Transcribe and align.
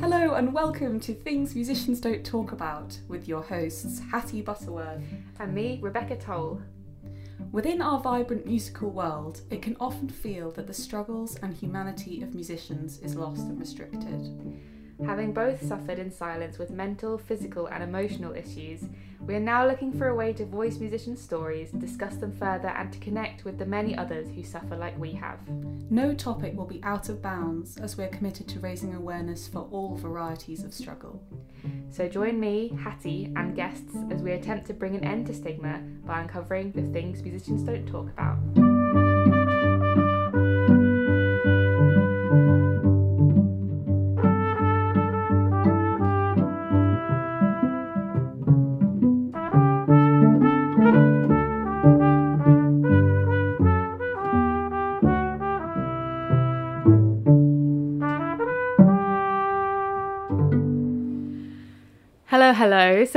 Hello 0.00 0.34
and 0.34 0.54
welcome 0.54 1.00
to 1.00 1.12
Things 1.12 1.56
Musicians 1.56 2.00
Don't 2.00 2.24
Talk 2.24 2.52
About 2.52 2.96
with 3.08 3.26
your 3.26 3.42
hosts 3.42 4.00
Hattie 4.12 4.42
Butterworth. 4.42 5.02
And 5.40 5.52
me, 5.52 5.80
Rebecca 5.82 6.14
Toft. 6.14 6.62
Within 7.50 7.82
our 7.82 7.98
vibrant 7.98 8.46
musical 8.46 8.90
world, 8.90 9.40
it 9.50 9.60
can 9.60 9.76
often 9.80 10.08
feel 10.08 10.52
that 10.52 10.68
the 10.68 10.72
struggles 10.72 11.34
and 11.42 11.52
humanity 11.52 12.22
of 12.22 12.32
musicians 12.32 13.00
is 13.00 13.16
lost 13.16 13.42
and 13.46 13.58
restricted. 13.58 14.60
Having 15.04 15.32
both 15.32 15.62
suffered 15.62 15.98
in 15.98 16.10
silence 16.10 16.58
with 16.58 16.70
mental, 16.70 17.18
physical, 17.18 17.66
and 17.66 17.82
emotional 17.82 18.34
issues, 18.34 18.84
we 19.20 19.34
are 19.34 19.40
now 19.40 19.66
looking 19.66 19.92
for 19.92 20.08
a 20.08 20.14
way 20.14 20.32
to 20.32 20.44
voice 20.44 20.78
musicians' 20.78 21.22
stories, 21.22 21.70
discuss 21.70 22.16
them 22.16 22.32
further, 22.32 22.68
and 22.68 22.92
to 22.92 22.98
connect 22.98 23.44
with 23.44 23.58
the 23.58 23.66
many 23.66 23.96
others 23.96 24.28
who 24.34 24.42
suffer 24.42 24.76
like 24.76 24.98
we 24.98 25.12
have. 25.12 25.38
No 25.90 26.14
topic 26.14 26.56
will 26.56 26.66
be 26.66 26.82
out 26.82 27.08
of 27.08 27.22
bounds 27.22 27.78
as 27.78 27.96
we're 27.96 28.08
committed 28.08 28.48
to 28.48 28.60
raising 28.60 28.94
awareness 28.94 29.46
for 29.46 29.68
all 29.70 29.96
varieties 29.96 30.64
of 30.64 30.74
struggle. 30.74 31.22
So 31.90 32.08
join 32.08 32.38
me, 32.38 32.76
Hattie, 32.82 33.32
and 33.36 33.54
guests 33.54 33.96
as 34.10 34.22
we 34.22 34.32
attempt 34.32 34.66
to 34.66 34.74
bring 34.74 34.96
an 34.96 35.04
end 35.04 35.26
to 35.28 35.34
stigma 35.34 35.80
by 36.04 36.20
uncovering 36.20 36.72
the 36.72 36.82
things 36.82 37.22
musicians 37.22 37.62
don't 37.62 37.86
talk 37.86 38.08
about. 38.10 38.67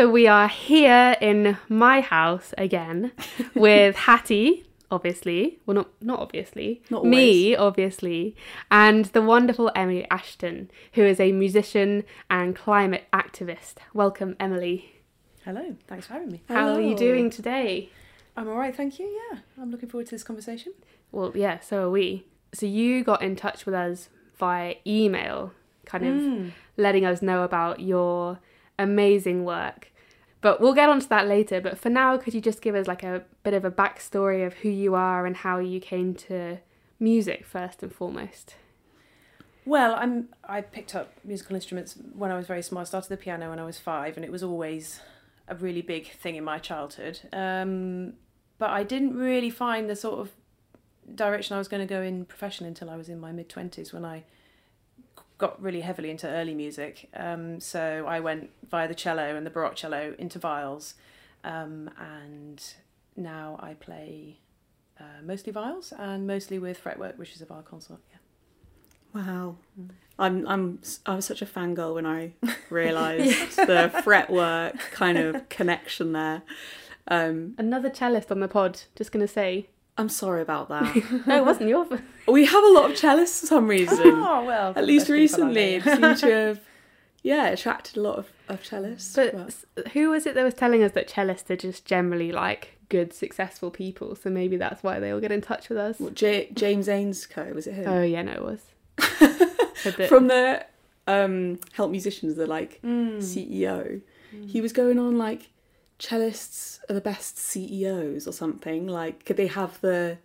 So 0.01 0.09
we 0.09 0.25
are 0.25 0.47
here 0.47 1.15
in 1.21 1.59
my 1.69 2.01
house 2.01 2.55
again 2.57 3.11
with 3.53 3.95
Hattie, 3.95 4.65
obviously. 4.89 5.59
Well, 5.67 5.75
not 5.75 5.89
not 6.01 6.19
obviously. 6.21 6.81
Not 6.89 7.05
me, 7.05 7.55
obviously, 7.55 8.35
and 8.71 9.05
the 9.05 9.21
wonderful 9.21 9.69
Emily 9.75 10.07
Ashton, 10.09 10.71
who 10.93 11.03
is 11.03 11.19
a 11.19 11.31
musician 11.31 12.03
and 12.31 12.55
climate 12.55 13.03
activist. 13.13 13.75
Welcome, 13.93 14.35
Emily. 14.39 14.91
Hello, 15.45 15.75
thanks 15.87 16.07
for 16.07 16.13
having 16.13 16.31
me. 16.31 16.41
How 16.49 16.69
are 16.73 16.81
you 16.81 16.95
doing 16.95 17.29
today? 17.29 17.91
I'm 18.35 18.49
all 18.49 18.57
right, 18.57 18.75
thank 18.75 18.97
you. 18.97 19.05
Yeah, 19.05 19.41
I'm 19.61 19.69
looking 19.69 19.87
forward 19.89 20.07
to 20.07 20.15
this 20.15 20.23
conversation. 20.23 20.73
Well, 21.11 21.31
yeah, 21.35 21.59
so 21.59 21.83
are 21.83 21.91
we. 21.91 22.25
So 22.55 22.65
you 22.65 23.03
got 23.03 23.21
in 23.21 23.35
touch 23.35 23.67
with 23.67 23.75
us 23.75 24.09
via 24.39 24.77
email, 24.87 25.53
kind 25.85 26.07
of 26.07 26.15
Mm. 26.15 26.51
letting 26.75 27.05
us 27.05 27.21
know 27.21 27.43
about 27.43 27.81
your 27.81 28.39
amazing 28.79 29.43
work. 29.45 29.89
But 30.41 30.59
we'll 30.59 30.73
get 30.73 30.89
onto 30.89 31.07
that 31.07 31.27
later. 31.27 31.61
But 31.61 31.77
for 31.77 31.89
now, 31.89 32.17
could 32.17 32.33
you 32.33 32.41
just 32.41 32.61
give 32.61 32.75
us 32.75 32.87
like 32.87 33.03
a 33.03 33.23
bit 33.43 33.53
of 33.53 33.63
a 33.63 33.71
backstory 33.71 34.45
of 34.45 34.55
who 34.55 34.69
you 34.69 34.95
are 34.95 35.25
and 35.25 35.37
how 35.37 35.59
you 35.59 35.79
came 35.79 36.15
to 36.15 36.57
music 36.99 37.45
first 37.45 37.83
and 37.83 37.93
foremost? 37.93 38.55
Well, 39.65 39.93
I'm. 39.93 40.29
I 40.43 40.61
picked 40.61 40.95
up 40.95 41.13
musical 41.23 41.55
instruments 41.55 41.95
when 42.13 42.31
I 42.31 42.37
was 42.37 42.47
very 42.47 42.63
small. 42.63 42.81
I 42.81 42.85
started 42.85 43.09
the 43.09 43.17
piano 43.17 43.51
when 43.51 43.59
I 43.59 43.65
was 43.65 43.77
five, 43.77 44.17
and 44.17 44.25
it 44.25 44.31
was 44.31 44.41
always 44.41 45.01
a 45.47 45.55
really 45.55 45.81
big 45.81 46.11
thing 46.11 46.35
in 46.35 46.43
my 46.43 46.57
childhood. 46.57 47.19
Um, 47.31 48.13
but 48.57 48.71
I 48.71 48.83
didn't 48.83 49.15
really 49.15 49.49
find 49.51 49.89
the 49.89 49.95
sort 49.95 50.19
of 50.19 50.31
direction 51.13 51.55
I 51.55 51.59
was 51.59 51.67
going 51.67 51.85
to 51.85 51.93
go 51.93 52.01
in 52.01 52.25
professionally 52.25 52.69
until 52.69 52.89
I 52.89 52.95
was 52.95 53.09
in 53.09 53.19
my 53.19 53.31
mid 53.31 53.49
twenties 53.49 53.93
when 53.93 54.05
I 54.05 54.23
got 55.41 55.61
really 55.61 55.81
heavily 55.81 56.09
into 56.09 56.27
early 56.29 56.53
music. 56.53 57.09
Um, 57.13 57.59
so 57.59 58.05
I 58.07 58.19
went 58.19 58.51
via 58.69 58.87
the 58.87 58.95
cello 58.95 59.35
and 59.35 59.45
the 59.45 59.49
baroque 59.49 59.75
cello 59.75 60.15
into 60.17 60.39
viols, 60.39 60.93
um, 61.43 61.89
and 61.99 62.63
now 63.17 63.59
I 63.59 63.73
play 63.73 64.37
uh, 64.99 65.21
mostly 65.23 65.51
viols 65.51 65.91
and 65.97 66.25
mostly 66.25 66.59
with 66.59 66.77
fretwork, 66.77 67.17
which 67.17 67.35
is 67.35 67.41
a 67.41 67.45
viol 67.45 67.63
consort. 67.63 67.99
Yeah. 68.11 69.21
Wow. 69.21 69.55
I'm 70.17 70.47
I'm 70.47 70.79
I 71.05 71.15
was 71.15 71.25
such 71.25 71.41
a 71.41 71.45
fangirl 71.45 71.95
when 71.95 72.05
I 72.05 72.33
realised 72.69 73.57
the 73.57 73.91
fretwork 74.03 74.77
kind 74.91 75.17
of 75.17 75.49
connection 75.49 76.13
there. 76.13 76.43
Um, 77.07 77.55
Another 77.57 77.89
cellist 77.89 78.31
on 78.31 78.39
the 78.39 78.47
pod, 78.47 78.81
just 78.95 79.11
going 79.11 79.25
to 79.25 79.31
say. 79.33 79.67
I'm 80.01 80.09
sorry 80.09 80.41
about 80.41 80.69
that. 80.69 80.95
No, 81.27 81.37
it 81.37 81.45
wasn't 81.45 81.69
your. 81.69 81.85
Fault. 81.85 82.01
We 82.27 82.45
have 82.45 82.63
a 82.63 82.73
lot 82.77 82.91
of 82.91 82.97
cellists 82.97 83.39
for 83.41 83.47
some 83.47 83.67
reason. 83.67 83.97
Oh 84.03 84.43
well. 84.45 84.73
At 84.75 84.85
least 84.85 85.07
there's 85.07 85.31
people 85.31 85.45
like 85.47 85.55
recently, 85.55 85.75
it 85.75 85.83
seemed 85.83 86.17
to 86.17 86.31
have 86.47 86.59
yeah 87.23 87.47
attracted 87.49 87.97
a 87.97 88.01
lot 88.01 88.17
of, 88.17 88.27
of 88.49 88.61
cellists. 88.63 89.15
But 89.75 89.87
who 89.93 90.09
was 90.09 90.25
it 90.25 90.33
that 90.35 90.43
was 90.43 90.53
telling 90.55 90.81
us 90.83 90.91
that 90.93 91.07
cellists 91.09 91.49
are 91.49 91.55
just 91.55 91.85
generally 91.85 92.31
like 92.31 92.77
good, 92.89 93.13
successful 93.13 93.69
people? 93.71 94.15
So 94.15 94.29
maybe 94.29 94.57
that's 94.57 94.81
why 94.83 94.99
they 94.99 95.11
all 95.11 95.19
get 95.19 95.31
in 95.31 95.41
touch 95.41 95.69
with 95.69 95.77
us. 95.77 95.99
what, 95.99 96.15
J- 96.15 96.49
James 96.53 96.87
Ainscough 96.87 97.53
was 97.53 97.67
it 97.67 97.73
him? 97.75 97.87
Oh, 97.87 98.01
yeah, 98.01 98.23
no, 98.23 98.31
it 98.33 98.43
was. 98.43 98.61
From 100.09 100.27
the 100.27 100.65
um, 101.07 101.59
Help 101.73 101.91
Musicians, 101.91 102.35
the 102.35 102.45
like 102.47 102.81
Mm. 102.83 103.17
CEO, 103.17 104.01
he 104.47 104.61
was 104.61 104.73
going 104.73 104.97
on 104.99 105.17
like 105.17 105.50
cellists 106.01 106.79
are 106.89 106.93
the 106.93 107.01
best 107.01 107.37
CEOs 107.37 108.27
or 108.27 108.33
something. 108.33 108.87
Like, 108.87 109.25
could 109.25 109.37
they 109.37 109.47
have 109.47 109.79
the? 109.81 110.17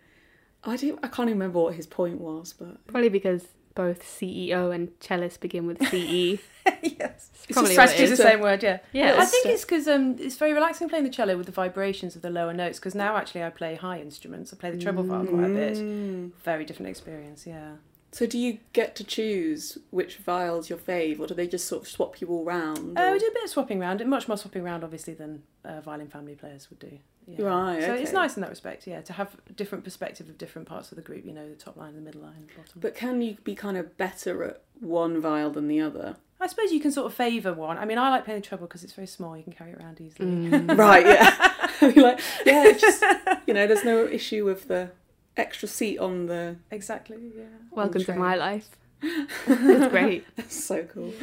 I 0.63 0.75
don't. 0.75 0.99
I 1.03 1.07
can't 1.07 1.29
even 1.29 1.39
remember 1.39 1.59
what 1.59 1.75
his 1.75 1.87
point 1.87 2.19
was, 2.19 2.53
but 2.53 2.85
Probably 2.87 3.09
because 3.09 3.47
both 3.75 4.01
CEO 4.01 4.73
and 4.73 4.89
cellist 4.99 5.39
begin 5.39 5.67
with 5.67 5.77
CE. 5.87 6.41
yes. 6.81 7.29
It's 7.43 7.45
probably 7.51 7.77
what 7.77 7.89
just 7.89 7.99
it 7.99 8.09
the 8.09 8.17
same 8.17 8.41
word, 8.41 8.63
yeah. 8.63 8.79
Yeah. 8.91 9.15
I 9.19 9.25
think 9.25 9.45
it's 9.45 9.63
because 9.63 9.87
um, 9.87 10.15
it's 10.19 10.35
very 10.35 10.51
relaxing 10.51 10.89
playing 10.89 11.03
the 11.03 11.11
cello 11.11 11.37
with 11.37 11.45
the 11.45 11.51
vibrations 11.51 12.15
of 12.15 12.23
the 12.23 12.31
lower 12.31 12.53
notes. 12.53 12.79
Because 12.79 12.95
now 12.95 13.15
actually 13.15 13.43
I 13.43 13.51
play 13.51 13.75
high 13.75 14.01
instruments. 14.01 14.51
I 14.51 14.57
play 14.57 14.71
the 14.71 14.79
treble 14.79 15.03
viol 15.03 15.27
quite 15.27 15.45
a 15.45 15.53
bit. 15.53 15.77
Mm. 15.77 16.31
Very 16.43 16.65
different 16.65 16.89
experience, 16.89 17.45
yeah. 17.45 17.73
So, 18.11 18.25
do 18.25 18.37
you 18.37 18.59
get 18.73 18.95
to 18.95 19.03
choose 19.03 19.77
which 19.91 20.17
viol's 20.17 20.69
your 20.69 20.79
fave, 20.79 21.19
or 21.19 21.27
do 21.27 21.33
they 21.33 21.47
just 21.47 21.67
sort 21.67 21.83
of 21.83 21.87
swap 21.87 22.21
you 22.21 22.27
all 22.27 22.43
round? 22.43 22.97
Uh, 22.97 23.01
or- 23.03 23.11
we 23.13 23.19
do 23.19 23.27
a 23.27 23.33
bit 23.33 23.43
of 23.43 23.49
swapping 23.49 23.81
around, 23.81 24.05
much 24.07 24.27
more 24.27 24.37
swapping 24.37 24.63
around 24.63 24.83
obviously 24.83 25.13
than 25.13 25.43
uh, 25.65 25.81
violin 25.81 26.07
family 26.07 26.35
players 26.35 26.69
would 26.69 26.79
do. 26.79 26.99
Yeah. 27.27 27.45
Right, 27.45 27.83
So 27.83 27.93
it's 27.93 28.13
nice 28.13 28.37
in 28.37 28.41
that 28.41 28.49
respect, 28.49 28.87
yeah, 28.87 29.01
to 29.01 29.11
have 29.11 29.35
different 29.57 29.83
perspective 29.83 30.29
of 30.29 30.37
different 30.37 30.65
parts 30.65 30.93
of 30.93 30.95
the 30.95 31.01
group. 31.01 31.25
You 31.25 31.33
know, 31.33 31.47
the 31.49 31.55
top 31.55 31.75
line, 31.75 31.93
the 31.95 32.01
middle 32.01 32.21
line, 32.21 32.47
the 32.47 32.61
bottom. 32.61 32.79
But 32.79 32.95
can 32.95 33.21
you 33.21 33.35
be 33.43 33.53
kind 33.53 33.75
of 33.75 33.97
better 33.97 34.43
at 34.45 34.61
one 34.79 35.19
viol 35.19 35.49
than 35.51 35.67
the 35.67 35.81
other? 35.81 36.15
I 36.39 36.47
suppose 36.47 36.71
you 36.71 36.79
can 36.79 36.91
sort 36.91 37.07
of 37.07 37.13
favour 37.13 37.51
one. 37.51 37.77
I 37.77 37.83
mean, 37.85 37.97
I 37.97 38.09
like 38.09 38.23
playing 38.23 38.39
the 38.41 38.47
treble 38.47 38.67
because 38.67 38.83
it's 38.83 38.93
very 38.93 39.07
small. 39.07 39.35
You 39.35 39.43
can 39.43 39.51
carry 39.51 39.71
it 39.71 39.79
around 39.79 39.99
easily. 39.99 40.29
Mm. 40.29 40.77
right, 40.77 41.05
yeah. 41.05 41.53
You're 41.81 42.03
like, 42.03 42.19
yeah, 42.45 42.65
it's 42.67 42.81
just 42.81 43.03
you 43.45 43.53
know, 43.53 43.67
there's 43.67 43.83
no 43.83 44.05
issue 44.05 44.45
with 44.45 44.67
the 44.69 44.89
extra 45.37 45.67
seat 45.67 45.97
on 45.99 46.25
the. 46.27 46.57
Exactly. 46.71 47.17
Yeah. 47.37 47.43
Welcome 47.71 48.03
to 48.03 48.15
my 48.15 48.35
life. 48.35 48.67
That's 49.47 49.91
great. 49.91 50.25
That's 50.35 50.63
so 50.63 50.83
cool. 50.83 51.13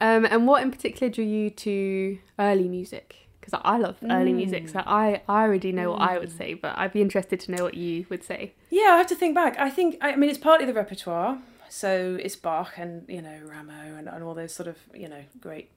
Um, 0.00 0.24
and 0.26 0.46
what 0.46 0.62
in 0.62 0.70
particular 0.70 1.12
drew 1.12 1.24
you 1.24 1.50
to 1.50 2.18
early 2.38 2.68
music? 2.68 3.16
Because 3.40 3.60
I 3.64 3.76
love 3.76 3.96
early 4.10 4.32
Mm. 4.32 4.36
music, 4.36 4.68
so 4.68 4.82
I, 4.86 5.20
I 5.28 5.42
already 5.42 5.70
know 5.70 5.90
what 5.90 6.00
I 6.00 6.18
would 6.18 6.32
say, 6.32 6.54
but 6.54 6.78
I'd 6.78 6.92
be 6.94 7.02
interested 7.02 7.38
to 7.40 7.52
know 7.52 7.62
what 7.62 7.74
you 7.74 8.06
would 8.08 8.24
say. 8.24 8.54
Yeah, 8.70 8.92
I 8.94 8.96
have 8.96 9.06
to 9.08 9.14
think 9.14 9.34
back. 9.34 9.58
I 9.58 9.68
think 9.68 9.98
I 10.00 10.16
mean 10.16 10.30
it's 10.30 10.38
partly 10.38 10.64
the 10.66 10.72
repertoire. 10.72 11.38
So 11.68 12.16
it's 12.22 12.36
Bach 12.36 12.72
and 12.78 13.04
you 13.08 13.20
know 13.20 13.38
Rameau 13.44 13.98
and, 13.98 14.08
and 14.08 14.24
all 14.24 14.34
those 14.34 14.54
sort 14.54 14.66
of 14.68 14.78
you 14.94 15.08
know 15.08 15.24
great, 15.40 15.70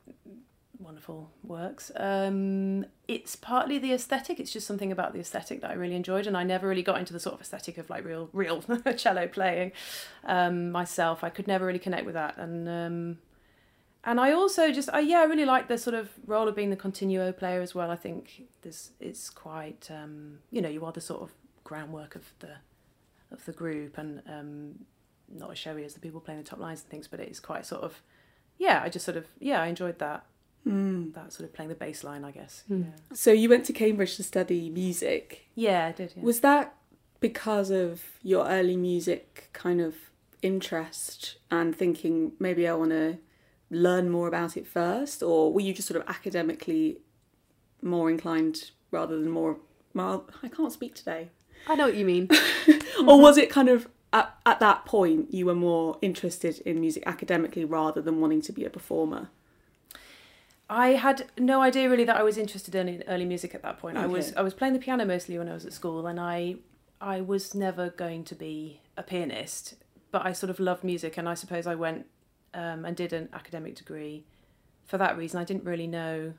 wonderful 0.79 1.31
works. 1.43 1.91
Um, 1.95 2.85
it's 3.07 3.35
partly 3.35 3.77
the 3.77 3.93
aesthetic. 3.93 4.39
It's 4.39 4.51
just 4.51 4.67
something 4.67 4.91
about 4.91 5.13
the 5.13 5.19
aesthetic 5.19 5.61
that 5.61 5.71
I 5.71 5.73
really 5.73 5.95
enjoyed, 5.95 6.27
and 6.27 6.38
I 6.38 6.43
never 6.43 6.67
really 6.67 6.83
got 6.83 6.99
into 6.99 7.13
the 7.13 7.19
sort 7.19 7.35
of 7.35 7.41
aesthetic 7.41 7.77
of 7.77 7.89
like 7.89 8.05
real 8.05 8.29
real 8.33 8.61
cello 8.97 9.27
playing 9.27 9.71
um, 10.25 10.71
myself. 10.71 11.24
I 11.24 11.29
could 11.29 11.47
never 11.47 11.65
really 11.65 11.79
connect 11.79 12.06
with 12.06 12.15
that, 12.15 12.38
and 12.38 12.68
um, 12.68 13.18
and 14.03 14.19
I 14.19 14.31
also 14.31 14.71
just 14.71 14.89
I 14.91 15.00
yeah 15.00 15.19
I 15.19 15.24
really 15.24 15.45
like 15.45 15.68
the 15.68 15.77
sort 15.77 15.95
of 15.95 16.09
role 16.25 16.47
of 16.47 16.56
being 16.56 16.69
the 16.69 16.75
continuo 16.75 17.31
player 17.31 17.62
as 17.62 17.74
well. 17.74 17.91
I 17.91 17.95
think 17.95 18.44
this 18.62 18.91
it's 19.00 19.29
quite 19.29 19.89
um, 19.91 20.39
you 20.51 20.62
know 20.62 20.69
you 20.69 20.85
are 20.85 20.91
the 20.91 21.01
sort 21.01 21.21
of 21.21 21.31
groundwork 21.63 22.15
of 22.15 22.31
the 22.39 22.57
of 23.31 23.44
the 23.45 23.51
group 23.51 23.97
and 23.97 24.21
um, 24.27 24.85
not 25.29 25.51
as 25.51 25.57
showy 25.57 25.83
as 25.83 25.94
the 25.94 26.00
people 26.00 26.21
playing 26.21 26.41
the 26.41 26.50
top 26.50 26.59
lines 26.59 26.81
and 26.81 26.89
things, 26.89 27.07
but 27.07 27.19
it's 27.19 27.39
quite 27.39 27.65
sort 27.65 27.83
of 27.83 28.01
yeah. 28.57 28.81
I 28.83 28.89
just 28.89 29.06
sort 29.06 29.18
of 29.18 29.27
yeah 29.39 29.62
I 29.62 29.68
enjoyed 29.68 30.00
that 30.00 30.25
Mm. 30.67 31.13
that 31.13 31.33
sort 31.33 31.47
of 31.47 31.53
playing 31.53 31.69
the 31.69 31.75
bass 31.75 32.03
line 32.03 32.23
I 32.23 32.31
guess. 32.31 32.63
Hmm. 32.67 32.81
Yeah. 32.81 32.87
So 33.13 33.31
you 33.31 33.49
went 33.49 33.65
to 33.65 33.73
Cambridge 33.73 34.15
to 34.17 34.23
study 34.23 34.69
music. 34.69 35.47
yeah, 35.55 35.87
I 35.87 35.91
did. 35.91 36.13
Yeah. 36.15 36.23
Was 36.23 36.41
that 36.41 36.75
because 37.19 37.71
of 37.71 38.03
your 38.21 38.47
early 38.47 38.77
music 38.77 39.49
kind 39.53 39.81
of 39.81 39.95
interest 40.41 41.37
and 41.49 41.75
thinking 41.75 42.33
maybe 42.39 42.67
I 42.67 42.73
want 42.73 42.91
to 42.91 43.17
learn 43.69 44.09
more 44.09 44.27
about 44.27 44.55
it 44.55 44.67
first, 44.67 45.21
or 45.23 45.51
were 45.51 45.61
you 45.61 45.73
just 45.73 45.87
sort 45.87 45.99
of 46.01 46.07
academically 46.07 46.99
more 47.81 48.09
inclined 48.09 48.71
rather 48.91 49.17
than 49.17 49.29
more? 49.29 49.57
Well, 49.93 50.29
I 50.43 50.47
can't 50.47 50.71
speak 50.71 50.95
today. 50.95 51.29
I 51.67 51.75
know 51.75 51.85
what 51.85 51.95
you 51.95 52.05
mean. 52.05 52.29
or 53.07 53.19
was 53.19 53.37
it 53.37 53.49
kind 53.49 53.67
of 53.67 53.87
at, 54.13 54.35
at 54.45 54.59
that 54.59 54.85
point 54.85 55.33
you 55.33 55.45
were 55.45 55.55
more 55.55 55.97
interested 56.01 56.59
in 56.61 56.79
music 56.79 57.03
academically 57.05 57.65
rather 57.65 58.01
than 58.01 58.21
wanting 58.21 58.41
to 58.41 58.53
be 58.53 58.63
a 58.65 58.69
performer. 58.69 59.29
I 60.69 60.89
had 60.89 61.31
no 61.37 61.61
idea 61.61 61.89
really 61.89 62.03
that 62.03 62.17
I 62.17 62.23
was 62.23 62.37
interested 62.37 62.75
in 62.75 63.03
early 63.07 63.25
music 63.25 63.55
at 63.55 63.63
that 63.63 63.79
point. 63.79 63.97
I 63.97 64.05
was 64.05 64.33
I 64.35 64.41
was 64.41 64.53
playing 64.53 64.73
the 64.73 64.79
piano 64.79 65.05
mostly 65.05 65.37
when 65.37 65.47
I 65.47 65.53
was 65.53 65.65
at 65.65 65.73
school, 65.73 66.07
and 66.07 66.19
I 66.19 66.57
I 66.99 67.21
was 67.21 67.55
never 67.55 67.89
going 67.89 68.23
to 68.25 68.35
be 68.35 68.81
a 68.97 69.03
pianist, 69.03 69.75
but 70.11 70.25
I 70.25 70.33
sort 70.33 70.49
of 70.49 70.59
loved 70.59 70.83
music, 70.83 71.17
and 71.17 71.29
I 71.29 71.35
suppose 71.35 71.67
I 71.67 71.75
went 71.75 72.05
um, 72.53 72.83
and 72.83 72.97
did 72.97 73.13
an 73.13 73.29
academic 73.33 73.75
degree 73.75 74.25
for 74.85 74.97
that 74.97 75.17
reason. 75.17 75.39
I 75.39 75.45
didn't 75.45 75.63
really 75.63 75.87
know 75.87 76.33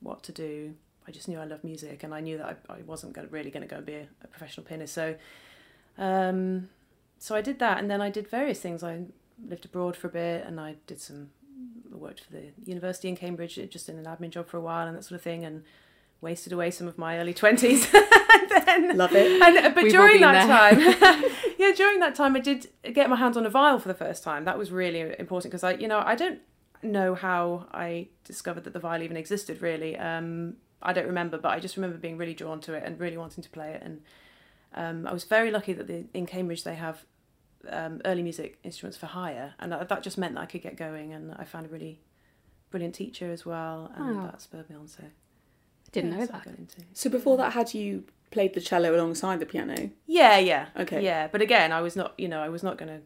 what 0.00 0.22
to 0.24 0.32
do. 0.32 0.74
I 1.06 1.10
just 1.10 1.28
knew 1.28 1.38
I 1.38 1.44
loved 1.44 1.64
music, 1.64 2.02
and 2.04 2.14
I 2.14 2.20
knew 2.20 2.38
that 2.38 2.58
I, 2.68 2.74
I 2.74 2.82
wasn't 2.82 3.12
gonna, 3.14 3.28
really 3.28 3.50
going 3.50 3.62
to 3.62 3.68
go 3.68 3.76
and 3.76 3.86
be 3.86 3.94
a, 3.94 4.08
a 4.22 4.28
professional 4.28 4.66
pianist. 4.66 4.94
So, 4.94 5.16
um, 5.98 6.68
so 7.18 7.34
I 7.34 7.40
did 7.42 7.58
that, 7.58 7.78
and 7.78 7.90
then 7.90 8.00
I 8.00 8.10
did 8.10 8.28
various 8.28 8.60
things. 8.60 8.82
I 8.82 9.04
lived 9.46 9.64
abroad 9.64 9.96
for 9.96 10.06
a 10.06 10.10
bit, 10.10 10.46
and 10.46 10.60
I 10.60 10.76
did 10.86 11.00
some 11.00 11.30
worked 11.96 12.20
for 12.20 12.32
the 12.32 12.52
university 12.64 13.08
in 13.08 13.16
Cambridge, 13.16 13.58
just 13.70 13.88
in 13.88 13.98
an 13.98 14.04
admin 14.04 14.30
job 14.30 14.48
for 14.48 14.56
a 14.56 14.60
while 14.60 14.86
and 14.86 14.96
that 14.96 15.04
sort 15.04 15.16
of 15.16 15.22
thing, 15.22 15.44
and 15.44 15.64
wasted 16.20 16.52
away 16.52 16.70
some 16.70 16.88
of 16.88 16.98
my 16.98 17.18
early 17.18 17.34
twenties. 17.34 17.92
Love 17.92 19.14
it. 19.14 19.42
and 19.42 19.74
but 19.74 19.84
We've 19.84 19.92
during 19.92 20.20
that 20.20 20.46
there. 20.46 20.94
time, 20.94 21.24
yeah, 21.58 21.72
during 21.72 22.00
that 22.00 22.14
time, 22.14 22.36
I 22.36 22.40
did 22.40 22.68
get 22.92 23.08
my 23.10 23.16
hands 23.16 23.36
on 23.36 23.46
a 23.46 23.50
viol 23.50 23.78
for 23.78 23.88
the 23.88 23.94
first 23.94 24.22
time. 24.22 24.44
That 24.44 24.58
was 24.58 24.70
really 24.70 25.14
important 25.18 25.50
because 25.50 25.64
I, 25.64 25.72
you 25.72 25.88
know, 25.88 26.02
I 26.04 26.14
don't 26.14 26.40
know 26.82 27.14
how 27.14 27.66
I 27.72 28.08
discovered 28.24 28.64
that 28.64 28.72
the 28.72 28.78
viol 28.78 29.02
even 29.02 29.16
existed. 29.16 29.62
Really, 29.62 29.96
um, 29.96 30.54
I 30.82 30.92
don't 30.92 31.06
remember, 31.06 31.38
but 31.38 31.50
I 31.50 31.60
just 31.60 31.76
remember 31.76 31.96
being 31.98 32.16
really 32.18 32.34
drawn 32.34 32.60
to 32.62 32.74
it 32.74 32.82
and 32.84 32.98
really 33.00 33.16
wanting 33.16 33.42
to 33.42 33.50
play 33.50 33.72
it. 33.72 33.82
And 33.82 34.00
um, 34.74 35.06
I 35.06 35.12
was 35.12 35.24
very 35.24 35.50
lucky 35.50 35.72
that 35.72 35.86
the, 35.86 36.04
in 36.14 36.26
Cambridge 36.26 36.64
they 36.64 36.76
have 36.76 37.04
um, 37.68 38.00
early 38.04 38.22
music 38.22 38.58
instruments 38.62 38.96
for 38.98 39.06
hire, 39.06 39.54
and 39.58 39.72
that, 39.72 39.88
that 39.88 40.02
just 40.02 40.18
meant 40.18 40.34
that 40.34 40.40
I 40.42 40.46
could 40.46 40.62
get 40.62 40.76
going. 40.76 41.12
And 41.12 41.34
I 41.34 41.44
found 41.44 41.66
a 41.66 41.68
really 41.68 42.00
brilliant 42.70 42.94
teacher 42.94 43.30
as 43.32 43.44
well, 43.46 43.90
and 43.96 44.18
Oh. 44.18 44.22
that 44.22 44.40
spurred 44.42 44.68
me 44.70 44.76
on. 44.76 44.86
So 44.88 45.04
Didn't 45.92 46.12
yeah, 46.12 46.18
know 46.18 46.26
so 46.26 46.32
I 46.34 46.36
that. 46.38 46.44
got 46.44 46.58
into- 46.58 46.82
So 46.94 47.10
before 47.10 47.36
that, 47.38 47.52
had 47.54 47.74
you 47.74 48.04
played 48.30 48.54
the 48.54 48.60
cello 48.60 48.94
alongside 48.94 49.40
the 49.40 49.46
piano? 49.46 49.90
Yeah, 50.06 50.38
yeah. 50.38 50.66
Okay. 50.76 51.02
Yeah, 51.02 51.28
but 51.28 51.40
again, 51.40 51.72
I 51.72 51.80
was 51.80 51.96
not, 51.96 52.12
you 52.18 52.28
know, 52.28 52.40
I 52.40 52.48
was 52.48 52.62
not 52.62 52.76
going 52.78 52.88
to. 52.88 53.00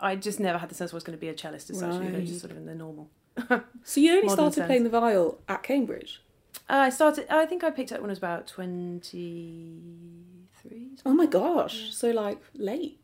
I 0.00 0.14
just 0.14 0.38
never 0.38 0.58
had 0.58 0.68
the 0.68 0.74
sense 0.76 0.92
I 0.92 0.96
was 0.96 1.02
going 1.02 1.18
to 1.18 1.20
be 1.20 1.28
a 1.28 1.34
cellist 1.34 1.70
as 1.70 1.80
such. 1.80 1.94
You 2.02 2.10
know, 2.10 2.20
just 2.20 2.40
sort 2.40 2.52
of 2.52 2.56
in 2.58 2.66
the 2.66 2.74
normal. 2.74 3.10
So 3.84 4.00
you 4.00 4.12
only 4.16 4.28
started 4.28 4.54
sense. 4.54 4.66
playing 4.66 4.84
the 4.84 4.90
viol 4.90 5.40
at 5.48 5.62
Cambridge? 5.64 6.22
Uh, 6.70 6.74
I 6.74 6.90
started. 6.90 7.26
I 7.30 7.46
think 7.46 7.64
I 7.64 7.70
picked 7.70 7.90
up 7.92 8.00
when 8.00 8.10
I 8.10 8.12
was 8.12 8.18
about 8.18 8.46
twenty 8.46 9.80
three. 10.62 10.88
Oh 11.06 11.14
my 11.14 11.26
gosh! 11.26 11.92
So 11.94 12.10
like 12.10 12.40
late. 12.54 13.00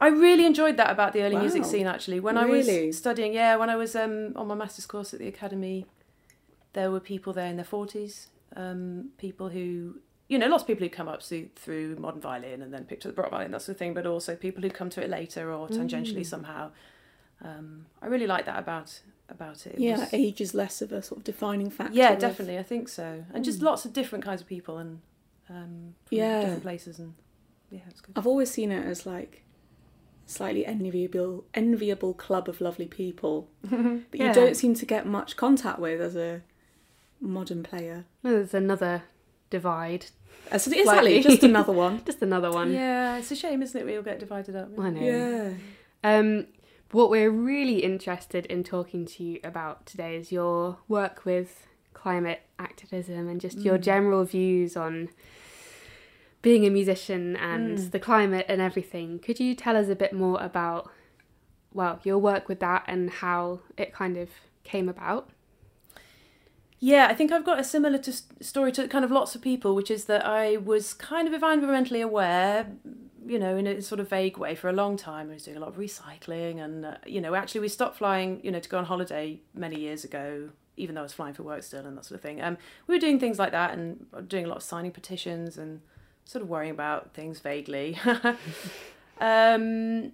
I 0.00 0.08
really 0.08 0.44
enjoyed 0.44 0.76
that 0.76 0.90
about 0.90 1.12
the 1.12 1.22
early 1.22 1.36
music 1.36 1.64
scene. 1.64 1.86
Actually, 1.86 2.20
when 2.20 2.36
Really? 2.36 2.84
I 2.84 2.86
was 2.88 2.98
studying, 2.98 3.32
yeah, 3.32 3.56
when 3.56 3.70
I 3.70 3.76
was 3.76 3.94
um, 3.96 4.32
on 4.36 4.46
my 4.48 4.54
master's 4.54 4.86
course 4.86 5.14
at 5.14 5.20
the 5.20 5.28
academy, 5.28 5.86
there 6.72 6.90
were 6.90 7.00
people 7.00 7.32
there 7.32 7.46
in 7.46 7.56
their 7.56 7.64
forties. 7.64 8.28
Um, 8.56 9.10
people 9.18 9.48
who, 9.48 10.00
you 10.28 10.38
know, 10.38 10.46
lots 10.48 10.62
of 10.62 10.66
people 10.66 10.84
who 10.84 10.90
come 10.90 11.08
up 11.08 11.22
through, 11.22 11.48
through 11.56 11.96
modern 11.96 12.20
violin 12.20 12.60
and 12.62 12.72
then 12.74 12.84
picked 12.84 13.06
up 13.06 13.12
the 13.12 13.16
baroque 13.16 13.30
violin, 13.30 13.50
that 13.52 13.62
sort 13.62 13.74
of 13.74 13.78
thing. 13.78 13.94
But 13.94 14.06
also 14.06 14.34
people 14.36 14.62
who 14.62 14.70
come 14.70 14.90
to 14.90 15.02
it 15.02 15.08
later 15.10 15.52
or 15.52 15.68
tangentially 15.68 16.20
Mm. 16.20 16.26
somehow. 16.26 16.70
Um, 17.42 17.86
I 18.02 18.06
really 18.06 18.26
like 18.26 18.46
that 18.46 18.58
about 18.58 19.00
about 19.30 19.66
it. 19.66 19.74
It 19.74 19.80
yeah, 19.80 20.00
was- 20.00 20.12
age 20.12 20.40
is 20.42 20.52
less 20.54 20.82
of 20.82 20.92
a 20.92 21.00
sort 21.02 21.18
of 21.18 21.24
defining 21.24 21.70
factor. 21.70 21.94
yeah, 21.94 22.10
of- 22.12 22.18
definitely. 22.18 22.58
I 22.58 22.62
think 22.62 22.88
so, 22.88 23.24
and 23.32 23.42
just 23.44 23.60
Mm. 23.60 23.64
lots 23.64 23.84
of 23.86 23.92
different 23.94 24.22
kinds 24.24 24.42
of 24.42 24.46
people 24.46 24.76
and 24.78 25.00
um, 25.48 25.94
from 26.04 26.18
Yeah. 26.18 26.40
different 26.40 26.62
places 26.62 26.98
and 26.98 27.14
yeah, 27.70 27.80
it's 27.88 28.00
good. 28.00 28.12
I've 28.16 28.26
always 28.26 28.50
seen 28.50 28.70
it 28.72 28.84
as 28.86 29.06
like 29.06 29.43
slightly 30.26 30.64
enviable, 30.66 31.44
enviable 31.54 32.14
club 32.14 32.48
of 32.48 32.60
lovely 32.60 32.86
people 32.86 33.48
that 33.62 34.02
Yeah. 34.12 34.28
you 34.28 34.34
don't 34.34 34.56
seem 34.56 34.74
to 34.74 34.86
get 34.86 35.06
much 35.06 35.36
contact 35.36 35.78
with 35.78 36.00
as 36.00 36.16
a 36.16 36.42
modern 37.20 37.62
player. 37.62 38.04
No, 38.22 38.32
there's 38.32 38.54
another 38.54 39.02
divide. 39.50 40.06
As, 40.50 40.66
exactly, 40.66 41.22
just 41.22 41.42
another 41.42 41.72
one. 41.84 42.02
Just 42.04 42.20
another 42.22 42.50
one. 42.50 42.72
Yeah, 42.72 43.16
it's 43.16 43.30
a 43.30 43.36
shame, 43.36 43.62
isn't 43.62 43.78
it? 43.80 43.84
We 43.84 43.96
all 43.96 44.02
get 44.02 44.18
divided 44.18 44.56
up. 44.56 44.68
I 44.78 44.90
know. 44.90 45.00
Yeah. 45.00 45.52
Um, 46.02 46.46
what 46.90 47.10
we're 47.10 47.30
really 47.30 47.82
interested 47.82 48.46
in 48.46 48.62
talking 48.62 49.04
to 49.06 49.24
you 49.24 49.40
about 49.42 49.86
today 49.86 50.16
is 50.16 50.30
your 50.30 50.78
work 50.86 51.24
with 51.24 51.66
climate 51.92 52.42
activism 52.58 53.28
and 53.28 53.40
just 53.40 53.58
your 53.60 53.78
Mm. 53.78 53.82
general 53.82 54.24
views 54.24 54.76
on 54.76 55.08
being 56.44 56.66
a 56.66 56.70
musician 56.80 57.36
and 57.36 57.78
Mm. 57.78 57.90
the 57.90 57.98
climate 57.98 58.44
and 58.50 58.60
everything. 58.60 59.18
Could 59.18 59.40
you 59.40 59.54
tell 59.54 59.76
us 59.82 59.88
a 59.88 59.96
bit 59.96 60.12
more 60.12 60.38
about, 60.42 60.90
well, 61.72 61.94
your 62.04 62.18
work 62.18 62.48
with 62.50 62.60
that 62.60 62.84
and 62.86 63.08
how 63.24 63.60
it 63.78 63.94
kind 63.94 64.16
of 64.18 64.28
came 64.62 64.86
about? 64.88 65.30
Yeah, 66.80 67.06
I 67.10 67.14
think 67.14 67.32
I've 67.32 67.46
got 67.46 67.58
a 67.58 67.64
similar 67.64 67.96
to 67.98 68.12
story 68.40 68.70
to 68.72 68.86
kind 68.88 69.04
of 69.06 69.10
lots 69.10 69.34
of 69.34 69.40
people, 69.40 69.74
which 69.74 69.90
is 69.90 70.04
that 70.04 70.26
I 70.26 70.58
was 70.58 70.92
kind 70.92 71.26
of 71.26 71.32
environmentally 71.40 72.02
aware, 72.04 72.66
you 73.26 73.38
know, 73.38 73.56
in 73.56 73.66
a 73.66 73.80
sort 73.80 74.00
of 74.00 74.10
vague 74.10 74.36
way 74.36 74.54
for 74.54 74.68
a 74.68 74.72
long 74.72 74.98
time. 74.98 75.30
I 75.30 75.34
was 75.34 75.44
doing 75.44 75.56
a 75.56 75.60
lot 75.60 75.70
of 75.70 75.76
recycling, 75.76 76.62
and 76.62 76.84
uh, 76.84 76.96
you 77.06 77.22
know, 77.22 77.34
actually, 77.34 77.62
we 77.62 77.68
stopped 77.68 77.96
flying, 77.96 78.40
you 78.44 78.50
know, 78.50 78.60
to 78.60 78.68
go 78.68 78.76
on 78.76 78.84
holiday 78.84 79.40
many 79.54 79.80
years 79.80 80.04
ago, 80.04 80.50
even 80.76 80.94
though 80.94 81.00
I 81.00 81.04
was 81.04 81.14
flying 81.14 81.32
for 81.32 81.42
work 81.42 81.62
still 81.62 81.86
and 81.86 81.96
that 81.96 82.04
sort 82.04 82.16
of 82.16 82.22
thing. 82.22 82.42
Um, 82.42 82.58
we 82.86 82.94
were 82.94 83.00
doing 83.00 83.18
things 83.18 83.38
like 83.38 83.52
that 83.52 83.72
and 83.72 84.04
doing 84.28 84.44
a 84.44 84.48
lot 84.48 84.58
of 84.58 84.62
signing 84.62 84.90
petitions 84.90 85.56
and 85.56 85.80
sort 86.24 86.42
of 86.42 86.48
worrying 86.48 86.70
about 86.70 87.14
things 87.14 87.40
vaguely. 87.40 87.98
um, 89.20 90.12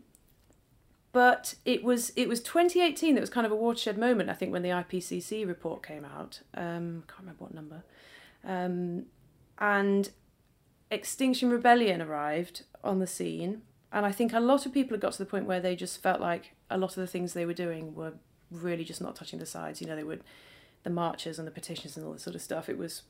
but 1.12 1.54
it 1.64 1.82
was 1.82 2.12
it 2.16 2.28
was 2.28 2.40
2018 2.40 3.14
that 3.14 3.20
was 3.20 3.30
kind 3.30 3.46
of 3.46 3.52
a 3.52 3.56
watershed 3.56 3.98
moment 3.98 4.30
I 4.30 4.34
think 4.34 4.52
when 4.52 4.62
the 4.62 4.68
IPCC 4.68 5.46
report 5.46 5.82
came 5.82 6.04
out. 6.04 6.40
Um 6.54 7.04
can't 7.08 7.20
remember 7.20 7.44
what 7.44 7.54
number. 7.54 7.82
Um 8.44 9.06
and 9.58 10.10
Extinction 10.90 11.50
Rebellion 11.50 12.00
arrived 12.00 12.62
on 12.84 12.98
the 12.98 13.06
scene 13.06 13.62
and 13.92 14.06
I 14.06 14.12
think 14.12 14.32
a 14.32 14.40
lot 14.40 14.66
of 14.66 14.72
people 14.72 14.94
had 14.94 15.00
got 15.00 15.12
to 15.12 15.18
the 15.18 15.26
point 15.26 15.46
where 15.46 15.60
they 15.60 15.74
just 15.74 16.00
felt 16.00 16.20
like 16.20 16.54
a 16.70 16.78
lot 16.78 16.90
of 16.90 16.96
the 16.96 17.08
things 17.08 17.32
they 17.32 17.46
were 17.46 17.54
doing 17.54 17.94
were 17.94 18.14
really 18.50 18.84
just 18.84 19.00
not 19.00 19.16
touching 19.16 19.38
the 19.40 19.46
sides. 19.46 19.80
You 19.80 19.88
know 19.88 19.96
they 19.96 20.04
would 20.04 20.22
the 20.82 20.90
marches 20.90 21.38
and 21.38 21.46
the 21.46 21.52
petitions 21.52 21.96
and 21.96 22.06
all 22.06 22.12
this 22.12 22.22
sort 22.22 22.36
of 22.36 22.42
stuff. 22.42 22.68
It 22.68 22.78
was 22.78 23.02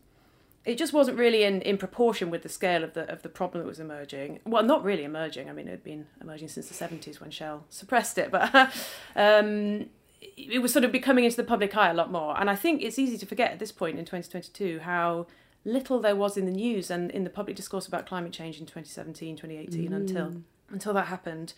it 0.65 0.77
just 0.77 0.93
wasn't 0.93 1.19
really 1.19 1.43
in, 1.43 1.63
in 1.63 1.79
proportion 1.79 2.31
with 2.31 2.43
the 2.43 2.49
scale 2.49 2.85
of 2.85 2.93
the 2.93 3.11
of 3.11 3.23
the 3.23 3.29
problem 3.29 3.63
that 3.63 3.69
was 3.69 3.81
emerging. 3.81 4.41
Well, 4.45 4.63
not 4.63 4.85
really 4.85 5.05
emerging. 5.05 5.49
I 5.49 5.53
mean, 5.53 5.69
it 5.69 5.73
had 5.73 5.85
been 5.85 6.07
emerging 6.21 6.49
since 6.49 6.69
the 6.69 6.75
seventies 6.75 7.21
when 7.21 7.31
Shell 7.31 7.65
suppressed 7.71 8.19
it, 8.19 8.31
but 8.31 8.55
um, 9.17 9.87
it 10.21 10.61
was 10.61 10.73
sort 10.73 10.85
of 10.85 10.93
becoming 10.93 11.25
into 11.25 11.37
the 11.37 11.45
public 11.45 11.77
eye 11.77 11.91
a 11.91 11.95
lot 11.95 12.13
more. 12.13 12.39
And 12.39 12.51
I 12.51 12.57
think 12.57 12.83
it's 12.83 12.99
easy 12.99 13.17
to 13.19 13.27
forget 13.27 13.53
at 13.53 13.59
this 13.59 13.73
point 13.73 13.99
in 13.99 14.05
2022 14.05 14.81
how 14.81 15.27
little 15.65 16.01
there 16.01 16.17
was 16.17 16.37
in 16.37 16.47
the 16.47 16.53
news 16.53 16.91
and 16.91 17.11
in 17.11 17.25
the 17.25 17.31
public 17.31 17.57
discourse 17.57 17.87
about 17.87 18.07
climate 18.07 18.33
change 18.33 18.59
in 18.59 18.67
2017, 18.67 19.37
2018 19.37 19.93
until 19.93 20.25
until 20.69 20.93
that 20.93 21.07
happened. 21.07 21.55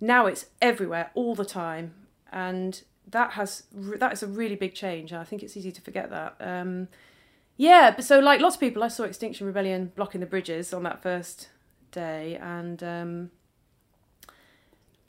Now 0.00 0.26
it's 0.26 0.46
everywhere 0.60 1.10
all 1.14 1.34
the 1.34 1.44
time, 1.44 1.94
and 2.32 2.82
that 3.08 3.32
has 3.32 3.64
that 3.72 4.12
is 4.12 4.22
a 4.24 4.26
really 4.26 4.56
big 4.56 4.74
change. 4.74 5.12
And 5.12 5.20
I 5.20 5.24
think 5.24 5.42
it's 5.44 5.56
easy 5.56 5.70
to 5.70 5.80
forget 5.80 6.10
that. 6.10 6.34
Um, 6.40 6.88
yeah, 7.60 7.90
but 7.94 8.04
so 8.06 8.18
like 8.20 8.40
lots 8.40 8.56
of 8.56 8.60
people, 8.60 8.82
I 8.82 8.88
saw 8.88 9.04
Extinction 9.04 9.46
Rebellion 9.46 9.92
blocking 9.94 10.20
the 10.20 10.26
bridges 10.26 10.72
on 10.72 10.82
that 10.84 11.02
first 11.02 11.48
day, 11.92 12.38
and 12.40 12.82
um, 12.82 13.30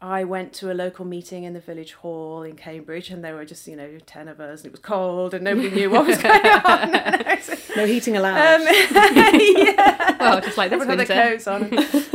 I 0.02 0.24
went 0.24 0.52
to 0.54 0.72
a 0.72 0.74
local 0.74 1.06
meeting 1.06 1.44
in 1.46 1.54
the 1.54 1.60
village 1.60 1.94
hall 1.94 2.44
in 2.44 2.56
Cambridge, 2.58 3.10
and 3.10 3.24
there 3.24 3.36
were 3.36 3.46
just 3.46 3.68
you 3.68 3.76
know 3.76 4.00
ten 4.06 4.28
of 4.28 4.40
us, 4.42 4.60
and 4.62 4.66
it 4.68 4.72
was 4.72 4.82
cold, 4.82 5.34
and 5.34 5.44
nobody 5.46 5.70
knew 5.70 5.90
what 5.90 6.06
was 6.08 6.18
going 6.22 6.46
on. 6.46 6.92
No 7.78 7.86
heating 7.86 8.18
allowed. 8.18 8.60
Um, 8.62 8.68
yeah. 8.92 10.18
Well, 10.20 10.42
just 10.42 10.58
like 10.58 10.72
this 10.72 10.82
Everyone 10.82 11.00
had 11.00 11.08
their 11.08 11.30
coats 11.32 11.48
on. 11.48 11.64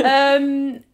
um, 0.04 0.84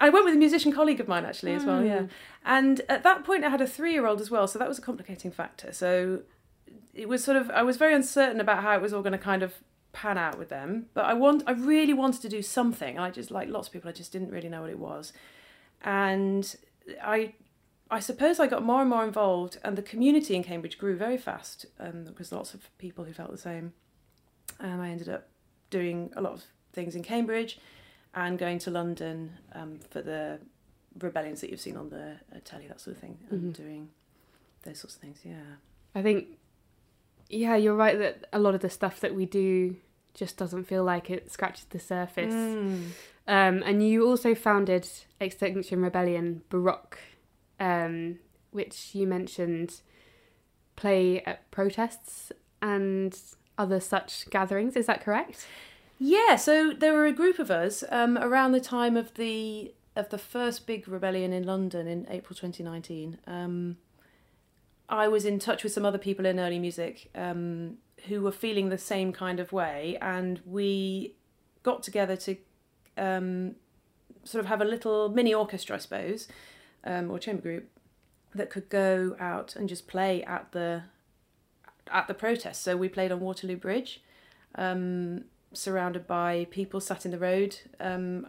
I 0.00 0.08
went 0.08 0.24
with 0.24 0.34
a 0.34 0.38
musician 0.38 0.72
colleague 0.72 1.00
of 1.00 1.06
mine 1.06 1.26
actually 1.26 1.52
as 1.52 1.64
well, 1.66 1.80
Hmm. 1.80 1.86
yeah. 1.86 2.02
And 2.46 2.80
at 2.88 3.02
that 3.02 3.24
point, 3.24 3.44
I 3.44 3.50
had 3.50 3.60
a 3.60 3.66
three-year-old 3.66 4.22
as 4.22 4.30
well, 4.30 4.46
so 4.48 4.58
that 4.58 4.66
was 4.66 4.78
a 4.78 4.82
complicating 4.82 5.30
factor. 5.30 5.70
So 5.72 6.20
it 7.00 7.08
was 7.08 7.22
sort 7.24 7.36
of 7.36 7.50
I 7.50 7.62
was 7.62 7.76
very 7.76 7.94
uncertain 7.94 8.40
about 8.40 8.62
how 8.62 8.72
it 8.76 8.82
was 8.82 8.92
all 8.92 9.02
going 9.02 9.18
to 9.20 9.24
kind 9.32 9.42
of 9.42 9.52
pan 9.92 10.16
out 10.18 10.38
with 10.38 10.48
them. 10.50 10.86
But 10.94 11.04
I 11.06 11.14
want 11.14 11.42
I 11.46 11.52
really 11.52 11.94
wanted 11.94 12.22
to 12.22 12.28
do 12.28 12.42
something. 12.42 12.98
I 12.98 13.10
just 13.10 13.30
like 13.30 13.48
lots 13.48 13.66
of 13.68 13.72
people, 13.74 13.88
I 13.90 13.92
just 13.92 14.12
didn't 14.12 14.30
really 14.30 14.48
know 14.48 14.60
what 14.62 14.70
it 14.70 14.78
was, 14.78 15.12
and 15.82 16.44
I. 17.02 17.34
I 17.92 17.98
suppose 17.98 18.38
I 18.38 18.46
got 18.46 18.62
more 18.62 18.82
and 18.82 18.88
more 18.88 19.02
involved, 19.04 19.58
and 19.64 19.76
the 19.76 19.82
community 19.82 20.36
in 20.36 20.44
Cambridge 20.44 20.78
grew 20.78 20.94
very 20.94 21.18
fast. 21.18 21.66
Um, 21.80 22.04
there 22.04 22.14
was 22.16 22.30
lots 22.30 22.54
of 22.54 22.60
people 22.78 23.02
who 23.04 23.12
felt 23.12 23.32
the 23.32 23.36
same, 23.50 23.72
and 24.60 24.80
I 24.80 24.90
ended 24.90 25.08
up 25.08 25.26
doing 25.70 26.12
a 26.14 26.20
lot 26.20 26.32
of 26.34 26.44
things 26.72 26.94
in 26.94 27.02
Cambridge 27.02 27.58
and 28.14 28.38
going 28.38 28.60
to 28.60 28.70
London 28.70 29.32
um, 29.54 29.80
for 29.90 30.02
the 30.02 30.38
rebellions 31.00 31.40
that 31.40 31.50
you've 31.50 31.60
seen 31.60 31.76
on 31.76 31.90
the 31.90 32.12
uh, 32.32 32.38
telly, 32.44 32.68
that 32.68 32.80
sort 32.80 32.94
of 32.94 33.00
thing, 33.00 33.18
and 33.28 33.52
Mhm. 33.52 33.56
doing 33.56 33.88
those 34.62 34.78
sorts 34.78 34.94
of 34.94 35.00
things. 35.02 35.18
Yeah. 35.24 35.56
I 35.96 36.00
think, 36.00 36.28
yeah, 37.30 37.56
you're 37.56 37.76
right 37.76 37.98
that 37.98 38.26
a 38.32 38.38
lot 38.38 38.54
of 38.54 38.60
the 38.60 38.70
stuff 38.70 39.00
that 39.00 39.14
we 39.14 39.24
do 39.24 39.76
just 40.14 40.36
doesn't 40.36 40.64
feel 40.64 40.84
like 40.84 41.10
it 41.10 41.30
scratches 41.30 41.64
the 41.70 41.78
surface. 41.78 42.34
Mm. 42.34 42.88
Um, 43.28 43.62
and 43.64 43.86
you 43.86 44.06
also 44.06 44.34
founded 44.34 44.88
Extinction 45.20 45.80
Rebellion 45.82 46.42
Baroque, 46.48 46.98
um, 47.60 48.18
which 48.50 48.90
you 48.92 49.06
mentioned 49.06 49.80
play 50.74 51.22
at 51.24 51.48
protests 51.50 52.32
and 52.60 53.16
other 53.56 53.78
such 53.78 54.28
gatherings. 54.30 54.74
Is 54.74 54.86
that 54.86 55.04
correct? 55.04 55.46
Yeah, 55.98 56.36
so 56.36 56.72
there 56.72 56.94
were 56.94 57.06
a 57.06 57.12
group 57.12 57.38
of 57.38 57.50
us 57.50 57.84
um, 57.90 58.18
around 58.18 58.52
the 58.52 58.60
time 58.60 58.96
of 58.96 59.14
the 59.14 59.74
of 59.96 60.08
the 60.08 60.18
first 60.18 60.66
big 60.66 60.88
rebellion 60.88 61.32
in 61.32 61.44
London 61.44 61.86
in 61.86 62.06
April 62.08 62.34
2019. 62.34 63.18
I 64.90 65.06
was 65.06 65.24
in 65.24 65.38
touch 65.38 65.62
with 65.62 65.72
some 65.72 65.86
other 65.86 65.98
people 65.98 66.26
in 66.26 66.40
early 66.40 66.58
music 66.58 67.10
um, 67.14 67.78
who 68.08 68.20
were 68.22 68.32
feeling 68.32 68.68
the 68.68 68.78
same 68.78 69.12
kind 69.12 69.38
of 69.38 69.52
way, 69.52 69.96
and 70.02 70.40
we 70.44 71.14
got 71.62 71.84
together 71.84 72.16
to 72.16 72.36
um, 72.98 73.54
sort 74.24 74.40
of 74.44 74.48
have 74.48 74.60
a 74.60 74.64
little 74.64 75.08
mini 75.08 75.32
orchestra, 75.32 75.76
I 75.76 75.78
suppose, 75.78 76.26
um, 76.82 77.08
or 77.08 77.20
chamber 77.20 77.40
group 77.40 77.68
that 78.34 78.50
could 78.50 78.68
go 78.68 79.16
out 79.20 79.54
and 79.54 79.68
just 79.68 79.86
play 79.86 80.24
at 80.24 80.50
the 80.52 80.82
at 81.90 82.08
the 82.08 82.14
protest. 82.14 82.62
So 82.62 82.76
we 82.76 82.88
played 82.88 83.12
on 83.12 83.20
Waterloo 83.20 83.56
Bridge, 83.56 84.02
um, 84.56 85.24
surrounded 85.52 86.08
by 86.08 86.48
people 86.50 86.80
sat 86.80 87.04
in 87.04 87.12
the 87.12 87.18
road, 87.18 87.58
um, 87.78 88.26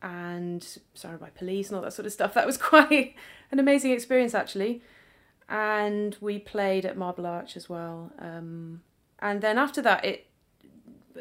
and 0.00 0.78
surrounded 0.94 1.20
by 1.20 1.30
police 1.30 1.68
and 1.68 1.76
all 1.76 1.82
that 1.82 1.92
sort 1.92 2.06
of 2.06 2.12
stuff. 2.12 2.32
That 2.34 2.46
was 2.46 2.56
quite 2.58 3.16
an 3.50 3.58
amazing 3.58 3.90
experience, 3.90 4.34
actually. 4.34 4.82
And 5.52 6.16
we 6.18 6.38
played 6.38 6.86
at 6.86 6.96
Marble 6.96 7.26
Arch 7.26 7.58
as 7.58 7.68
well. 7.68 8.10
Um, 8.18 8.80
and 9.18 9.42
then 9.42 9.58
after 9.58 9.82
that, 9.82 10.02
it 10.02 10.26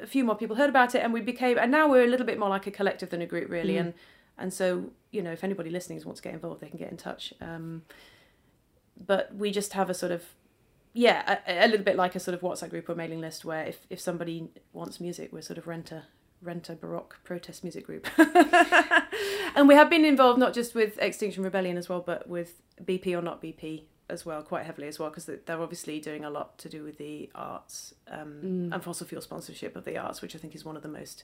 a 0.01 0.07
few 0.07 0.23
more 0.23 0.35
people 0.35 0.55
heard 0.55 0.69
about 0.69 0.95
it, 0.95 0.99
and 0.99 1.11
we 1.11 1.19
became. 1.19 1.57
And 1.57 1.69
now 1.69 1.89
we're 1.89 2.05
a 2.05 2.07
little 2.07 2.25
bit 2.25 2.39
more 2.39 2.47
like 2.47 2.65
a 2.65 2.71
collective 2.71 3.09
than 3.09 3.21
a 3.21 3.25
group, 3.25 3.49
really. 3.49 3.73
Mm. 3.73 3.79
And 3.79 3.93
and 4.37 4.53
so 4.53 4.91
you 5.11 5.21
know, 5.21 5.33
if 5.33 5.43
anybody 5.43 5.69
listening 5.69 6.01
wants 6.05 6.21
to 6.21 6.23
get 6.23 6.33
involved, 6.33 6.61
they 6.61 6.69
can 6.69 6.79
get 6.79 6.89
in 6.89 6.95
touch. 6.95 7.33
Um, 7.41 7.81
but 9.05 9.35
we 9.35 9.51
just 9.51 9.73
have 9.73 9.89
a 9.89 9.93
sort 9.93 10.13
of 10.13 10.23
yeah, 10.93 11.39
a, 11.45 11.65
a 11.65 11.67
little 11.67 11.83
bit 11.83 11.97
like 11.97 12.15
a 12.15 12.19
sort 12.19 12.33
of 12.33 12.39
WhatsApp 12.39 12.69
group 12.69 12.87
or 12.87 12.95
mailing 12.95 13.19
list 13.19 13.43
where 13.43 13.65
if, 13.65 13.85
if 13.89 13.99
somebody 13.99 14.49
wants 14.71 15.01
music, 15.01 15.33
we're 15.33 15.41
sort 15.41 15.57
of 15.57 15.67
rent 15.67 15.91
a 15.91 16.03
rent 16.41 16.69
a 16.69 16.75
baroque 16.75 17.19
protest 17.25 17.63
music 17.63 17.85
group. 17.85 18.07
and 19.55 19.67
we 19.67 19.75
have 19.75 19.89
been 19.89 20.05
involved 20.05 20.39
not 20.39 20.53
just 20.53 20.73
with 20.73 20.97
Extinction 20.99 21.43
Rebellion 21.43 21.75
as 21.75 21.89
well, 21.89 21.99
but 21.99 22.29
with 22.29 22.61
BP 22.81 23.17
or 23.17 23.21
not 23.21 23.41
BP 23.41 23.83
as 24.11 24.25
well, 24.25 24.41
quite 24.43 24.65
heavily 24.65 24.87
as 24.87 24.99
well, 24.99 25.09
because 25.09 25.25
they're 25.45 25.61
obviously 25.61 25.99
doing 25.99 26.23
a 26.25 26.29
lot 26.29 26.57
to 26.59 26.69
do 26.69 26.83
with 26.83 26.97
the 26.97 27.29
arts 27.33 27.93
um, 28.07 28.33
Mm. 28.43 28.73
and 28.73 28.83
fossil 28.83 29.07
fuel 29.07 29.21
sponsorship 29.21 29.75
of 29.75 29.83
the 29.85 29.97
arts, 29.97 30.21
which 30.21 30.35
I 30.35 30.39
think 30.39 30.53
is 30.55 30.63
one 30.65 30.75
of 30.75 30.83
the 30.83 30.89
most 30.89 31.23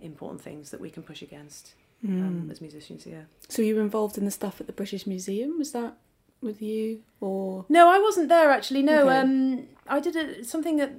important 0.00 0.40
things 0.40 0.70
that 0.70 0.80
we 0.80 0.90
can 0.90 1.02
push 1.02 1.22
against 1.22 1.74
Mm. 2.04 2.20
um, 2.26 2.48
as 2.50 2.60
musicians. 2.60 3.06
Yeah. 3.06 3.24
So 3.48 3.62
you 3.62 3.76
were 3.76 3.82
involved 3.82 4.18
in 4.18 4.24
the 4.24 4.30
stuff 4.30 4.60
at 4.60 4.66
the 4.66 4.72
British 4.72 5.06
Museum? 5.06 5.58
Was 5.58 5.70
that 5.72 5.92
with 6.40 6.60
you 6.60 7.02
or? 7.20 7.64
No, 7.68 7.88
I 7.88 7.98
wasn't 8.00 8.28
there 8.28 8.50
actually. 8.50 8.82
No, 8.82 9.02
Okay. 9.04 9.18
um, 9.18 9.68
I 9.86 10.00
did 10.00 10.16
a, 10.16 10.44
something 10.44 10.76
that 10.78 10.92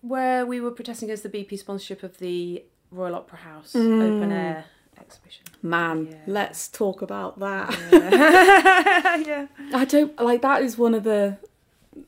where 0.00 0.44
we 0.44 0.60
were 0.60 0.70
protesting 0.72 1.08
against 1.08 1.22
the 1.22 1.28
BP 1.30 1.56
sponsorship 1.58 2.02
of 2.02 2.18
the 2.18 2.64
Royal 2.90 3.14
Opera 3.14 3.38
House 3.38 3.72
Mm. 3.74 4.02
open 4.02 4.32
air 4.32 4.64
exhibition. 5.06 5.44
Man, 5.62 6.08
Yeah. 6.10 6.16
let's 6.26 6.68
talk 6.68 7.02
about 7.02 7.38
that. 7.40 7.70
Yeah. 7.92 9.16
yeah. 9.30 9.46
I 9.74 9.84
don't 9.84 10.20
like 10.20 10.42
that 10.42 10.62
is 10.62 10.76
one 10.78 10.94
of 10.94 11.04
the 11.04 11.38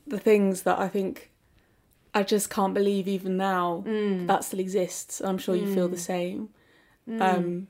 the 0.07 0.19
things 0.19 0.63
that 0.63 0.79
I 0.79 0.89
think 0.89 1.31
I 2.15 2.23
just 2.23 2.51
can't 2.51 2.75
believe 2.75 3.07
even 3.09 3.37
now 3.37 3.85
Mm. 3.87 4.27
that 4.27 4.45
still 4.45 4.61
exists. 4.61 5.21
I'm 5.21 5.39
sure 5.39 5.55
you 5.55 5.73
feel 5.75 5.89
the 5.89 5.97
Mm. 5.97 6.01
same. 6.15 6.49
Mm. 7.09 7.21
Um, 7.23 7.67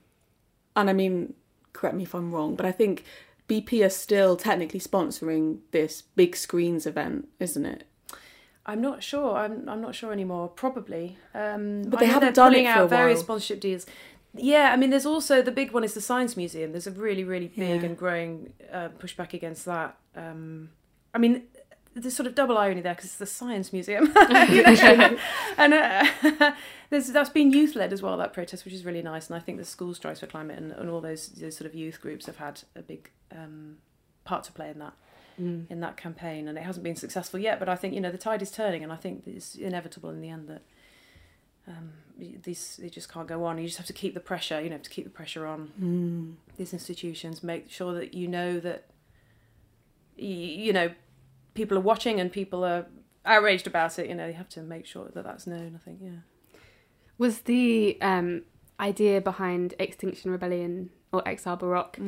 and 0.76 0.88
I 0.90 0.92
mean, 0.92 1.34
correct 1.72 1.96
me 1.96 2.04
if 2.04 2.14
I'm 2.14 2.32
wrong, 2.32 2.54
but 2.56 2.64
I 2.66 2.72
think 2.72 3.04
BP 3.48 3.84
are 3.84 3.90
still 3.90 4.36
technically 4.36 4.80
sponsoring 4.80 5.58
this 5.72 6.02
big 6.14 6.34
screens 6.36 6.86
event, 6.86 7.28
isn't 7.38 7.64
it? 7.66 7.84
I'm 8.68 8.80
not 8.80 9.02
sure. 9.02 9.36
I'm 9.36 9.68
I'm 9.68 9.80
not 9.80 9.94
sure 9.94 10.10
anymore. 10.12 10.48
Probably. 10.48 11.16
Um, 11.34 11.82
But 11.82 12.00
they 12.00 12.06
haven't 12.06 12.34
done 12.34 12.54
it 12.54 12.64
for 12.64 12.80
a 12.80 12.82
out 12.84 12.90
various 12.90 13.20
sponsorship 13.20 13.60
deals. 13.60 13.86
Yeah, 14.38 14.70
I 14.72 14.76
mean, 14.76 14.90
there's 14.90 15.06
also 15.06 15.42
the 15.42 15.50
big 15.52 15.72
one 15.72 15.84
is 15.84 15.94
the 15.94 16.00
Science 16.00 16.36
Museum. 16.36 16.72
There's 16.72 16.86
a 16.86 16.90
really 16.92 17.24
really 17.24 17.48
big 17.48 17.80
Yeah. 17.82 17.86
and 17.88 17.96
growing 17.96 18.52
uh, 18.72 18.88
pushback 18.98 19.32
against 19.32 19.64
that. 19.66 19.96
Um, 20.14 20.70
I 21.14 21.18
mean, 21.18 21.42
there's 21.94 22.14
sort 22.14 22.26
of 22.26 22.34
double 22.34 22.58
irony 22.58 22.80
there 22.82 22.94
because 22.94 23.06
it's 23.06 23.16
the 23.16 23.26
Science 23.26 23.72
Museum, 23.72 24.12
and 24.16 25.74
uh, 25.74 26.06
there's 26.90 27.08
that's 27.08 27.30
been 27.30 27.50
youth 27.52 27.74
led 27.74 27.92
as 27.92 28.02
well 28.02 28.16
that 28.18 28.32
protest, 28.32 28.64
which 28.64 28.74
is 28.74 28.84
really 28.84 29.02
nice. 29.02 29.28
And 29.28 29.36
I 29.36 29.40
think 29.40 29.58
the 29.58 29.64
School 29.64 29.94
Strikes 29.94 30.20
for 30.20 30.26
Climate 30.26 30.58
and, 30.58 30.72
and 30.72 30.90
all 30.90 31.00
those, 31.00 31.28
those 31.28 31.56
sort 31.56 31.66
of 31.66 31.74
youth 31.74 32.00
groups 32.00 32.26
have 32.26 32.36
had 32.36 32.62
a 32.74 32.82
big 32.82 33.10
um, 33.32 33.76
part 34.24 34.44
to 34.44 34.52
play 34.52 34.70
in 34.70 34.78
that 34.80 34.92
Mm. 35.38 35.70
in 35.70 35.80
that 35.80 35.98
campaign, 35.98 36.48
and 36.48 36.56
it 36.56 36.64
hasn't 36.64 36.82
been 36.82 36.96
successful 36.96 37.38
yet. 37.38 37.58
But 37.58 37.68
I 37.68 37.76
think 37.76 37.92
you 37.92 38.00
know 38.00 38.10
the 38.10 38.16
tide 38.16 38.40
is 38.40 38.50
turning, 38.50 38.82
and 38.82 38.90
I 38.90 38.96
think 38.96 39.24
it's 39.26 39.54
inevitable 39.54 40.08
in 40.08 40.22
the 40.22 40.30
end 40.30 40.48
that 40.48 40.62
um, 41.68 41.92
these 42.18 42.76
they 42.80 42.88
just 42.88 43.10
can't 43.12 43.26
go 43.28 43.44
on. 43.44 43.58
You 43.58 43.66
just 43.66 43.78
have 43.78 43.86
to 43.86 43.92
keep 43.92 44.14
the 44.14 44.20
pressure. 44.20 44.60
You 44.60 44.70
know, 44.70 44.78
to 44.78 44.90
keep 44.90 45.04
the 45.04 45.10
pressure 45.10 45.46
on 45.46 45.72
Mm. 45.80 46.34
these 46.56 46.72
institutions. 46.72 47.42
Make 47.42 47.70
sure 47.70 47.92
that 47.94 48.14
you 48.14 48.28
know 48.28 48.58
that 48.60 48.86
y- 50.18 50.24
you 50.24 50.72
know 50.72 50.90
people 51.54 51.76
are 51.76 51.80
watching 51.82 52.20
and 52.20 52.30
people 52.30 52.64
are 52.64 52.86
outraged 53.24 53.66
about 53.66 53.98
it. 53.98 54.08
You 54.08 54.14
know, 54.14 54.26
you 54.26 54.34
have 54.34 54.48
to 54.50 54.62
make 54.62 54.86
sure 54.86 55.08
that 55.14 55.24
that's 55.24 55.46
known. 55.46 55.74
I 55.74 55.84
think, 55.84 55.98
yeah. 56.02 56.20
Was 57.18 57.40
the 57.42 57.98
um, 58.02 58.42
idea 58.78 59.20
behind 59.20 59.74
Extinction 59.78 60.30
Rebellion 60.30 60.90
or 61.12 61.22
XR 61.22 61.58
Baroque 61.58 61.98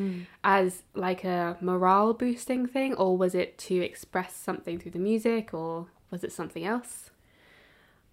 as 0.44 0.82
like 0.94 1.24
a 1.24 1.56
morale 1.60 2.12
boosting 2.12 2.66
thing, 2.66 2.94
or 2.94 3.16
was 3.16 3.34
it 3.34 3.56
to 3.58 3.76
express 3.76 4.34
something 4.36 4.78
through 4.78 4.90
the 4.92 4.98
music, 4.98 5.54
or 5.54 5.86
was 6.10 6.22
it 6.24 6.32
something 6.32 6.64
else? 6.64 7.10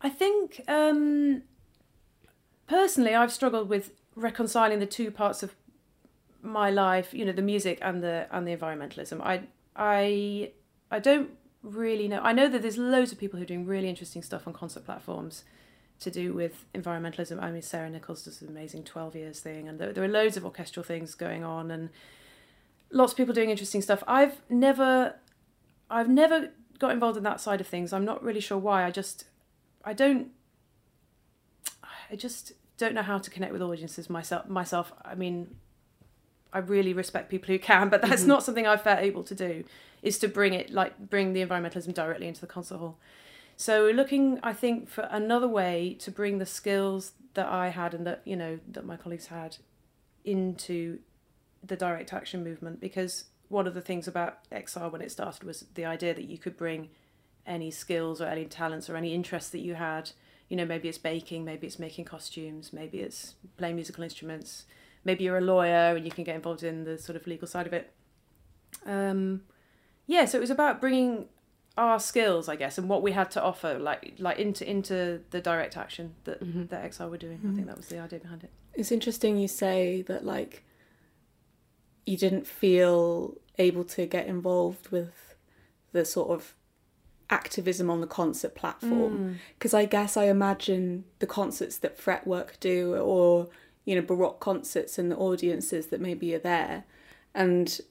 I 0.01 0.09
think 0.09 0.61
um, 0.67 1.43
personally, 2.67 3.15
I've 3.15 3.31
struggled 3.31 3.69
with 3.69 3.91
reconciling 4.15 4.79
the 4.79 4.85
two 4.85 5.11
parts 5.11 5.43
of 5.43 5.55
my 6.41 6.69
life. 6.69 7.13
You 7.13 7.25
know, 7.25 7.31
the 7.31 7.41
music 7.41 7.79
and 7.81 8.03
the 8.03 8.27
and 8.31 8.47
the 8.47 8.55
environmentalism. 8.55 9.21
I 9.21 9.43
I 9.75 10.51
I 10.91 10.99
don't 10.99 11.31
really 11.63 12.07
know. 12.07 12.19
I 12.21 12.33
know 12.33 12.47
that 12.47 12.61
there's 12.61 12.77
loads 12.77 13.11
of 13.11 13.17
people 13.17 13.37
who 13.37 13.43
are 13.43 13.47
doing 13.47 13.65
really 13.65 13.89
interesting 13.89 14.21
stuff 14.21 14.47
on 14.47 14.53
concert 14.53 14.85
platforms 14.85 15.43
to 15.99 16.11
do 16.11 16.33
with 16.33 16.65
environmentalism. 16.73 17.41
I 17.41 17.51
mean, 17.51 17.61
Sarah 17.61 17.89
Nicolls 17.89 18.23
does 18.25 18.41
an 18.41 18.47
amazing 18.47 18.83
12 18.83 19.15
years 19.15 19.39
thing, 19.39 19.67
and 19.67 19.79
there, 19.79 19.93
there 19.93 20.03
are 20.03 20.09
loads 20.09 20.37
of 20.37 20.45
orchestral 20.45 20.83
things 20.83 21.15
going 21.15 21.43
on, 21.43 21.71
and 21.71 21.89
lots 22.91 23.13
of 23.13 23.17
people 23.17 23.33
doing 23.33 23.49
interesting 23.49 23.81
stuff. 23.81 24.03
I've 24.07 24.41
never, 24.49 25.15
I've 25.89 26.09
never 26.09 26.51
got 26.79 26.91
involved 26.91 27.17
in 27.17 27.23
that 27.23 27.39
side 27.39 27.61
of 27.61 27.67
things. 27.67 27.93
I'm 27.93 28.05
not 28.05 28.23
really 28.23 28.41
sure 28.41 28.57
why. 28.57 28.85
I 28.85 28.91
just, 28.91 29.25
I 29.85 29.93
don't, 29.93 30.31
I 32.11 32.15
just 32.15 32.53
don't 32.77 32.93
know 32.93 33.01
how 33.03 33.17
to 33.19 33.29
connect 33.29 33.53
with 33.53 33.61
audiences 33.61 34.09
myself. 34.09 34.47
Myself, 34.49 34.91
I 35.03 35.15
mean, 35.15 35.55
I 36.51 36.59
really 36.59 36.93
respect 36.93 37.29
people 37.29 37.47
who 37.47 37.59
can, 37.59 37.89
but 37.89 38.01
that's 38.01 38.23
Mhm. 38.23 38.27
not 38.27 38.43
something 38.43 38.65
I've 38.67 38.81
felt 38.81 38.99
able 38.99 39.23
to 39.23 39.35
do. 39.35 39.63
Is 40.01 40.19
to 40.19 40.27
bring 40.27 40.53
it 40.53 40.69
like 40.69 41.09
bring 41.09 41.33
the 41.33 41.43
environmentalism 41.43 41.93
directly 41.93 42.27
into 42.27 42.41
the 42.41 42.47
concert 42.47 42.77
hall. 42.77 42.97
So 43.57 43.83
we're 43.85 43.93
looking, 43.93 44.39
I 44.43 44.53
think, 44.53 44.87
for 44.89 45.01
another 45.09 45.47
way 45.47 45.95
to 45.99 46.11
bring 46.11 46.37
the 46.37 46.45
skills 46.45 47.13
that 47.33 47.47
I 47.47 47.69
had 47.69 47.93
and 47.93 48.05
that 48.05 48.21
you 48.25 48.35
know 48.35 48.59
that 48.67 48.85
my 48.85 48.97
colleagues 48.97 49.27
had 49.27 49.57
into 50.23 50.99
the 51.63 51.75
direct 51.75 52.13
action 52.13 52.43
movement 52.43 52.79
because 52.79 53.25
one 53.49 53.65
of 53.67 53.73
the 53.73 53.81
things 53.81 54.07
about 54.07 54.39
XR 54.51 54.91
when 54.91 55.01
it 55.01 55.11
started 55.11 55.43
was 55.43 55.65
the 55.73 55.85
idea 55.85 56.13
that 56.13 56.25
you 56.25 56.37
could 56.37 56.55
bring 56.57 56.89
any 57.45 57.71
skills 57.71 58.21
or 58.21 58.25
any 58.25 58.45
talents 58.45 58.89
or 58.89 58.95
any 58.95 59.13
interests 59.13 59.49
that 59.51 59.59
you 59.59 59.75
had. 59.75 60.11
You 60.49 60.57
know, 60.57 60.65
maybe 60.65 60.87
it's 60.87 60.97
baking, 60.97 61.43
maybe 61.43 61.65
it's 61.67 61.79
making 61.79 62.05
costumes, 62.05 62.71
maybe 62.71 62.99
it's 62.99 63.35
playing 63.57 63.75
musical 63.75 64.03
instruments, 64.03 64.65
maybe 65.03 65.23
you're 65.23 65.37
a 65.37 65.41
lawyer 65.41 65.95
and 65.95 66.05
you 66.05 66.11
can 66.11 66.23
get 66.23 66.35
involved 66.35 66.63
in 66.63 66.83
the 66.83 66.97
sort 66.97 67.15
of 67.15 67.25
legal 67.27 67.47
side 67.47 67.65
of 67.67 67.73
it. 67.73 67.91
Um, 68.85 69.41
yeah, 70.05 70.25
so 70.25 70.37
it 70.37 70.41
was 70.41 70.51
about 70.51 70.79
bringing 70.79 71.27
our 71.77 71.99
skills, 71.99 72.47
I 72.47 72.55
guess, 72.55 72.77
and 72.77 72.87
what 72.87 73.01
we 73.01 73.11
had 73.11 73.31
to 73.31 73.41
offer, 73.43 73.77
like 73.79 74.13
like 74.19 74.37
into 74.39 74.69
into 74.69 75.21
the 75.31 75.41
direct 75.41 75.75
action 75.75 76.15
that 76.23 76.41
Mhm. 76.43 76.69
that 76.69 76.85
XR 76.85 77.09
were 77.09 77.17
doing. 77.17 77.41
I 77.43 77.47
Mhm. 77.47 77.55
think 77.55 77.67
that 77.67 77.77
was 77.77 77.87
the 77.89 77.99
idea 77.99 78.19
behind 78.19 78.43
it. 78.43 78.51
It's 78.75 78.91
interesting 78.91 79.37
you 79.37 79.47
say 79.47 80.01
that 80.03 80.23
like 80.23 80.63
you 82.05 82.17
didn't 82.17 82.45
feel 82.45 83.35
able 83.57 83.83
to 83.83 84.05
get 84.05 84.27
involved 84.27 84.89
with 84.89 85.35
the 85.91 86.05
sort 86.05 86.29
of 86.29 86.55
activism 87.29 87.89
on 87.89 88.01
the 88.01 88.07
concert 88.07 88.51
Mm. 88.53 88.55
platform 88.55 89.39
because 89.57 89.73
I 89.73 89.85
guess 89.85 90.15
I 90.15 90.25
imagine 90.25 91.05
the 91.19 91.27
concerts 91.27 91.77
that 91.79 91.97
Fretwork 91.97 92.59
do 92.59 92.95
or 92.95 93.49
you 93.85 93.95
know 93.95 94.01
baroque 94.01 94.39
concerts 94.39 94.97
and 94.99 95.11
the 95.11 95.17
audiences 95.17 95.87
that 95.87 95.99
maybe 96.01 96.33
are 96.35 96.39
there 96.39 96.83
and 97.33 97.81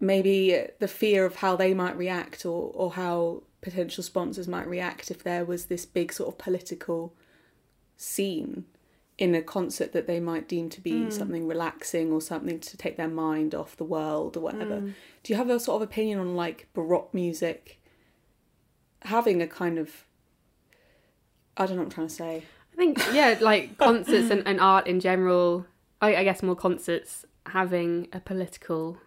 maybe 0.00 0.66
the 0.78 0.88
fear 0.88 1.24
of 1.24 1.36
how 1.36 1.56
they 1.56 1.72
might 1.74 1.96
react 1.96 2.44
or 2.46 2.70
or 2.74 2.92
how 2.92 3.42
potential 3.60 4.02
sponsors 4.04 4.46
might 4.48 4.66
react 4.68 5.10
if 5.10 5.22
there 5.24 5.44
was 5.44 5.66
this 5.66 5.84
big 5.84 6.12
sort 6.12 6.28
of 6.32 6.38
political 6.38 7.14
scene 7.96 8.64
in 9.18 9.34
a 9.34 9.42
concert 9.42 9.92
that 9.92 10.06
they 10.06 10.20
might 10.20 10.46
deem 10.46 10.68
to 10.70 10.80
be 10.80 10.92
Mm. 10.92 11.12
something 11.12 11.46
relaxing 11.48 12.12
or 12.12 12.20
something 12.20 12.60
to 12.60 12.76
take 12.76 12.96
their 12.96 13.08
mind 13.08 13.52
off 13.52 13.76
the 13.76 13.82
world 13.84 14.36
or 14.36 14.40
whatever. 14.40 14.76
Mm. 14.80 14.94
Do 15.24 15.32
you 15.32 15.36
have 15.36 15.50
a 15.50 15.58
sort 15.58 15.82
of 15.82 15.88
opinion 15.88 16.20
on 16.20 16.36
like 16.36 16.68
baroque 16.72 17.12
music 17.12 17.77
having 19.02 19.40
a 19.42 19.46
kind 19.46 19.78
of 19.78 20.04
I 21.56 21.66
don't 21.66 21.76
know 21.76 21.82
what 21.82 21.86
I'm 21.86 21.90
trying 21.92 22.06
to 22.08 22.14
say. 22.14 22.44
I 22.72 22.76
think 22.76 22.98
yeah, 23.12 23.36
like 23.40 23.76
concerts 23.78 24.30
and, 24.30 24.46
and 24.46 24.60
art 24.60 24.86
in 24.86 25.00
general. 25.00 25.66
I, 26.00 26.16
I 26.16 26.24
guess 26.24 26.42
more 26.42 26.54
concerts 26.54 27.24
having 27.46 28.06
a 28.12 28.20
political 28.20 28.98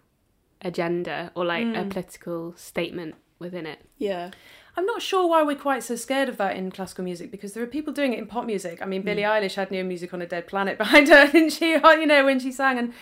agenda 0.61 1.31
or 1.35 1.45
like 1.45 1.63
a 1.63 1.83
Mm. 1.83 1.89
political 1.89 2.53
statement 2.57 3.15
within 3.39 3.65
it. 3.65 3.79
Yeah. 3.97 4.31
I'm 4.77 4.85
not 4.85 5.01
sure 5.01 5.27
why 5.27 5.43
we're 5.43 5.55
quite 5.55 5.83
so 5.83 5.95
scared 5.95 6.29
of 6.29 6.37
that 6.37 6.55
in 6.55 6.71
classical 6.71 7.03
music 7.03 7.29
because 7.31 7.53
there 7.53 7.63
are 7.63 7.67
people 7.67 7.91
doing 7.93 8.13
it 8.13 8.19
in 8.19 8.27
pop 8.27 8.45
music. 8.45 8.81
I 8.81 8.85
mean, 8.85 9.01
Billie 9.01 9.23
Eilish 9.23 9.55
had 9.55 9.69
new 9.71 9.83
music 9.83 10.13
on 10.13 10.21
a 10.21 10.25
dead 10.25 10.47
planet 10.47 10.77
behind 10.83 11.07
her, 11.09 11.27
didn't 11.27 11.51
she? 11.51 11.71
You 11.83 12.05
know, 12.05 12.25
when 12.25 12.39
she 12.39 12.51
sang. 12.51 12.77
And 12.77 12.93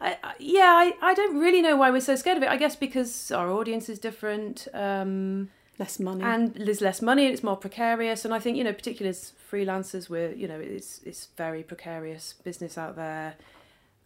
I, 0.00 0.18
I, 0.22 0.34
yeah, 0.38 0.72
I, 0.76 0.92
I 1.00 1.14
don't 1.14 1.38
really 1.38 1.62
know 1.62 1.76
why 1.76 1.90
we're 1.90 2.00
so 2.00 2.16
scared 2.16 2.36
of 2.36 2.42
it. 2.42 2.48
I 2.48 2.56
guess 2.56 2.76
because 2.76 3.30
our 3.30 3.50
audience 3.50 3.88
is 3.88 3.98
different 3.98 4.68
um, 4.74 5.50
Less 5.78 6.00
money. 6.00 6.22
and 6.24 6.54
there's 6.54 6.80
less 6.80 7.02
money 7.02 7.26
and 7.26 7.34
it's 7.34 7.42
more 7.42 7.56
precarious. 7.56 8.24
And 8.24 8.32
I 8.32 8.38
think, 8.38 8.56
you 8.56 8.64
know, 8.64 8.72
particularly 8.72 9.10
as 9.10 9.32
freelancers, 9.50 10.08
we're, 10.08 10.32
you 10.32 10.48
know, 10.48 10.58
it's, 10.58 11.02
it's 11.04 11.28
very 11.36 11.62
precarious 11.62 12.32
business 12.32 12.78
out 12.78 12.96
there. 12.96 13.34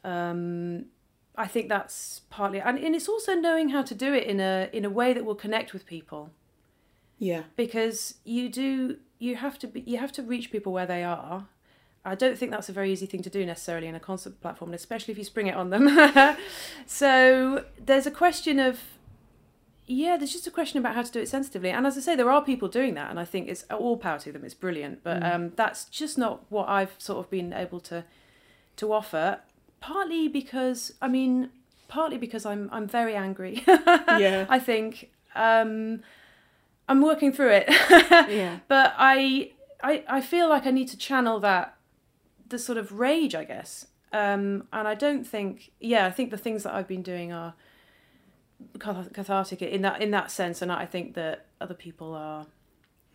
Um, 0.03 0.87
I 1.37 1.47
think 1.47 1.69
that's 1.69 2.23
partly, 2.29 2.61
and, 2.61 2.77
and 2.79 2.95
it's 2.95 3.09
also 3.09 3.35
knowing 3.35 3.69
how 3.69 3.83
to 3.83 3.95
do 3.95 4.12
it 4.12 4.25
in 4.25 4.41
a 4.41 4.69
in 4.73 4.85
a 4.85 4.91
way 4.91 5.12
that 5.12 5.25
will 5.25 5.35
connect 5.37 5.73
with 5.73 5.87
people 5.87 6.31
yeah. 7.21 7.43
because 7.55 8.15
you 8.25 8.49
do 8.49 8.97
you 9.21 9.37
have 9.37 9.59
to 9.61 9.69
be, 9.69 9.83
you 9.87 9.99
have 9.99 10.11
to 10.11 10.23
reach 10.23 10.50
people 10.50 10.73
where 10.73 10.87
they 10.87 11.05
are 11.05 11.47
i 12.05 12.15
don't 12.15 12.37
think 12.37 12.50
that's 12.50 12.69
a 12.69 12.73
very 12.73 12.91
easy 12.91 13.07
thing 13.07 13.23
to 13.23 13.31
do 13.31 13.47
necessarily 13.47 13.87
in 13.87 13.95
a 13.95 14.00
concert 14.00 14.41
platform 14.41 14.73
especially 14.73 15.12
if 15.12 15.19
you 15.19 15.25
spring 15.25 15.47
it 15.47 15.55
on 15.55 15.71
them 15.71 16.37
so 16.87 17.65
there's 17.79 18.07
a 18.07 18.11
question 18.11 18.59
of 18.59 18.81
yeah 19.93 20.17
there's 20.17 20.33
just 20.33 20.47
a 20.47 20.51
question 20.53 20.79
about 20.79 20.95
how 20.95 21.03
to 21.03 21.11
do 21.11 21.21
it 21.21 21.29
sensitively 21.29 21.71
and 21.71 21.85
as 21.87 21.97
i 21.97 22.01
say 22.01 22.15
there 22.15 22.31
are 22.31 22.43
people 22.45 22.69
doing 22.69 22.95
that 22.95 23.11
and 23.11 23.19
i 23.19 23.25
think 23.25 23.49
it's 23.49 23.65
all 23.71 23.97
power 23.97 24.19
to 24.19 24.31
them 24.33 24.45
it's 24.45 24.55
brilliant 24.55 25.03
but 25.03 25.21
Mm. 25.21 25.35
um, 25.35 25.53
that's 25.57 25.85
just 25.87 26.17
not 26.17 26.35
what 26.49 26.69
i've 26.69 26.95
sort 26.99 27.19
of 27.19 27.31
been 27.31 27.53
able 27.53 27.81
to 27.81 28.05
to 28.77 28.93
offer 28.93 29.41
partly 29.81 30.29
because 30.29 30.93
i 31.03 31.09
mean 31.09 31.51
partly 31.89 32.19
because 32.19 32.47
i'm 32.47 32.69
i'm 32.73 32.87
very 32.87 33.15
angry 33.17 33.65
Yeah. 33.67 34.47
i 34.49 34.59
think 34.61 35.11
um 35.35 36.03
i'm 36.89 37.01
working 37.03 37.33
through 37.33 37.51
it 37.61 37.67
Yeah. 38.31 38.59
but 38.69 38.95
I, 38.97 39.51
I 39.83 40.05
I 40.09 40.21
feel 40.21 40.49
like 40.49 40.67
I 40.67 40.71
need 40.71 40.89
to 40.89 40.97
channel 41.09 41.41
that 41.41 41.75
the 42.49 42.59
sort 42.59 42.79
of 42.79 42.87
rage 42.99 43.35
I 43.35 43.45
guess 43.45 43.87
um 44.13 44.69
and 44.73 44.87
I 44.89 44.95
don't 45.05 45.25
think 45.35 45.71
yeah 45.81 46.05
I 46.07 46.11
think 46.11 46.31
the 46.31 46.37
things 46.47 46.63
that 46.65 46.75
I've 46.75 46.89
been 46.89 47.03
doing 47.03 47.33
are 47.33 47.55
cathartic 48.79 49.62
in 49.62 49.83
that 49.83 50.00
in 50.02 50.11
that 50.11 50.31
sense 50.31 50.62
and 50.62 50.71
I 50.73 50.87
think 50.87 51.14
that 51.14 51.47
other 51.61 51.75
people 51.75 52.14
are 52.14 52.47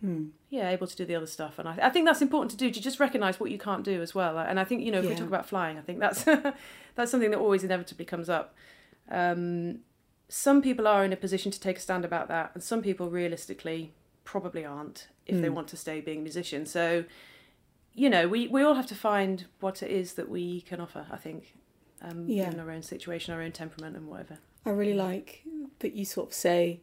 Hmm. 0.02 0.26
yeah 0.50 0.68
able 0.68 0.86
to 0.86 0.94
do 0.94 1.06
the 1.06 1.14
other 1.14 1.26
stuff 1.26 1.58
and 1.58 1.66
I, 1.66 1.78
I 1.84 1.88
think 1.88 2.04
that's 2.04 2.20
important 2.20 2.50
to 2.50 2.56
do 2.58 2.70
to 2.70 2.80
just 2.82 3.00
recognize 3.00 3.40
what 3.40 3.50
you 3.50 3.56
can't 3.58 3.82
do 3.82 4.02
as 4.02 4.14
well 4.14 4.38
and 4.38 4.60
I 4.60 4.64
think 4.64 4.82
you 4.82 4.92
know 4.92 4.98
if 4.98 5.08
we 5.08 5.14
talk 5.14 5.26
about 5.28 5.46
flying 5.46 5.78
I 5.78 5.80
think 5.80 6.00
that's 6.00 6.24
that's 6.94 7.10
something 7.10 7.30
that 7.30 7.38
always 7.38 7.64
inevitably 7.64 8.04
comes 8.04 8.28
up 8.28 8.54
um 9.10 9.78
some 10.28 10.60
people 10.60 10.86
are 10.86 11.02
in 11.04 11.12
a 11.14 11.16
position 11.16 11.50
to 11.50 11.58
take 11.58 11.78
a 11.78 11.80
stand 11.80 12.04
about 12.04 12.28
that 12.28 12.50
and 12.52 12.62
some 12.62 12.82
people 12.82 13.08
realistically 13.08 13.94
probably 14.24 14.64
aren't 14.66 15.08
if 15.24 15.40
they 15.40 15.48
Mm. 15.48 15.54
want 15.54 15.68
to 15.68 15.76
stay 15.78 16.00
being 16.02 16.22
musicians 16.22 16.70
so 16.70 17.04
you 17.94 18.10
know 18.10 18.28
we 18.28 18.48
we 18.48 18.62
all 18.62 18.74
have 18.74 18.86
to 18.88 18.94
find 18.94 19.46
what 19.60 19.82
it 19.82 19.90
is 19.90 20.12
that 20.14 20.28
we 20.28 20.60
can 20.60 20.78
offer 20.78 21.06
I 21.10 21.16
think 21.16 21.54
um 22.02 22.28
Yeah. 22.28 22.44
given 22.44 22.60
our 22.60 22.70
own 22.70 22.82
situation 22.82 23.32
our 23.32 23.40
own 23.40 23.52
temperament 23.52 23.96
and 23.96 24.06
whatever 24.08 24.38
I 24.66 24.70
really 24.70 24.94
like 24.94 25.44
that 25.78 25.94
you 25.94 26.04
sort 26.04 26.28
of 26.28 26.34
say 26.34 26.80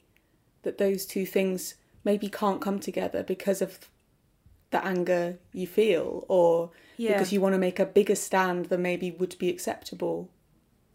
that 0.64 0.78
those 0.78 1.06
two 1.06 1.26
things 1.26 1.76
maybe 2.04 2.30
can't 2.30 2.62
come 2.62 2.80
together 2.80 3.22
because 3.24 3.62
of 3.62 3.90
the 4.72 4.84
anger 4.84 5.38
you 5.52 5.68
feel 5.68 6.26
or 6.28 6.72
yeah. 6.98 7.14
because 7.14 7.32
you 7.32 7.40
want 7.40 7.54
to 7.54 7.60
make 7.60 7.80
a 7.80 7.86
bigger 7.86 8.16
stand 8.16 8.66
than 8.66 8.82
maybe 8.82 9.12
would 9.12 9.38
be 9.38 9.50
acceptable 9.50 10.30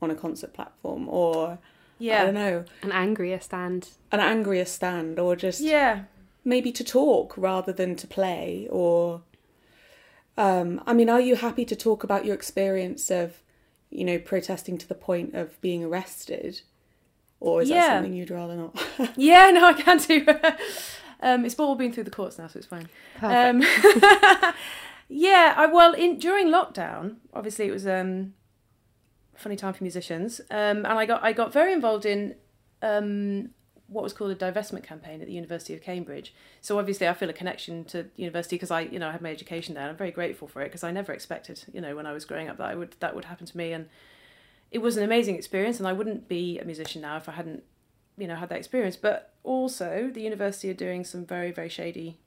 on 0.03 0.11
a 0.11 0.15
concert 0.15 0.53
platform 0.53 1.09
or 1.09 1.59
I 2.23 2.25
don't 2.25 2.35
know. 2.35 2.65
An 2.83 2.93
angrier 2.93 3.41
stand. 3.41 3.91
an 4.11 4.21
angrier 4.21 4.65
stand 4.65 5.19
or 5.19 5.37
just 5.37 5.61
yeah. 5.61 6.05
maybe 6.45 6.73
to 6.73 6.85
talk 6.85 7.37
rather 7.37 7.73
than 7.73 7.97
to 7.97 8.07
play 8.07 8.67
or 8.71 9.23
um 10.37 10.83
I 10.87 10.95
mean 10.95 11.11
are 11.11 11.21
you 11.21 11.37
happy 11.37 11.65
to 11.67 11.77
talk 11.77 12.03
about 12.03 12.25
your 12.25 12.35
experience 12.35 13.11
of 13.11 13.43
you 13.91 14.05
know 14.05 14.19
protesting 14.19 14.79
to 14.79 14.89
the 14.89 14.95
point 14.95 15.35
of 15.35 15.61
being 15.61 15.85
arrested 15.85 16.63
or 17.41 17.63
is 17.63 17.69
that 17.69 17.97
something 17.97 18.13
you'd 18.13 18.31
rather 18.31 18.57
not 18.57 18.77
Yeah, 19.17 19.51
no, 19.51 19.67
I 19.67 19.73
can 19.73 19.99
do. 19.99 20.27
um, 21.21 21.45
it's 21.45 21.59
all 21.59 21.75
been 21.77 21.93
through 21.93 22.05
the 22.05 22.11
courts 22.11 22.39
now, 22.39 22.47
so 22.49 22.59
it's 22.59 22.67
fine. 22.67 22.89
Um, 23.21 23.63
yeah, 25.09 25.55
I 25.57 25.67
well, 25.73 25.93
in 25.95 26.19
during 26.19 26.49
lockdown, 26.49 27.17
obviously 27.33 27.67
it 27.67 27.73
was 27.73 27.87
um, 27.87 28.35
a 29.37 29.39
funny 29.39 29.57
time 29.57 29.73
for 29.73 29.85
musicians, 29.85 30.41
um, 30.51 30.79
and 30.79 30.87
I 30.87 31.07
got 31.07 31.23
I 31.23 31.33
got 31.33 31.53
very 31.53 31.73
involved 31.73 32.07
in 32.07 32.35
um, 32.83 33.51
what 33.89 34.05
was 34.05 34.13
called 34.13 34.31
a 34.31 34.35
divestment 34.37 34.83
campaign 34.85 35.21
at 35.21 35.27
the 35.27 35.33
University 35.33 35.75
of 35.75 35.81
Cambridge. 35.81 36.35
So 36.61 36.79
obviously, 36.79 37.09
I 37.09 37.15
feel 37.15 37.31
a 37.31 37.33
connection 37.33 37.85
to 37.87 38.07
university 38.17 38.57
because 38.57 38.71
I, 38.71 38.83
you 38.83 38.99
know, 38.99 39.09
I 39.09 39.13
had 39.13 39.23
my 39.23 39.31
education 39.31 39.75
there. 39.75 39.85
and 39.85 39.91
I'm 39.91 39.97
very 39.97 40.11
grateful 40.11 40.47
for 40.47 40.61
it 40.61 40.67
because 40.67 40.85
I 40.85 40.91
never 40.91 41.13
expected, 41.13 41.65
you 41.73 41.81
know, 41.81 41.97
when 41.97 42.07
I 42.07 42.13
was 42.13 42.25
growing 42.27 42.49
up 42.49 42.59
that 42.59 42.69
I 42.69 42.75
would 42.75 42.97
that 43.01 43.15
would 43.15 43.25
happen 43.25 43.47
to 43.47 43.57
me, 43.57 43.73
and 43.73 43.89
it 44.71 44.79
was 44.79 44.97
an 44.97 45.05
amazing 45.05 45.37
experience. 45.37 45.79
And 45.79 45.89
I 45.89 45.93
wouldn't 45.93 46.29
be 46.29 46.59
a 46.59 46.65
musician 46.65 47.03
now 47.03 47.17
if 47.17 47.29
I 47.29 47.33
hadn't, 47.33 47.65
you 48.17 48.27
know, 48.27 48.37
had 48.37 48.49
that 48.51 48.59
experience. 48.59 48.97
But 48.97 49.33
also, 49.43 50.11
the 50.13 50.23
university 50.23 50.71
are 50.71 50.75
doing 50.75 51.05
some 51.05 51.25
very 51.25 51.51
very 51.51 51.69
shady 51.69 52.19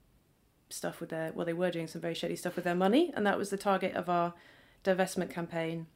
stuff 0.69 0.99
with 0.99 1.09
their 1.09 1.31
well, 1.33 1.45
they 1.45 1.53
were 1.53 1.71
doing 1.71 1.87
some 1.87 2.01
very 2.01 2.13
shady 2.13 2.35
stuff 2.35 2.55
with 2.55 2.65
their 2.65 2.75
money, 2.75 3.11
and 3.15 3.25
that 3.25 3.37
was 3.37 3.49
the 3.49 3.57
target 3.57 3.95
of 3.95 4.09
our 4.09 4.33
divestment 4.83 5.29
campaign. 5.29 5.87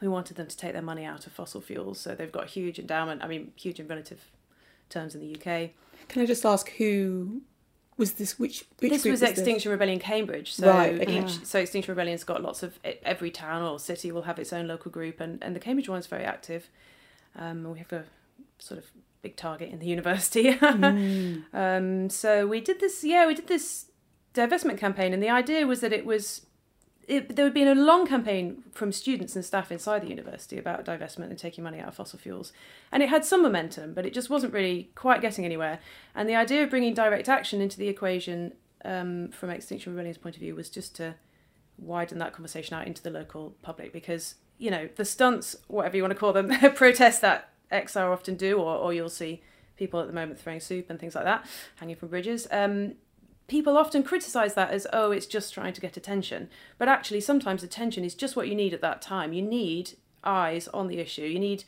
We 0.00 0.08
wanted 0.08 0.36
them 0.36 0.46
to 0.46 0.56
take 0.56 0.74
their 0.74 0.82
money 0.82 1.04
out 1.04 1.26
of 1.26 1.32
fossil 1.32 1.60
fuels, 1.60 2.00
so 2.00 2.14
they've 2.14 2.30
got 2.30 2.48
huge 2.48 2.78
endowment. 2.78 3.22
I 3.22 3.28
mean, 3.28 3.52
huge 3.56 3.80
in 3.80 3.88
relative 3.88 4.30
terms 4.88 5.14
in 5.14 5.20
the 5.20 5.34
UK. 5.34 5.70
Can 6.08 6.22
I 6.22 6.26
just 6.26 6.46
ask 6.46 6.70
who 6.72 7.42
was 7.98 8.12
this? 8.12 8.38
Which 8.38 8.64
which 8.78 8.92
this 8.92 9.02
group 9.02 9.12
was 9.12 9.22
Extinction 9.22 9.70
Rebellion 9.70 9.98
Cambridge. 9.98 10.54
So 10.54 10.68
Right, 10.68 11.00
okay. 11.00 11.20
each, 11.20 11.44
so 11.44 11.58
Extinction 11.58 11.92
Rebellion's 11.92 12.24
got 12.24 12.42
lots 12.42 12.62
of 12.62 12.78
every 13.02 13.30
town 13.30 13.62
or 13.62 13.78
city 13.78 14.12
will 14.12 14.22
have 14.22 14.38
its 14.38 14.52
own 14.52 14.68
local 14.68 14.90
group, 14.90 15.20
and, 15.20 15.42
and 15.42 15.54
the 15.54 15.60
Cambridge 15.60 15.88
one's 15.88 16.06
very 16.06 16.24
active. 16.24 16.68
Um, 17.36 17.70
we 17.70 17.78
have 17.78 17.92
a 17.92 18.04
sort 18.58 18.78
of 18.78 18.86
big 19.20 19.36
target 19.36 19.70
in 19.70 19.80
the 19.80 19.86
university. 19.96 20.54
Mm. 20.54 21.42
um, 21.52 22.10
so 22.10 22.46
we 22.46 22.60
did 22.60 22.80
this. 22.80 23.04
Yeah, 23.04 23.26
we 23.26 23.34
did 23.34 23.48
this 23.48 23.86
divestment 24.32 24.78
campaign, 24.78 25.12
and 25.12 25.22
the 25.22 25.30
idea 25.30 25.66
was 25.66 25.80
that 25.80 25.92
it 25.92 26.06
was. 26.06 26.46
It, 27.08 27.36
there 27.36 27.44
would 27.44 27.54
be 27.54 27.64
a 27.64 27.74
long 27.74 28.06
campaign 28.06 28.64
from 28.72 28.92
students 28.92 29.34
and 29.34 29.44
staff 29.44 29.72
inside 29.72 30.02
the 30.02 30.08
university 30.08 30.58
about 30.58 30.84
divestment 30.84 31.30
and 31.30 31.38
taking 31.38 31.64
money 31.64 31.80
out 31.80 31.88
of 31.88 31.94
fossil 31.94 32.18
fuels. 32.18 32.52
And 32.92 33.02
it 33.02 33.08
had 33.08 33.24
some 33.24 33.42
momentum, 33.42 33.94
but 33.94 34.04
it 34.04 34.12
just 34.12 34.28
wasn't 34.28 34.52
really 34.52 34.90
quite 34.94 35.22
getting 35.22 35.46
anywhere. 35.46 35.80
And 36.14 36.28
the 36.28 36.36
idea 36.36 36.62
of 36.62 36.70
bringing 36.70 36.92
direct 36.92 37.28
action 37.28 37.62
into 37.62 37.78
the 37.78 37.88
equation 37.88 38.52
um, 38.84 39.30
from 39.30 39.48
Extinction 39.48 39.94
Rebellion's 39.94 40.18
point 40.18 40.36
of 40.36 40.40
view 40.40 40.54
was 40.54 40.68
just 40.68 40.94
to 40.96 41.14
widen 41.78 42.18
that 42.18 42.32
conversation 42.34 42.76
out 42.76 42.86
into 42.86 43.02
the 43.02 43.10
local 43.10 43.54
public 43.62 43.92
because, 43.92 44.34
you 44.58 44.70
know, 44.70 44.88
the 44.96 45.04
stunts, 45.04 45.56
whatever 45.66 45.96
you 45.96 46.02
want 46.02 46.12
to 46.12 46.18
call 46.18 46.34
them, 46.34 46.50
protests 46.74 47.20
that 47.20 47.48
XR 47.72 48.12
often 48.12 48.34
do, 48.34 48.58
or, 48.58 48.76
or 48.76 48.92
you'll 48.92 49.08
see 49.08 49.42
people 49.76 50.00
at 50.00 50.06
the 50.06 50.12
moment 50.12 50.38
throwing 50.38 50.60
soup 50.60 50.90
and 50.90 50.98
things 50.98 51.14
like 51.14 51.24
that, 51.24 51.46
hanging 51.76 51.96
from 51.96 52.08
bridges. 52.08 52.46
Um, 52.50 52.94
people 53.48 53.76
often 53.76 54.02
criticise 54.02 54.54
that 54.54 54.70
as, 54.70 54.86
oh, 54.92 55.10
it's 55.10 55.26
just 55.26 55.52
trying 55.52 55.72
to 55.72 55.80
get 55.80 55.96
attention. 55.96 56.48
But 56.78 56.88
actually, 56.88 57.20
sometimes 57.20 57.62
attention 57.62 58.04
is 58.04 58.14
just 58.14 58.36
what 58.36 58.48
you 58.48 58.54
need 58.54 58.74
at 58.74 58.82
that 58.82 59.02
time. 59.02 59.32
You 59.32 59.42
need 59.42 59.92
eyes 60.22 60.68
on 60.68 60.86
the 60.86 60.98
issue. 60.98 61.22
You 61.22 61.38
need 61.38 61.64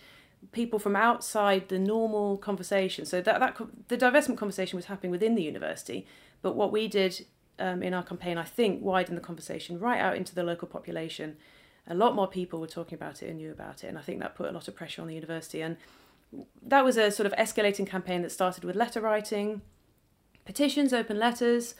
people 0.52 0.78
from 0.78 0.96
outside 0.96 1.68
the 1.68 1.78
normal 1.78 2.36
conversation. 2.36 3.04
So 3.04 3.20
that, 3.20 3.40
that 3.40 3.56
the 3.88 3.96
divestment 3.96 4.36
conversation 4.36 4.76
was 4.76 4.86
happening 4.86 5.10
within 5.10 5.34
the 5.34 5.42
university, 5.42 6.06
but 6.42 6.56
what 6.56 6.72
we 6.72 6.88
did 6.88 7.26
um, 7.58 7.82
in 7.82 7.92
our 7.92 8.02
campaign, 8.02 8.38
I 8.38 8.44
think, 8.44 8.82
widened 8.82 9.16
the 9.16 9.22
conversation 9.22 9.78
right 9.78 10.00
out 10.00 10.16
into 10.16 10.34
the 10.34 10.42
local 10.42 10.66
population. 10.66 11.36
A 11.86 11.94
lot 11.94 12.14
more 12.14 12.26
people 12.28 12.60
were 12.60 12.66
talking 12.66 12.94
about 12.94 13.22
it 13.22 13.28
and 13.28 13.36
knew 13.38 13.50
about 13.50 13.84
it, 13.84 13.88
and 13.88 13.98
I 13.98 14.02
think 14.02 14.20
that 14.20 14.34
put 14.34 14.48
a 14.48 14.52
lot 14.52 14.68
of 14.68 14.74
pressure 14.74 15.02
on 15.02 15.08
the 15.08 15.14
university. 15.14 15.60
And 15.60 15.76
that 16.62 16.84
was 16.84 16.96
a 16.96 17.10
sort 17.10 17.26
of 17.26 17.32
escalating 17.32 17.86
campaign 17.86 18.22
that 18.22 18.32
started 18.32 18.64
with 18.64 18.76
letter 18.76 19.00
writing, 19.00 19.60
petitions, 20.50 20.92
open 20.92 21.16
letters. 21.16 21.76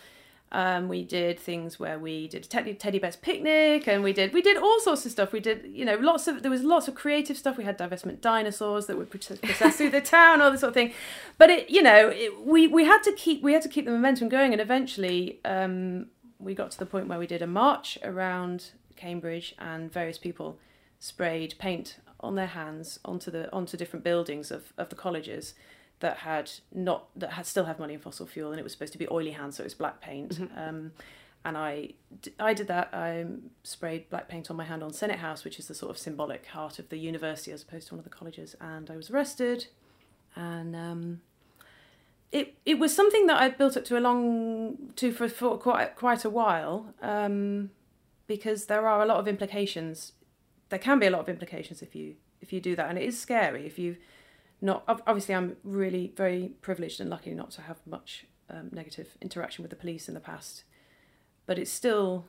Um, 0.52 0.88
we 0.88 1.04
did 1.04 1.38
things 1.38 1.78
where 1.78 1.98
we 1.98 2.26
did 2.26 2.44
a 2.44 2.48
teddy, 2.48 2.74
teddy 2.74 2.98
bear's 2.98 3.16
picnic, 3.16 3.86
and 3.86 4.02
we 4.02 4.12
did 4.12 4.32
we 4.32 4.42
did 4.42 4.56
all 4.56 4.80
sorts 4.80 5.04
of 5.06 5.12
stuff. 5.12 5.32
We 5.32 5.40
did 5.40 5.70
you 5.72 5.84
know 5.84 5.96
lots 5.96 6.26
of 6.28 6.42
there 6.42 6.50
was 6.50 6.62
lots 6.62 6.86
of 6.88 6.94
creative 6.94 7.36
stuff. 7.36 7.56
We 7.56 7.64
had 7.64 7.78
divestment 7.78 8.20
dinosaurs 8.20 8.86
that 8.86 8.96
would 8.96 9.10
process 9.42 9.76
through 9.76 9.90
the 9.90 10.00
town, 10.00 10.40
all 10.40 10.50
this 10.50 10.60
sort 10.60 10.68
of 10.68 10.74
thing. 10.74 10.92
But 11.38 11.50
it 11.50 11.70
you 11.70 11.82
know 11.82 12.10
it, 12.14 12.44
we 12.44 12.66
we 12.66 12.84
had 12.84 13.02
to 13.04 13.12
keep 13.12 13.42
we 13.42 13.52
had 13.52 13.62
to 13.62 13.68
keep 13.68 13.84
the 13.84 13.92
momentum 13.92 14.28
going, 14.28 14.52
and 14.52 14.60
eventually 14.60 15.40
um, 15.44 16.06
we 16.38 16.54
got 16.54 16.70
to 16.72 16.78
the 16.78 16.86
point 16.86 17.06
where 17.08 17.18
we 17.18 17.26
did 17.26 17.42
a 17.42 17.46
march 17.46 17.98
around 18.02 18.70
Cambridge, 18.96 19.54
and 19.58 19.92
various 19.92 20.18
people 20.18 20.58
sprayed 20.98 21.54
paint 21.58 21.98
on 22.20 22.34
their 22.34 22.48
hands 22.48 22.98
onto 23.04 23.30
the 23.30 23.52
onto 23.52 23.76
different 23.76 24.04
buildings 24.04 24.50
of, 24.50 24.72
of 24.76 24.88
the 24.88 24.96
colleges 24.96 25.54
that 26.00 26.18
had 26.18 26.50
not 26.72 27.08
that 27.16 27.32
had 27.32 27.46
still 27.46 27.64
have 27.66 27.78
money 27.78 27.94
in 27.94 28.00
fossil 28.00 28.26
fuel, 28.26 28.50
and 28.50 28.58
it 28.58 28.62
was 28.62 28.72
supposed 28.72 28.92
to 28.92 28.98
be 28.98 29.08
oily 29.10 29.30
hands, 29.30 29.56
so 29.56 29.62
it 29.62 29.66
was 29.66 29.74
black 29.74 30.00
paint. 30.00 30.38
Um, 30.56 30.92
and 31.44 31.56
I 31.56 31.94
did 32.52 32.68
that. 32.68 32.90
I 32.92 33.24
sprayed 33.62 34.10
black 34.10 34.28
paint 34.28 34.50
on 34.50 34.56
my 34.56 34.64
hand 34.64 34.82
on 34.82 34.92
Senate 34.92 35.20
House, 35.20 35.42
which 35.44 35.58
is 35.58 35.68
the 35.68 35.74
sort 35.74 35.90
of 35.90 35.96
symbolic 35.96 36.46
heart 36.46 36.78
of 36.78 36.90
the 36.90 36.98
university 36.98 37.50
as 37.50 37.62
opposed 37.62 37.88
to 37.88 37.94
one 37.94 37.98
of 37.98 38.04
the 38.04 38.10
colleges. 38.10 38.54
And 38.60 38.90
I 38.90 38.96
was 38.96 39.10
arrested, 39.10 39.68
and 40.36 40.76
um, 40.76 41.20
it 42.30 42.56
it 42.66 42.78
was 42.78 42.94
something 42.94 43.26
that 43.26 43.40
I 43.40 43.48
built 43.48 43.76
up 43.76 43.84
to 43.86 43.98
a 43.98 44.00
long 44.00 44.92
to 44.96 45.12
for, 45.12 45.28
for 45.28 45.56
quite 45.58 45.96
quite 45.96 46.24
a 46.24 46.30
while, 46.30 46.94
um, 47.00 47.70
because 48.26 48.66
there 48.66 48.86
are 48.86 49.02
a 49.02 49.06
lot 49.06 49.18
of 49.18 49.26
implications. 49.26 50.12
There 50.68 50.78
can 50.78 50.98
be 50.98 51.06
a 51.06 51.10
lot 51.10 51.20
of 51.20 51.28
implications 51.28 51.80
if 51.82 51.94
you 51.94 52.16
if 52.42 52.52
you 52.52 52.60
do 52.60 52.76
that, 52.76 52.88
and 52.88 52.98
it 52.98 53.04
is 53.04 53.18
scary 53.18 53.66
if 53.66 53.78
you 53.78 53.96
not 54.60 54.84
obviously 54.86 55.34
I'm 55.34 55.56
really 55.64 56.12
very 56.16 56.52
privileged 56.60 57.00
and 57.00 57.10
lucky 57.10 57.32
not 57.34 57.50
to 57.52 57.62
have 57.62 57.78
much 57.86 58.26
um, 58.48 58.68
negative 58.72 59.16
interaction 59.20 59.62
with 59.62 59.70
the 59.70 59.76
police 59.76 60.08
in 60.08 60.14
the 60.14 60.20
past, 60.20 60.64
but 61.46 61.58
it's 61.58 61.70
still 61.70 62.26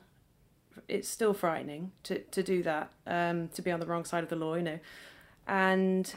it's 0.88 1.08
still 1.08 1.34
frightening 1.34 1.92
to 2.04 2.20
to 2.20 2.42
do 2.42 2.62
that 2.62 2.90
um, 3.06 3.48
to 3.48 3.62
be 3.62 3.70
on 3.70 3.80
the 3.80 3.86
wrong 3.86 4.04
side 4.04 4.22
of 4.22 4.30
the 4.30 4.36
law, 4.36 4.54
you 4.54 4.62
know, 4.62 4.78
and 5.46 6.14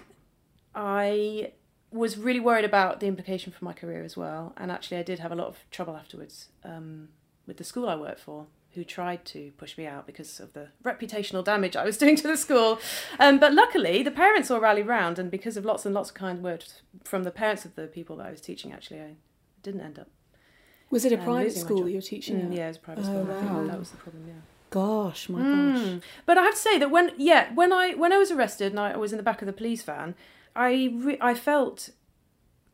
I 0.74 1.52
was 1.92 2.18
really 2.18 2.40
worried 2.40 2.66
about 2.66 3.00
the 3.00 3.08
implication 3.08 3.52
for 3.52 3.64
my 3.64 3.74
career 3.74 4.04
as 4.04 4.18
well, 4.18 4.54
and 4.58 4.72
actually 4.72 4.98
I 4.98 5.04
did 5.04 5.20
have 5.20 5.32
a 5.32 5.36
lot 5.36 5.48
of 5.48 5.58
trouble 5.72 5.96
afterwards 5.96 6.50
um, 6.64 7.10
with 7.48 7.58
the 7.58 7.64
school 7.64 7.88
I 7.90 7.96
worked 7.96 8.20
for 8.20 8.48
who 8.76 8.84
tried 8.84 9.26
to 9.26 9.52
push 9.58 9.78
me 9.78 9.86
out 9.88 10.06
because 10.06 10.40
of 10.40 10.54
the 10.54 10.68
reputational 10.84 11.44
damage 11.44 11.76
I 11.76 11.84
was 11.86 11.98
doing 12.04 12.16
to 12.18 12.28
the 12.28 12.38
school. 12.38 12.80
Um, 13.20 13.40
but 13.40 13.54
luckily, 13.54 14.04
the 14.04 14.12
parents 14.12 14.52
all 14.52 14.60
rallied 14.60 14.88
round, 14.88 15.18
and 15.20 15.32
because 15.32 15.58
of 15.58 15.66
lots 15.66 15.86
and 15.86 15.94
lots 15.96 16.10
of 16.10 16.16
kind 16.16 16.44
words 16.44 16.82
from 17.04 17.24
the 17.24 17.32
parents 17.32 17.66
of 17.66 17.76
the 17.76 17.88
people 17.88 18.18
that 18.18 18.28
I 18.28 18.32
was 18.32 18.42
teaching, 18.42 18.72
actually, 18.74 19.02
I 19.02 19.16
didn't 19.64 19.82
end 19.82 19.98
up. 20.00 20.08
Was 20.92 21.04
it 21.06 21.12
a 21.12 21.18
Um, 21.18 21.24
private 21.24 21.54
school 21.54 21.84
that 21.84 21.90
you 21.90 21.98
were 21.98 22.02
teaching 22.02 22.38
Mm, 22.38 22.56
yeah, 22.56 22.66
it 22.66 22.68
was 22.68 22.78
a 22.78 22.80
private 22.82 23.02
Oh, 23.02 23.08
school. 23.08 23.32
I 23.32 23.40
think 23.40 23.52
wow. 23.52 23.68
that 23.68 23.80
was 23.80 23.90
the 23.92 23.98
problem. 23.98 24.24
Yeah. 24.28 24.34
Gosh, 24.70 25.30
my 25.30 25.40
Mm. 25.40 25.74
gosh. 25.74 26.04
But 26.26 26.38
I 26.38 26.44
have 26.44 26.54
to 26.54 26.60
say 26.60 26.78
that 26.78 26.92
when 26.92 27.12
yeah 27.18 27.54
when 27.54 27.72
I 27.74 27.94
when 27.94 28.12
I 28.14 28.18
was 28.18 28.30
arrested 28.32 28.72
and 28.74 28.80
I 28.80 28.96
was 28.98 29.12
in 29.14 29.18
the 29.18 29.24
back 29.24 29.42
of 29.42 29.46
the 29.46 29.54
police 29.54 29.84
van, 29.84 30.16
I 30.56 30.92
re- 30.94 31.18
I 31.22 31.34
felt 31.34 31.90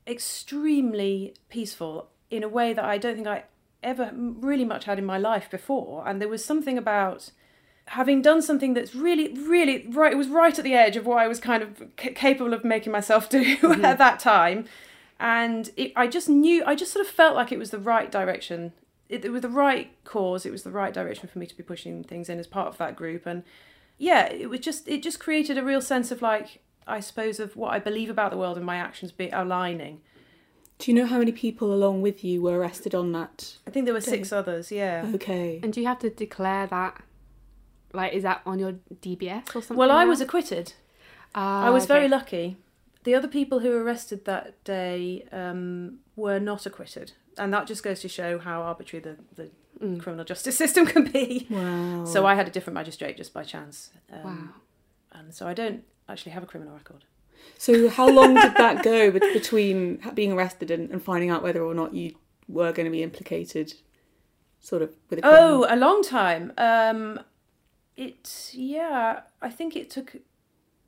extremely 0.07 1.33
peaceful 1.49 2.09
in 2.29 2.43
a 2.43 2.49
way 2.49 2.73
that 2.73 2.83
I 2.85 2.97
don't 2.97 3.15
think 3.15 3.27
I 3.27 3.43
ever 3.83 4.11
really 4.13 4.65
much 4.65 4.85
had 4.85 4.99
in 4.99 5.05
my 5.05 5.17
life 5.17 5.49
before. 5.49 6.07
And 6.07 6.21
there 6.21 6.27
was 6.27 6.43
something 6.43 6.77
about 6.77 7.31
having 7.85 8.21
done 8.21 8.41
something 8.41 8.73
that's 8.73 8.95
really 8.95 9.33
really 9.33 9.87
right. 9.89 10.13
It 10.13 10.17
was 10.17 10.29
right 10.29 10.57
at 10.57 10.63
the 10.63 10.73
edge 10.73 10.95
of 10.95 11.05
what 11.05 11.17
I 11.17 11.27
was 11.27 11.39
kind 11.39 11.63
of 11.63 11.83
c- 11.99 12.13
capable 12.13 12.53
of 12.53 12.63
making 12.63 12.91
myself 12.91 13.29
do 13.29 13.43
mm-hmm. 13.57 13.85
at 13.85 13.97
that 13.97 14.19
time. 14.19 14.65
And 15.19 15.69
it, 15.77 15.93
I 15.95 16.07
just 16.07 16.29
knew, 16.29 16.63
I 16.65 16.73
just 16.73 16.91
sort 16.91 17.05
of 17.05 17.11
felt 17.11 17.35
like 17.35 17.51
it 17.51 17.59
was 17.59 17.69
the 17.69 17.77
right 17.77 18.11
direction 18.11 18.73
it, 19.11 19.25
it 19.25 19.29
was 19.29 19.41
the 19.41 19.49
right 19.49 19.91
cause 20.05 20.45
it 20.45 20.51
was 20.51 20.63
the 20.63 20.71
right 20.71 20.93
direction 20.93 21.27
for 21.27 21.37
me 21.37 21.45
to 21.45 21.55
be 21.55 21.61
pushing 21.61 22.03
things 22.03 22.29
in 22.29 22.39
as 22.39 22.47
part 22.47 22.67
of 22.67 22.77
that 22.77 22.95
group 22.95 23.25
and 23.25 23.43
yeah 23.97 24.25
it 24.27 24.49
was 24.49 24.61
just 24.61 24.87
it 24.87 25.03
just 25.03 25.19
created 25.19 25.57
a 25.57 25.63
real 25.63 25.81
sense 25.81 26.09
of 26.09 26.21
like 26.21 26.61
i 26.87 26.99
suppose 26.99 27.39
of 27.39 27.55
what 27.55 27.73
i 27.73 27.77
believe 27.77 28.09
about 28.09 28.31
the 28.31 28.37
world 28.37 28.57
and 28.57 28.65
my 28.65 28.77
actions 28.77 29.11
be 29.11 29.29
aligning 29.29 30.01
Do 30.81 30.89
you 30.91 30.95
know 30.97 31.05
how 31.05 31.19
many 31.19 31.31
people 31.31 31.73
along 31.73 32.01
with 32.01 32.23
you 32.23 32.41
were 32.41 32.57
arrested 32.57 32.93
on 32.95 33.11
that? 33.11 33.57
i 33.67 33.69
think 33.71 33.85
there 33.85 33.93
were 33.93 34.01
six 34.15 34.31
others 34.33 34.71
yeah 34.71 35.05
Okay. 35.15 35.59
And 35.63 35.71
do 35.73 35.79
you 35.81 35.87
have 35.87 35.99
to 35.99 36.09
declare 36.09 36.65
that? 36.67 36.93
Like, 37.93 38.13
is 38.13 38.23
that 38.23 38.41
on 38.45 38.57
your 38.59 38.73
DBS 39.05 39.47
or 39.55 39.61
something? 39.61 39.77
well 39.77 39.91
i 39.91 40.03
now? 40.03 40.09
was 40.09 40.21
acquitted 40.21 40.73
Ah, 41.35 41.65
i 41.67 41.69
was 41.69 41.85
very 41.85 42.07
lucky 42.17 42.57
the 43.03 43.13
other 43.15 43.27
people 43.27 43.59
who 43.59 43.69
were 43.69 43.83
arrested 43.83 44.25
that 44.25 44.45
day 44.63 45.25
um, 45.31 45.99
were 46.15 46.39
not 46.39 46.65
acquitted 46.65 47.13
and 47.37 47.53
that 47.53 47.65
just 47.67 47.83
goes 47.83 47.99
to 48.01 48.09
show 48.09 48.37
how 48.39 48.61
arbitrary 48.63 49.01
the, 49.03 49.15
the 49.41 49.49
Mm. 49.81 49.99
criminal 49.99 50.23
justice 50.25 50.55
system 50.63 50.85
can 50.85 51.05
be 51.05 51.47
Wow. 51.49 52.05
so 52.05 52.17
i 52.31 52.35
had 52.35 52.47
a 52.47 52.51
different 52.51 52.75
magistrate 52.75 53.17
just 53.17 53.33
by 53.33 53.43
chance 53.43 53.89
um, 54.15 54.23
Wow. 54.23 55.19
and 55.19 55.33
so 55.37 55.47
i 55.47 55.55
don't 55.55 55.81
actually 56.07 56.33
have 56.33 56.43
a 56.43 56.45
criminal 56.51 56.73
record 56.81 57.03
So 57.57 57.89
how 57.89 58.09
long 58.09 58.33
did 58.35 58.55
that 58.55 58.83
go 58.83 59.11
between 59.11 60.01
being 60.15 60.31
arrested 60.31 60.71
and, 60.71 60.89
and 60.89 61.01
finding 61.03 61.29
out 61.29 61.43
whether 61.43 61.61
or 61.63 61.73
not 61.73 61.93
you 61.93 62.15
were 62.47 62.71
going 62.71 62.85
to 62.85 62.91
be 62.91 63.03
implicated, 63.03 63.73
sort 64.59 64.81
of 64.81 64.95
with 65.09 65.19
a 65.19 65.21
crime? 65.21 65.33
Oh, 65.37 65.65
a 65.69 65.75
long 65.75 66.01
time. 66.03 66.53
Um, 66.57 67.19
it 67.95 68.51
yeah, 68.53 69.21
I 69.41 69.49
think 69.49 69.75
it 69.75 69.89
took 69.89 70.15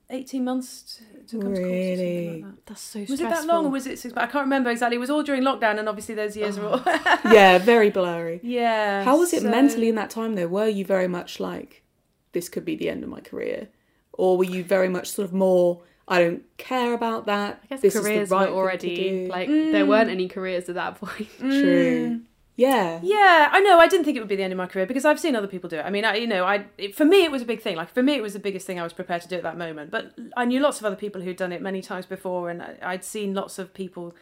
eighteen 0.10 0.44
months 0.44 0.98
to, 0.98 1.04
to 1.38 1.42
come 1.42 1.54
to 1.54 1.62
court. 1.62 1.70
or 1.70 1.72
something 1.72 1.72
Really? 1.72 2.42
like 2.42 2.56
that. 2.56 2.66
That's 2.66 2.82
so 2.82 3.00
Was 3.02 3.22
it 3.22 3.30
that 3.30 3.46
long 3.46 3.66
or 3.66 3.70
was 3.70 3.86
it 3.88 4.00
six? 4.00 4.14
I 4.18 4.26
can't 4.26 4.46
remember 4.46 4.70
exactly. 4.72 4.96
It 4.98 5.00
was 5.00 5.10
all 5.10 5.24
during 5.24 5.44
lockdown, 5.44 5.78
and 5.80 5.88
obviously 5.88 6.16
those 6.16 6.36
years 6.36 6.58
are 6.58 6.66
all. 6.68 6.82
yeah, 7.32 7.58
very 7.60 7.90
blurry. 7.90 8.40
yeah. 8.44 9.04
How 9.04 9.18
was 9.18 9.34
it 9.34 9.42
so- 9.44 9.50
mentally 9.50 9.90
in 9.90 9.96
that 9.96 10.10
time 10.10 10.34
though? 10.36 10.48
Were 10.48 10.68
you 10.68 10.86
very 10.86 11.08
much 11.08 11.40
like, 11.40 11.84
this 12.32 12.50
could 12.50 12.66
be 12.66 12.76
the 12.76 12.90
end 12.90 13.04
of 13.04 13.10
my 13.10 13.20
career, 13.22 13.70
or 14.14 14.38
were 14.38 14.44
you 14.44 14.64
very 14.64 14.90
much 14.90 15.12
sort 15.12 15.28
of 15.28 15.34
more, 15.34 15.82
I 16.08 16.20
don't 16.20 16.44
care 16.58 16.94
about 16.94 17.26
that. 17.28 17.60
I 17.64 17.68
guess 17.68 17.82
this 17.82 17.94
careers 18.00 18.24
is 18.24 18.30
the 18.30 18.36
right 18.36 18.50
were 18.52 18.58
already 18.58 18.96
do." 18.96 19.28
like 19.30 19.48
there 19.48 19.86
Mm. 19.86 19.88
weren't 19.88 20.10
any 20.10 20.28
careers 20.28 20.68
at 20.70 20.76
that 20.76 20.96
point. 21.02 21.30
true. 21.40 22.22
Yeah. 22.56 23.00
Yeah, 23.02 23.50
I 23.52 23.62
know. 23.62 23.80
I 23.80 23.88
didn't 23.88 24.06
think 24.06 24.16
it 24.16 24.20
would 24.20 24.30
be 24.30 24.36
the 24.36 24.44
end 24.44 24.54
of 24.54 24.58
my 24.58 24.68
career 24.68 24.86
because 24.86 25.06
I've 25.06 25.20
seen 25.20 25.36
other 25.36 25.48
people 25.48 25.70
do 25.70 25.78
it. 25.78 25.86
I 25.86 25.90
mean, 25.90 26.06
I, 26.06 26.18
you 26.18 26.28
know, 26.28 26.44
I 26.44 26.66
it, 26.78 26.94
for 26.94 27.04
me 27.06 27.24
it 27.24 27.32
was 27.32 27.42
a 27.42 27.46
big 27.46 27.62
thing. 27.62 27.76
Like 27.76 27.92
for 27.92 28.04
me, 28.04 28.14
it 28.14 28.22
was 28.22 28.34
the 28.34 28.40
biggest 28.40 28.68
thing 28.68 28.80
I 28.80 28.84
was 28.84 28.94
prepared 28.94 29.24
to 29.24 29.28
do 29.28 29.36
at 29.38 29.44
that 29.44 29.58
moment. 29.58 29.90
But 29.90 30.14
I 30.38 30.46
knew 30.46 30.60
lots 30.60 30.80
of 30.80 30.86
other 30.86 30.96
people 30.96 31.22
who'd 31.22 31.38
done 31.38 31.52
it 31.52 31.62
many 31.64 31.82
times 31.82 32.06
before, 32.06 32.50
and 32.52 32.62
I, 32.62 32.76
I'd 32.84 33.04
seen 33.04 33.34
lots 33.34 33.58
of 33.58 33.74
people 33.74 34.14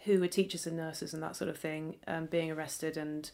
who 0.00 0.18
were 0.20 0.26
teachers 0.28 0.66
and 0.66 0.76
nurses 0.76 1.14
and 1.14 1.22
that 1.22 1.36
sort 1.36 1.48
of 1.48 1.58
thing 1.58 1.96
um, 2.08 2.26
being 2.26 2.50
arrested. 2.50 2.96
And 2.96 3.30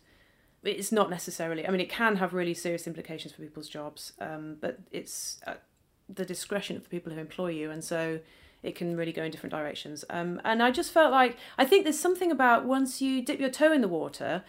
it's 0.64 0.92
not 0.92 1.08
necessarily. 1.08 1.66
I 1.66 1.70
mean, 1.70 1.80
it 1.80 1.88
can 1.88 2.16
have 2.16 2.34
really 2.34 2.54
serious 2.54 2.86
implications 2.86 3.32
for 3.32 3.40
people's 3.40 3.68
jobs, 3.70 4.12
um, 4.20 4.56
but 4.60 4.78
it's 4.90 5.40
at 5.46 5.62
the 6.14 6.25
discretion 6.25 6.77
of 6.77 6.85
the 6.85 6.88
people 6.88 7.12
who 7.12 7.18
employ 7.18 7.48
you, 7.48 7.70
and 7.70 7.83
so 7.83 8.20
it 8.62 8.75
can 8.75 8.96
really 8.96 9.12
go 9.12 9.25
in 9.25 9.31
different 9.31 9.53
directions. 9.53 10.05
Um, 10.09 10.40
and 10.44 10.62
I 10.62 10.70
just 10.70 10.92
felt 10.92 11.11
like 11.11 11.37
I 11.59 11.64
think 11.64 11.85
there's 11.85 11.98
something 11.98 12.31
about 12.31 12.64
once 12.64 13.03
you 13.03 13.22
dip 13.22 13.40
your 13.40 13.51
toe 13.51 13.72
in 13.72 13.81
the 13.81 13.88
water, 13.88 14.44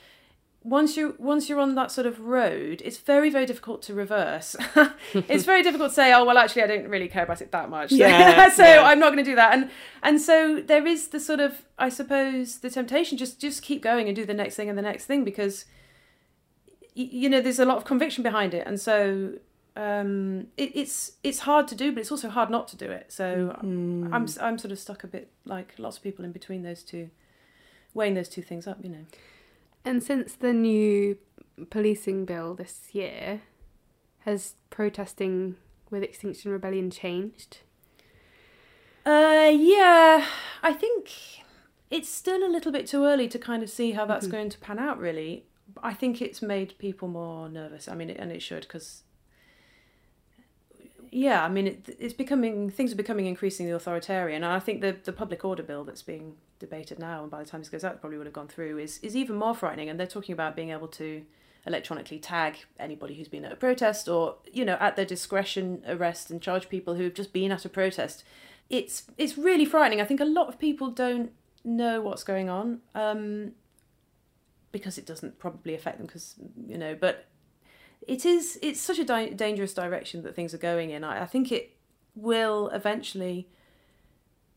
once 0.64 0.96
you 0.96 1.16
once 1.20 1.50
you're 1.50 1.60
on 1.60 1.76
that 1.76 1.92
sort 1.92 2.08
of 2.08 2.22
road, 2.22 2.82
it's 2.86 2.98
very 2.98 3.30
very 3.30 3.46
difficult 3.46 3.82
to 3.84 3.94
reverse. 3.94 4.56
it's 5.14 5.44
very 5.44 5.62
difficult 5.62 5.90
to 5.90 5.96
say, 5.96 6.14
oh 6.14 6.24
well, 6.24 6.38
actually, 6.38 6.64
I 6.64 6.68
don't 6.68 6.88
really 6.88 7.10
care 7.10 7.24
about 7.24 7.42
it 7.42 7.52
that 7.52 7.70
much. 7.70 7.92
Yeah, 7.92 8.50
so 8.54 8.64
yeah. 8.64 8.84
I'm 8.84 9.00
not 9.00 9.12
going 9.12 9.24
to 9.24 9.30
do 9.30 9.36
that. 9.36 9.54
And 9.54 9.70
and 10.02 10.22
so 10.22 10.62
there 10.62 10.88
is 10.88 11.10
the 11.10 11.20
sort 11.20 11.40
of 11.42 11.66
I 11.78 11.90
suppose 11.90 12.60
the 12.60 12.70
temptation 12.70 13.18
just 13.18 13.42
just 13.42 13.62
keep 13.62 13.82
going 13.82 14.08
and 14.08 14.16
do 14.16 14.26
the 14.26 14.34
next 14.34 14.56
thing 14.56 14.70
and 14.70 14.78
the 14.78 14.84
next 14.84 15.06
thing 15.06 15.24
because 15.24 15.66
y- 16.96 17.10
you 17.12 17.30
know 17.30 17.42
there's 17.42 17.60
a 17.60 17.66
lot 17.66 17.78
of 17.78 17.84
conviction 17.84 18.24
behind 18.24 18.54
it, 18.54 18.66
and 18.66 18.80
so 18.80 19.34
um, 19.76 20.48
it, 20.58 20.72
it's 20.76 21.14
it's 21.24 21.40
hard 21.40 21.68
to 21.70 21.76
do, 21.76 21.92
but 21.92 22.02
it's 22.02 22.12
also 22.12 22.30
hard 22.30 22.50
not 22.50 22.68
to 22.70 22.76
do 22.78 22.90
it. 22.92 23.12
So 23.12 23.56
Mm. 23.64 24.14
I'm 24.14 24.28
I'm 24.42 24.58
sort 24.58 24.72
of 24.72 24.80
stuck 24.80 25.04
a 25.04 25.08
bit 25.08 25.30
like 25.46 25.74
lots 25.78 25.98
of 25.98 26.04
people 26.04 26.24
in 26.26 26.32
between 26.32 26.64
those 26.64 26.84
two, 26.84 27.10
weighing 27.94 28.14
those 28.14 28.30
two 28.30 28.42
things 28.44 28.68
up. 28.68 28.78
You 28.84 28.90
know. 28.90 29.06
And 29.86 30.02
since 30.04 30.34
the 30.36 30.54
new 30.54 31.18
policing 31.70 32.26
bill 32.26 32.54
this 32.56 32.90
year, 32.94 33.42
has 34.20 34.56
protesting 34.70 35.56
with 35.90 36.04
Extinction 36.04 36.52
Rebellion 36.52 36.90
changed? 36.90 37.58
Uh, 39.06 39.52
yeah, 39.54 40.26
I 40.62 40.72
think 40.74 41.12
it's 41.92 42.08
still 42.10 42.44
a 42.44 42.48
little 42.50 42.72
bit 42.72 42.88
too 42.88 43.04
early 43.06 43.28
to 43.28 43.38
kind 43.38 43.62
of 43.64 43.70
see 43.70 43.92
how 43.92 44.06
that's 44.06 44.28
Mhm. 44.28 44.32
going 44.32 44.50
to 44.50 44.58
pan 44.60 44.80
out. 44.80 44.98
Really, 44.98 45.46
I 45.82 45.94
think 45.94 46.22
it's 46.22 46.42
made 46.42 46.78
people 46.78 47.08
more 47.10 47.50
nervous. 47.50 47.88
I 47.90 47.96
mean, 47.96 48.10
and 48.12 48.32
it 48.32 48.42
should 48.42 48.62
because. 48.62 49.04
Yeah, 51.14 51.44
I 51.44 51.50
mean, 51.50 51.68
it, 51.68 51.96
it's 52.00 52.14
becoming 52.14 52.70
things 52.70 52.92
are 52.92 52.96
becoming 52.96 53.28
increasingly 53.28 53.72
authoritarian, 53.72 54.44
and 54.44 54.52
I 54.52 54.60
think 54.60 54.82
the 54.82 54.98
the 55.04 55.14
public 55.14 55.46
order 55.46 55.64
bill 55.64 55.84
that's 55.84 56.02
being 56.02 56.36
debated 56.60 57.00
now, 57.00 57.22
and 57.22 57.32
by 57.32 57.44
the 57.44 57.50
time 57.50 57.62
this 57.62 57.70
goes 57.70 57.84
out, 57.84 58.02
probably 58.02 58.18
would 58.18 58.28
have 58.28 58.34
gone 58.34 58.48
through, 58.48 58.80
is 58.80 59.00
is 59.00 59.16
even 59.16 59.36
more 59.36 59.54
frightening. 59.54 59.90
And 59.90 60.00
they're 60.00 60.08
talking 60.08 60.34
about 60.34 60.56
being 60.56 60.72
able 60.72 60.88
to 60.90 61.24
electronically 61.66 62.20
tag 62.20 62.58
anybody 62.78 63.14
who's 63.14 63.28
been 63.28 63.46
at 63.46 63.52
a 63.52 63.56
protest, 63.56 64.10
or 64.10 64.38
you 64.52 64.66
know, 64.66 64.78
at 64.80 64.96
their 64.96 65.06
discretion, 65.06 65.84
arrest 65.88 66.32
and 66.32 66.42
charge 66.42 66.68
people 66.68 66.96
who 66.96 67.04
have 67.04 67.14
just 67.14 67.32
been 67.32 67.52
at 67.52 67.66
a 67.66 67.70
protest 67.70 68.24
it's 68.70 69.04
it's 69.18 69.38
really 69.38 69.66
frightening. 69.66 70.02
I 70.02 70.06
think 70.06 70.20
a 70.20 70.26
lot 70.26 70.48
of 70.48 70.60
people 70.60 70.90
don't 70.90 71.32
know 71.64 72.02
what's 72.02 72.24
going 72.24 72.50
on. 72.50 72.82
Um, 72.96 73.54
because 74.72 74.98
it 74.98 75.06
doesn't 75.06 75.38
probably 75.38 75.76
affect 75.76 76.00
them 76.00 76.08
because 76.08 76.34
you 76.68 76.80
know 76.80 76.98
but 77.00 77.28
it 78.08 78.26
is 78.26 78.60
it's 78.62 78.80
such 78.80 79.00
a 79.00 79.06
di- 79.06 79.30
dangerous 79.30 79.74
direction 79.74 80.24
that 80.24 80.36
things 80.36 80.54
are 80.54 80.58
going 80.60 80.90
in. 80.92 81.04
I, 81.04 81.24
I 81.24 81.26
think 81.26 81.52
it 81.52 81.76
will 82.16 82.70
eventually 82.70 83.48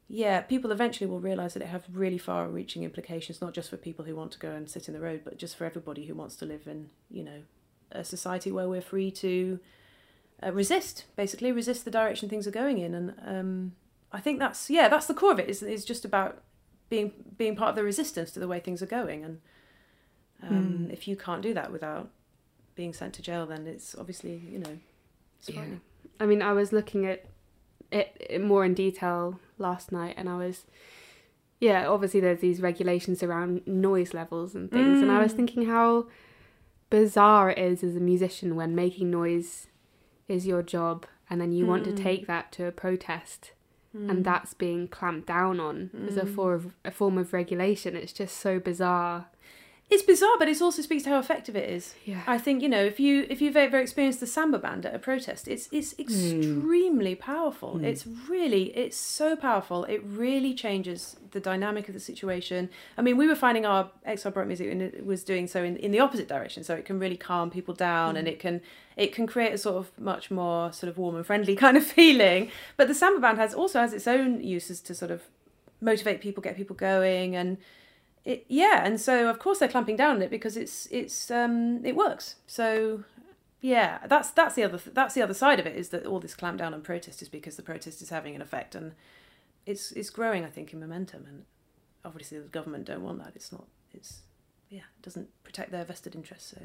yeah 0.09 0.41
people 0.41 0.71
eventually 0.71 1.09
will 1.11 1.21
realize 1.21 1.55
that 1.55 1.63
it 1.63 1.69
has 1.69 1.83
really 1.93 2.19
far 2.19 2.49
reaching 2.49 2.85
implications 2.85 3.41
not 3.41 3.53
just 3.53 3.69
for 3.71 3.77
people 3.77 4.05
who 4.05 4.15
want 4.15 4.31
to 4.31 4.39
go 4.39 4.51
and 4.53 4.71
sit 4.71 4.87
in 4.89 4.95
the 4.95 5.01
road 5.01 5.23
but 5.25 5.37
just 5.37 5.57
for 5.57 5.65
everybody 5.65 6.07
who 6.07 6.15
wants 6.15 6.37
to 6.37 6.45
live 6.45 6.67
in 6.67 6.89
you 7.11 7.25
know 7.25 7.43
a 7.91 8.05
society 8.05 8.53
where 8.53 8.69
we're 8.69 8.81
free 8.81 9.11
to 9.11 9.59
uh, 10.45 10.53
resist 10.53 11.07
basically 11.17 11.51
resist 11.51 11.85
the 11.85 11.91
direction 11.91 12.29
things 12.29 12.47
are 12.47 12.53
going 12.53 12.79
in. 12.79 12.95
And 12.95 13.15
um, 13.25 13.73
i 14.13 14.21
think 14.21 14.39
that's 14.39 14.71
yeah 14.71 14.89
that's 14.89 15.07
the 15.07 15.15
core 15.15 15.33
of 15.33 15.39
it 15.41 15.49
is, 15.49 15.63
is 15.63 15.85
just 15.85 16.05
about 16.05 16.43
being 16.89 17.13
being 17.37 17.57
part 17.57 17.71
of 17.71 17.77
the 17.77 17.83
resistance 17.83 18.31
to 18.33 18.39
the 18.41 18.47
way 18.49 18.61
things 18.61 18.81
are 18.83 18.87
going. 18.87 19.25
And 19.25 19.41
um, 20.43 20.87
Mm. 20.89 20.93
if 20.93 21.09
you 21.09 21.17
can't 21.17 21.43
do 21.43 21.55
that 21.55 21.73
without 21.73 22.11
being 22.77 22.93
sent 22.93 23.15
to 23.15 23.23
jail 23.23 23.47
then 23.47 23.67
it's 23.67 23.95
obviously 23.97 24.37
you 24.53 24.59
know 24.61 24.79
Yeah. 25.47 25.55
frightening. 25.57 25.81
I 26.21 26.27
mean, 26.27 26.41
I 26.43 26.53
was 26.53 26.73
looking 26.73 27.05
at 27.07 27.25
it, 27.91 28.17
it 28.31 28.41
more 28.43 28.65
in 28.65 28.75
detail 28.75 29.39
last 29.59 29.93
night, 29.93 30.15
and 30.17 30.29
I 30.29 30.37
was, 30.39 30.65
yeah, 31.61 31.87
obviously 31.89 32.21
there's 32.21 32.41
these 32.41 32.61
regulations 32.61 33.23
around 33.23 33.67
noise 33.67 34.13
levels 34.15 34.55
and 34.55 34.71
things, 34.71 35.03
and 35.03 35.11
I 35.11 35.21
was 35.23 35.33
Mm. 35.33 35.37
thinking 35.37 35.67
how 35.67 36.07
bizarre 36.91 37.51
it 37.51 37.59
is 37.59 37.83
as 37.85 37.97
a 37.97 38.01
musician 38.01 38.57
when 38.57 38.75
making 38.75 39.11
noise 39.11 39.67
is 40.29 40.47
your 40.47 40.63
job, 40.63 41.07
and 41.31 41.41
then 41.41 41.53
you 41.53 41.67
want 41.67 41.85
to 41.85 41.93
Mm. 41.93 41.97
take 42.03 42.27
that 42.27 42.51
to 42.53 42.67
a 42.67 42.73
protest, 42.73 43.53
Mm. 43.95 44.11
and 44.11 44.25
that's 44.25 44.55
being 44.55 44.89
clamped 44.89 45.27
down 45.29 45.61
on 45.61 45.91
as 46.09 46.17
a 46.17 46.23
Mm. 46.25 46.35
form 46.35 46.55
of 46.55 46.73
a 46.85 46.91
form 46.91 47.19
of 47.19 47.33
regulation. 47.33 47.95
It's 47.97 48.13
just 48.13 48.37
so 48.37 48.59
bizarre. 48.59 49.29
It's 49.89 50.03
bizarre 50.03 50.37
but 50.39 50.49
it 50.49 50.61
also 50.61 50.83
speaks 50.83 51.05
to 51.05 51.11
how 51.11 51.19
effective 51.19 51.55
it 51.55 51.71
is 51.71 51.95
Yeah. 52.05 52.23
I 52.27 52.39
think 52.39 52.61
you 52.61 52.69
know 52.69 52.85
if 52.85 52.99
you 52.99 53.27
if 53.31 53.41
you've 53.41 53.57
ever 53.57 53.79
experienced 53.79 54.21
the 54.21 54.27
samba 54.27 54.59
band 54.59 54.85
at 54.85 54.95
a 54.95 54.99
protest, 54.99 55.47
it's 55.47 55.69
it's 55.71 55.99
extremely 55.99 57.15
powerful. 57.15 57.75
Mm. 57.77 57.85
It's 57.85 58.07
really 58.29 58.77
it's 58.77 58.97
so 58.97 59.37
powerful. 59.37 59.85
It 59.85 60.03
really 60.05 60.55
changes 60.55 61.17
the 61.31 61.41
dynamic 61.41 61.87
of 61.89 61.95
the 61.95 62.01
situation. 62.01 62.69
I 62.99 63.03
mean, 63.03 63.17
we 63.17 63.29
were 63.29 63.37
finding 63.37 63.65
our 63.65 63.91
XR 64.09 64.33
Baroque 64.33 64.49
music 64.49 64.71
and 64.73 64.83
it 64.83 65.07
was 65.07 65.23
doing 65.23 65.47
so 65.47 65.63
in, 65.63 65.77
in 65.77 65.93
the 65.93 66.01
opposite 66.01 66.29
direction. 66.29 66.65
So 66.65 66.75
it 66.75 66.85
can 66.85 66.99
really 66.99 67.17
calm 67.17 67.51
people 67.51 67.75
down 67.75 68.17
and 68.17 68.27
it 68.27 68.39
can 68.41 68.63
it 68.97 69.13
can 69.15 69.27
create 69.27 69.53
a 69.53 69.59
sort 69.59 69.77
of 69.77 69.99
much 70.01 70.31
more 70.31 70.73
sort 70.73 70.91
of 70.91 70.99
warm 70.99 71.15
and 71.15 71.25
friendly 71.25 71.55
kind 71.65 71.77
of 71.77 71.85
feeling. 71.85 72.51
But 72.77 72.89
the 72.89 72.95
samba 72.95 73.21
band 73.21 73.39
has 73.39 73.55
also 73.55 73.79
has 73.81 73.93
its 73.93 74.09
own 74.09 74.43
uses 74.43 74.81
to 74.81 74.95
sort 74.95 75.11
of 75.11 75.23
motivate 75.81 76.21
people, 76.21 76.43
get 76.43 76.57
people 76.57 76.75
going 76.75 77.37
and 77.37 77.59
it, 78.27 78.45
yeah, 78.49 78.85
and 78.85 79.01
so 79.01 79.29
of 79.31 79.39
course 79.39 79.59
they're 79.59 79.69
clamping 79.69 79.97
down 79.97 80.17
on 80.17 80.23
it 80.23 80.31
because 80.31 80.57
it's 80.57 80.87
it's 80.91 81.31
um 81.31 81.85
it 81.85 81.97
works. 81.97 82.37
So 82.47 83.05
yeah, 83.61 84.01
that's 84.07 84.31
that's 84.31 84.55
the 84.55 84.65
other 84.65 84.79
that's 84.93 85.15
the 85.15 85.23
other 85.23 85.35
side 85.35 85.59
of 85.59 85.67
it 85.67 85.77
is 85.77 85.89
that 85.91 86.05
all 86.05 86.21
this 86.21 86.35
clamp 86.35 86.59
down 86.59 86.75
on 86.75 86.83
protest 86.83 87.23
is 87.23 87.29
because 87.29 87.57
the 87.57 87.63
protest 87.63 88.03
is 88.03 88.11
having 88.11 88.35
an 88.35 88.43
effect 88.43 88.75
and 88.75 88.93
it's 89.65 89.93
it's 89.93 90.11
growing 90.11 90.45
I 90.45 90.49
think 90.51 90.73
in 90.73 90.81
momentum 90.81 91.25
and 91.27 91.45
obviously 92.05 92.39
the 92.39 92.49
government 92.49 92.85
don't 92.85 93.03
want 93.03 93.19
that. 93.25 93.33
It's 93.35 93.53
not 93.53 93.67
it's 93.95 94.21
yeah 94.69 94.87
it 94.99 95.03
doesn't 95.03 95.29
protect 95.45 95.71
their 95.71 95.85
vested 95.85 96.15
interests. 96.15 96.51
So 96.51 96.61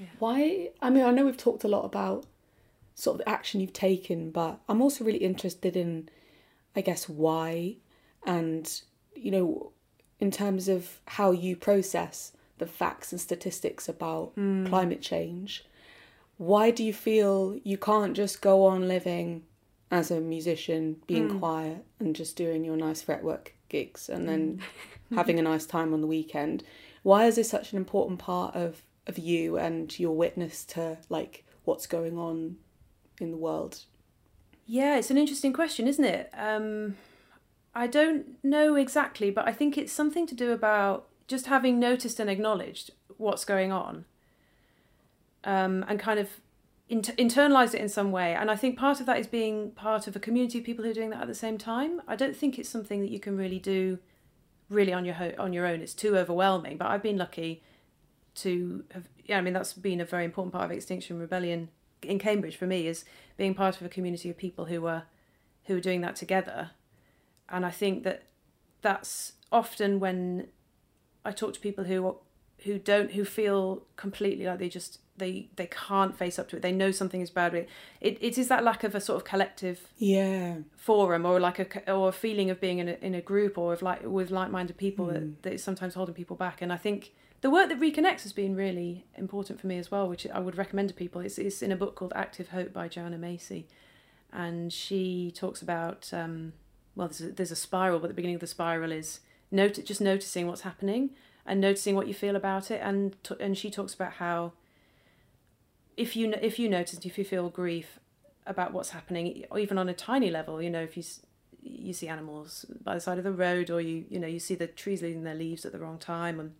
Mm. 0.00 0.08
Why? 0.18 0.70
I 0.80 0.90
mean, 0.90 1.04
I 1.04 1.10
know 1.10 1.24
we've 1.24 1.36
talked 1.36 1.64
a 1.64 1.68
lot 1.68 1.84
about 1.84 2.26
sort 2.94 3.14
of 3.20 3.24
the 3.24 3.28
action 3.28 3.60
you've 3.60 3.72
taken, 3.72 4.30
but 4.30 4.60
I'm 4.68 4.82
also 4.82 5.04
really 5.04 5.18
interested 5.18 5.76
in, 5.76 6.08
I 6.74 6.80
guess, 6.80 7.08
why 7.08 7.76
and, 8.26 8.80
you 9.14 9.30
know, 9.30 9.72
in 10.20 10.30
terms 10.30 10.68
of 10.68 11.00
how 11.06 11.30
you 11.32 11.56
process 11.56 12.32
the 12.58 12.66
facts 12.66 13.10
and 13.10 13.20
statistics 13.20 13.88
about 13.88 14.32
hmm. 14.34 14.66
climate 14.66 15.02
change. 15.02 15.64
Why 16.36 16.70
do 16.70 16.84
you 16.84 16.92
feel 16.92 17.58
you 17.64 17.76
can't 17.76 18.14
just 18.14 18.40
go 18.40 18.66
on 18.66 18.86
living 18.86 19.42
as 19.90 20.10
a 20.10 20.20
musician, 20.20 20.96
being 21.06 21.30
hmm. 21.30 21.38
quiet 21.38 21.84
and 21.98 22.14
just 22.14 22.36
doing 22.36 22.64
your 22.64 22.76
nice 22.76 23.02
fretwork 23.02 23.54
gigs 23.68 24.08
and 24.08 24.28
then 24.28 24.62
hmm. 25.08 25.14
having 25.16 25.38
a 25.38 25.42
nice 25.42 25.66
time 25.66 25.92
on 25.92 26.00
the 26.00 26.06
weekend? 26.06 26.62
Why 27.02 27.24
is 27.24 27.36
this 27.36 27.48
such 27.48 27.72
an 27.72 27.78
important 27.78 28.18
part 28.18 28.54
of, 28.54 28.82
of 29.06 29.18
you 29.18 29.56
and 29.56 29.98
your 29.98 30.14
witness 30.14 30.64
to 30.66 30.98
like 31.08 31.44
what's 31.64 31.86
going 31.86 32.18
on 32.18 32.56
in 33.20 33.30
the 33.30 33.38
world? 33.38 33.84
Yeah, 34.66 34.98
it's 34.98 35.10
an 35.10 35.18
interesting 35.18 35.52
question, 35.52 35.88
isn't 35.88 36.04
it? 36.04 36.30
Um, 36.32 36.96
I 37.74 37.86
don't 37.86 38.42
know 38.42 38.74
exactly, 38.74 39.30
but 39.30 39.46
I 39.46 39.52
think 39.52 39.78
it's 39.78 39.92
something 39.92 40.26
to 40.26 40.34
do 40.34 40.52
about 40.52 41.06
just 41.28 41.46
having 41.46 41.78
noticed 41.78 42.18
and 42.18 42.28
acknowledged 42.28 42.90
what's 43.16 43.44
going 43.44 43.70
on 43.70 44.04
um, 45.44 45.84
and 45.88 45.98
kind 46.00 46.18
of 46.18 46.40
inter- 46.88 47.12
internalized 47.14 47.74
it 47.74 47.80
in 47.80 47.88
some 47.88 48.10
way. 48.10 48.34
And 48.34 48.50
I 48.50 48.56
think 48.56 48.78
part 48.78 49.00
of 49.00 49.06
that 49.06 49.18
is 49.18 49.26
being 49.26 49.70
part 49.70 50.06
of 50.06 50.16
a 50.16 50.20
community 50.20 50.58
of 50.58 50.64
people 50.64 50.84
who 50.84 50.90
are 50.90 50.94
doing 50.94 51.10
that 51.10 51.22
at 51.22 51.28
the 51.28 51.34
same 51.34 51.58
time. 51.58 52.02
I 52.08 52.16
don't 52.16 52.36
think 52.36 52.58
it's 52.58 52.68
something 52.68 53.00
that 53.00 53.10
you 53.10 53.20
can 53.20 53.36
really 53.36 53.58
do 53.58 53.98
really 54.68 54.92
on 54.92 55.04
your 55.04 55.14
ho- 55.14 55.34
on 55.38 55.52
your 55.52 55.66
own. 55.66 55.80
It's 55.80 55.94
too 55.94 56.16
overwhelming. 56.16 56.76
But 56.76 56.88
I've 56.88 57.02
been 57.02 57.18
lucky 57.18 57.62
to 58.36 58.84
have. 58.92 59.08
Yeah, 59.24 59.38
I 59.38 59.40
mean 59.42 59.54
that's 59.54 59.72
been 59.72 60.00
a 60.00 60.04
very 60.04 60.24
important 60.24 60.52
part 60.52 60.64
of 60.64 60.70
Extinction 60.72 61.18
Rebellion 61.18 61.68
in 62.02 62.18
Cambridge 62.18 62.56
for 62.56 62.66
me 62.66 62.86
is 62.86 63.04
being 63.36 63.54
part 63.54 63.80
of 63.80 63.86
a 63.86 63.88
community 63.88 64.30
of 64.30 64.36
people 64.36 64.66
who 64.66 64.86
are 64.86 65.04
who 65.64 65.76
are 65.76 65.80
doing 65.80 66.00
that 66.00 66.16
together. 66.16 66.70
And 67.50 67.66
I 67.66 67.70
think 67.70 68.04
that 68.04 68.22
that's 68.82 69.32
often 69.52 70.00
when 70.00 70.48
I 71.24 71.32
talk 71.32 71.54
to 71.54 71.60
people 71.60 71.84
who 71.84 72.16
who 72.64 72.78
don't 72.78 73.12
who 73.12 73.24
feel 73.24 73.82
completely 73.96 74.44
like 74.46 74.58
they 74.58 74.68
just 74.68 74.98
they 75.16 75.48
they 75.56 75.66
can't 75.66 76.16
face 76.16 76.38
up 76.38 76.48
to 76.50 76.56
it. 76.56 76.62
They 76.62 76.72
know 76.72 76.90
something 76.90 77.20
is 77.20 77.30
bad. 77.30 77.54
It 77.54 77.68
it, 78.00 78.18
it 78.20 78.38
is 78.38 78.48
that 78.48 78.62
lack 78.64 78.84
of 78.84 78.94
a 78.94 79.00
sort 79.00 79.16
of 79.16 79.24
collective 79.24 79.88
Yeah. 79.98 80.58
forum 80.76 81.26
or 81.26 81.40
like 81.40 81.58
a 81.58 81.92
or 81.92 82.08
a 82.08 82.12
feeling 82.12 82.50
of 82.50 82.60
being 82.60 82.78
in 82.78 82.88
a, 82.88 82.96
in 83.02 83.14
a 83.14 83.20
group 83.20 83.58
or 83.58 83.72
of 83.72 83.82
like 83.82 84.02
with 84.04 84.30
like-minded 84.30 84.76
people 84.76 85.06
Mm. 85.06 85.12
that, 85.12 85.42
that 85.42 85.52
is 85.54 85.62
sometimes 85.64 85.94
holding 85.94 86.14
people 86.14 86.36
back 86.36 86.62
and 86.62 86.72
i 86.72 86.76
think 86.76 87.12
the 87.42 87.50
work 87.50 87.68
that 87.70 87.80
reconnects 87.80 88.22
has 88.22 88.32
been 88.32 88.54
really 88.54 89.04
important 89.16 89.60
for 89.60 89.66
me 89.66 89.76
as 89.78 89.90
well 89.90 90.08
which 90.08 90.26
i 90.28 90.38
would 90.40 90.56
recommend 90.56 90.88
to 90.88 90.94
people 90.94 91.20
it's, 91.20 91.38
it's 91.38 91.62
in 91.62 91.70
a 91.72 91.76
book 91.76 91.94
called 91.96 92.12
active 92.16 92.48
hope 92.50 92.72
by 92.72 92.86
joanna 92.88 93.18
macy 93.18 93.66
and 94.32 94.72
she 94.72 95.32
talks 95.34 95.60
about 95.62 96.08
um, 96.12 96.52
well 97.00 97.08
there's 97.08 97.22
a, 97.22 97.32
there's 97.32 97.50
a 97.50 97.56
spiral 97.56 97.98
but 97.98 98.08
the 98.08 98.14
beginning 98.14 98.34
of 98.34 98.40
the 98.40 98.46
spiral 98.46 98.92
is 98.92 99.20
just 99.52 100.00
noticing 100.00 100.46
what's 100.46 100.60
happening 100.60 101.10
and 101.46 101.60
noticing 101.60 101.96
what 101.96 102.06
you 102.06 102.14
feel 102.14 102.36
about 102.36 102.70
it. 102.70 102.80
And 102.82 103.16
and 103.40 103.56
she 103.56 103.70
talks 103.70 103.94
about 103.94 104.14
how 104.14 104.52
if 105.96 106.14
you 106.14 106.32
if 106.40 106.58
you 106.58 106.68
notice 106.68 107.04
if 107.04 107.18
you 107.18 107.24
feel 107.24 107.48
grief 107.48 107.98
about 108.46 108.72
what's 108.72 108.90
happening 108.90 109.44
even 109.56 109.78
on 109.78 109.88
a 109.88 109.94
tiny 109.94 110.30
level 110.30 110.62
you 110.62 110.70
know 110.70 110.80
if 110.80 110.96
you 110.96 111.02
you 111.62 111.92
see 111.92 112.08
animals 112.08 112.64
by 112.82 112.94
the 112.94 113.00
side 113.00 113.18
of 113.18 113.24
the 113.24 113.32
road 113.32 113.70
or 113.70 113.80
you 113.80 114.04
you 114.08 114.18
know 114.18 114.26
you 114.26 114.38
see 114.38 114.54
the 114.54 114.66
trees 114.66 115.02
losing 115.02 115.24
their 115.24 115.34
leaves 115.34 115.66
at 115.66 115.72
the 115.72 115.78
wrong 115.78 115.98
time 115.98 116.40
and 116.40 116.54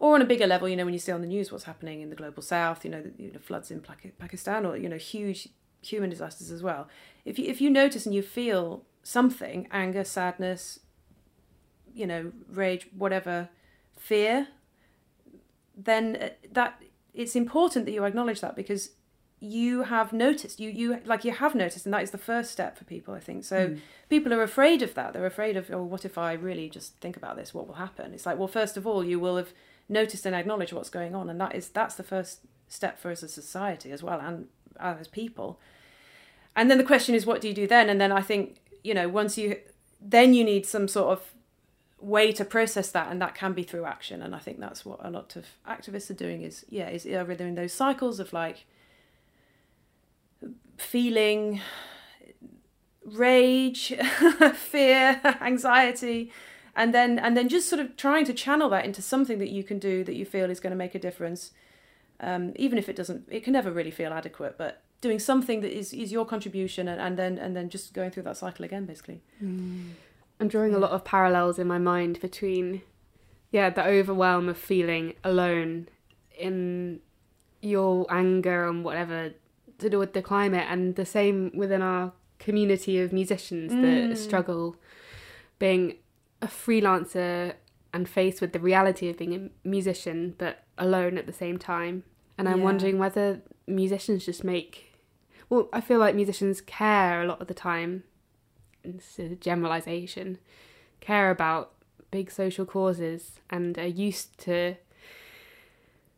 or 0.00 0.14
on 0.16 0.22
a 0.22 0.24
bigger 0.24 0.46
level 0.46 0.68
you 0.68 0.76
know 0.76 0.84
when 0.84 0.92
you 0.92 0.98
see 0.98 1.12
on 1.12 1.20
the 1.20 1.26
news 1.26 1.52
what's 1.52 1.64
happening 1.64 2.00
in 2.00 2.10
the 2.10 2.16
global 2.16 2.42
south 2.42 2.84
you 2.84 2.90
know 2.90 3.00
the 3.00 3.12
you 3.16 3.30
know, 3.30 3.38
floods 3.38 3.70
in 3.70 3.80
Pakistan 4.18 4.66
or 4.66 4.76
you 4.76 4.88
know 4.88 4.96
huge 4.96 5.48
human 5.82 6.10
disasters 6.10 6.50
as 6.50 6.62
well. 6.62 6.88
If 7.24 7.38
you 7.38 7.46
if 7.46 7.60
you 7.60 7.70
notice 7.70 8.06
and 8.06 8.14
you 8.14 8.22
feel 8.22 8.84
something 9.02 9.66
anger 9.70 10.04
sadness 10.04 10.80
you 11.92 12.06
know 12.06 12.32
rage 12.48 12.88
whatever 12.96 13.48
fear 13.96 14.48
then 15.76 16.16
uh, 16.16 16.28
that 16.52 16.80
it's 17.14 17.34
important 17.34 17.86
that 17.86 17.92
you 17.92 18.04
acknowledge 18.04 18.40
that 18.40 18.54
because 18.54 18.90
you 19.40 19.84
have 19.84 20.12
noticed 20.12 20.60
you 20.60 20.68
you 20.68 21.00
like 21.06 21.24
you 21.24 21.32
have 21.32 21.54
noticed 21.54 21.86
and 21.86 21.94
that 21.94 22.02
is 22.02 22.10
the 22.10 22.18
first 22.18 22.50
step 22.50 22.76
for 22.76 22.84
people 22.84 23.14
i 23.14 23.20
think. 23.20 23.42
So 23.42 23.76
people 24.10 24.34
are 24.34 24.42
afraid 24.42 24.82
of 24.82 24.92
that. 24.94 25.14
They're 25.14 25.24
afraid 25.24 25.56
of 25.56 25.70
oh 25.70 25.82
what 25.82 26.04
if 26.04 26.18
i 26.18 26.34
really 26.34 26.68
just 26.68 26.96
think 26.96 27.16
about 27.16 27.36
this? 27.36 27.54
What 27.54 27.66
will 27.66 27.76
happen? 27.76 28.12
It's 28.12 28.26
like 28.26 28.38
well 28.38 28.48
first 28.48 28.76
of 28.76 28.86
all 28.86 29.02
you 29.02 29.18
will 29.18 29.38
have 29.38 29.52
noticed 29.88 30.26
and 30.26 30.36
acknowledged 30.36 30.74
what's 30.74 30.90
going 30.90 31.14
on 31.14 31.30
and 31.30 31.40
that 31.40 31.54
is 31.54 31.70
that's 31.70 31.94
the 31.94 32.02
first 32.02 32.40
step 32.68 32.98
for 32.98 33.10
us 33.10 33.22
as 33.22 33.38
a 33.38 33.42
society 33.42 33.90
as 33.92 34.02
well 34.02 34.20
and 34.20 34.48
as 34.78 35.08
people. 35.08 35.58
And 36.54 36.70
then 36.70 36.76
the 36.76 36.84
question 36.84 37.14
is 37.14 37.24
what 37.24 37.40
do 37.40 37.48
you 37.48 37.54
do 37.54 37.66
then? 37.66 37.88
And 37.88 37.98
then 37.98 38.12
i 38.12 38.20
think 38.20 38.60
you 38.82 38.94
know 38.94 39.08
once 39.08 39.36
you 39.38 39.56
then 40.00 40.34
you 40.34 40.44
need 40.44 40.64
some 40.66 40.88
sort 40.88 41.18
of 41.18 41.34
way 42.00 42.32
to 42.32 42.44
process 42.44 42.90
that 42.90 43.10
and 43.10 43.20
that 43.20 43.34
can 43.34 43.52
be 43.52 43.62
through 43.62 43.84
action. 43.84 44.22
And 44.22 44.34
i 44.34 44.38
think 44.38 44.58
that's 44.58 44.84
what 44.84 45.00
a 45.04 45.10
lot 45.10 45.36
of 45.36 45.46
activists 45.68 46.10
are 46.10 46.14
doing 46.14 46.42
is 46.42 46.64
yeah 46.68 46.88
is 46.88 47.06
are 47.06 47.30
in 47.30 47.54
those 47.54 47.72
cycles 47.72 48.20
of 48.20 48.32
like 48.32 48.64
feeling 50.78 51.60
rage 53.04 53.94
fear 54.54 55.20
anxiety 55.40 56.32
and 56.74 56.94
then 56.94 57.18
and 57.18 57.36
then 57.36 57.48
just 57.48 57.68
sort 57.68 57.80
of 57.80 57.96
trying 57.96 58.24
to 58.24 58.32
channel 58.32 58.68
that 58.70 58.84
into 58.84 59.02
something 59.02 59.38
that 59.38 59.50
you 59.50 59.62
can 59.62 59.78
do 59.78 60.04
that 60.04 60.14
you 60.14 60.24
feel 60.24 60.50
is 60.50 60.60
going 60.60 60.70
to 60.70 60.76
make 60.76 60.94
a 60.94 60.98
difference 60.98 61.52
um, 62.20 62.52
even 62.56 62.78
if 62.78 62.88
it 62.88 62.96
doesn't 62.96 63.26
it 63.30 63.42
can 63.42 63.52
never 63.52 63.70
really 63.70 63.90
feel 63.90 64.12
adequate 64.12 64.56
but 64.56 64.82
doing 65.00 65.18
something 65.18 65.60
that 65.60 65.76
is, 65.76 65.92
is 65.92 66.12
your 66.12 66.26
contribution 66.26 66.86
and, 66.88 67.00
and 67.00 67.18
then 67.18 67.38
and 67.38 67.56
then 67.56 67.68
just 67.68 67.94
going 67.94 68.10
through 68.10 68.22
that 68.22 68.36
cycle 68.36 68.64
again 68.64 68.84
basically 68.84 69.20
mm. 69.42 69.90
I'm 70.38 70.48
drawing 70.48 70.74
a 70.74 70.78
lot 70.78 70.92
of 70.92 71.04
parallels 71.04 71.58
in 71.58 71.66
my 71.66 71.78
mind 71.78 72.20
between 72.20 72.82
yeah, 73.50 73.70
the 73.70 73.84
overwhelm 73.84 74.48
of 74.48 74.56
feeling 74.56 75.14
alone 75.24 75.88
in 76.38 77.00
your 77.60 78.06
anger 78.10 78.68
and 78.68 78.84
whatever 78.84 79.32
to 79.78 79.90
do 79.90 79.98
with 79.98 80.12
the 80.12 80.22
climate, 80.22 80.66
and 80.68 80.96
the 80.96 81.06
same 81.06 81.50
within 81.54 81.82
our 81.82 82.12
community 82.38 83.00
of 83.00 83.12
musicians 83.12 83.72
that 83.72 83.80
mm. 83.80 84.16
struggle 84.16 84.76
being 85.58 85.96
a 86.40 86.46
freelancer 86.46 87.54
and 87.92 88.08
faced 88.08 88.40
with 88.40 88.52
the 88.52 88.60
reality 88.60 89.08
of 89.08 89.18
being 89.18 89.34
a 89.34 89.68
musician, 89.68 90.34
but 90.38 90.62
alone 90.78 91.18
at 91.18 91.26
the 91.26 91.32
same 91.32 91.58
time. 91.58 92.04
And 92.38 92.48
I'm 92.48 92.58
Yeah. 92.58 92.64
wondering 92.64 92.98
whether 92.98 93.42
musicians 93.66 94.24
just 94.24 94.44
make. 94.44 94.89
Well, 95.50 95.68
I 95.72 95.80
feel 95.80 95.98
like 95.98 96.14
musicians 96.14 96.60
care 96.60 97.22
a 97.22 97.26
lot 97.26 97.40
of 97.40 97.48
the 97.48 97.54
time. 97.54 98.04
This 98.84 99.18
is 99.18 99.32
a 99.32 99.36
generalization. 99.36 100.38
Care 101.00 101.30
about 101.30 101.72
big 102.10 102.30
social 102.30 102.64
causes 102.64 103.40
and 103.50 103.78
are 103.78 103.86
used 103.86 104.38
to 104.38 104.76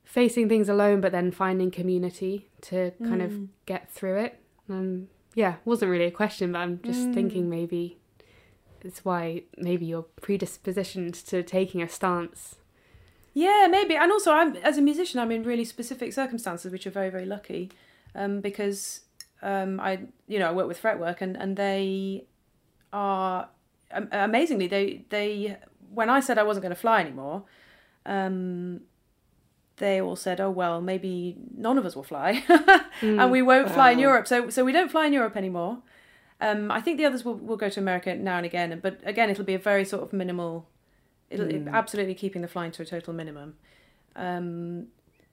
facing 0.04 0.48
things 0.48 0.68
alone, 0.68 1.00
but 1.00 1.12
then 1.12 1.32
finding 1.32 1.70
community 1.70 2.48
to 2.60 2.92
kind 3.02 3.22
of 3.22 3.66
get 3.66 3.90
through 3.90 4.18
it. 4.18 4.38
Um, 4.68 5.08
yeah, 5.34 5.56
wasn't 5.64 5.90
really 5.90 6.04
a 6.04 6.10
question, 6.10 6.52
but 6.52 6.58
I'm 6.58 6.80
just 6.84 7.12
thinking 7.12 7.48
maybe 7.48 7.96
it's 8.82 9.04
why 9.04 9.44
maybe 9.56 9.86
you're 9.86 10.06
predispositioned 10.20 11.24
to 11.28 11.42
taking 11.42 11.80
a 11.80 11.88
stance. 11.88 12.56
Yeah, 13.32 13.66
maybe. 13.70 13.96
And 13.96 14.12
also, 14.12 14.32
I'm 14.32 14.56
as 14.56 14.76
a 14.76 14.82
musician, 14.82 15.18
I'm 15.20 15.30
in 15.30 15.44
really 15.44 15.64
specific 15.64 16.12
circumstances, 16.12 16.70
which 16.70 16.86
are 16.86 16.90
very, 16.90 17.08
very 17.08 17.24
lucky, 17.24 17.70
um, 18.14 18.40
because 18.40 19.00
um, 19.42 19.80
I, 19.80 20.00
you 20.28 20.38
know, 20.38 20.48
I 20.48 20.52
work 20.52 20.68
with 20.68 20.78
fretwork, 20.78 21.20
and 21.20 21.36
and 21.36 21.56
they 21.56 22.24
are 22.92 23.48
um, 23.90 24.08
amazingly 24.12 24.66
they 24.66 25.04
they 25.10 25.56
when 25.94 26.08
I 26.08 26.20
said 26.20 26.38
I 26.38 26.42
wasn't 26.42 26.62
going 26.62 26.74
to 26.74 26.80
fly 26.80 27.00
anymore, 27.00 27.44
um, 28.06 28.80
they 29.76 30.00
all 30.00 30.16
said, 30.16 30.40
"Oh 30.40 30.50
well, 30.50 30.80
maybe 30.80 31.36
none 31.56 31.78
of 31.78 31.84
us 31.86 31.96
will 31.96 32.02
fly, 32.02 32.42
and 33.00 33.30
we 33.30 33.42
won't 33.42 33.70
fly 33.70 33.90
in 33.90 33.98
Europe." 33.98 34.26
So 34.26 34.50
so 34.50 34.64
we 34.64 34.72
don't 34.72 34.90
fly 34.90 35.06
in 35.06 35.12
Europe 35.12 35.36
anymore. 35.36 35.78
Um, 36.40 36.70
I 36.72 36.80
think 36.80 36.98
the 36.98 37.04
others 37.04 37.24
will, 37.24 37.36
will 37.36 37.56
go 37.56 37.68
to 37.68 37.78
America 37.78 38.14
now 38.16 38.36
and 38.36 38.44
again, 38.44 38.80
but 38.82 38.98
again, 39.04 39.30
it'll 39.30 39.44
be 39.44 39.54
a 39.54 39.60
very 39.60 39.84
sort 39.84 40.02
of 40.02 40.12
minimal. 40.12 40.66
It'll 41.30 41.48
it- 41.48 41.68
absolutely 41.68 42.14
keeping 42.14 42.42
the 42.42 42.48
flying 42.48 42.72
to 42.72 42.82
a 42.82 42.84
total 42.84 43.12
minimum. 43.12 43.54
Um, 44.16 44.88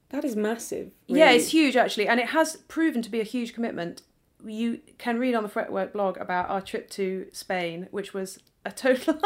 That 0.10 0.26
is 0.26 0.36
massive. 0.36 0.92
Yeah, 1.08 1.32
it's 1.32 1.50
huge 1.50 1.76
actually, 1.76 2.08
and 2.08 2.20
it 2.20 2.28
has 2.30 2.56
proven 2.68 3.02
to 3.04 3.10
be 3.10 3.20
a 3.20 3.24
huge 3.24 3.54
commitment. 3.54 4.02
You 4.44 4.80
can 4.98 5.20
read 5.20 5.36
on 5.36 5.44
the 5.44 5.50
Fretwork 5.50 5.94
blog 5.94 6.18
about 6.18 6.50
our 6.50 6.62
trip 6.62 6.90
to 6.92 7.28
Spain, 7.32 7.88
which 7.92 8.14
was 8.14 8.40
a 8.66 8.72
total 8.72 9.20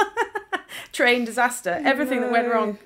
train 0.92 1.26
disaster. 1.26 1.80
Everything 1.84 2.22
that 2.22 2.32
went 2.32 2.52
wrong 2.52 2.78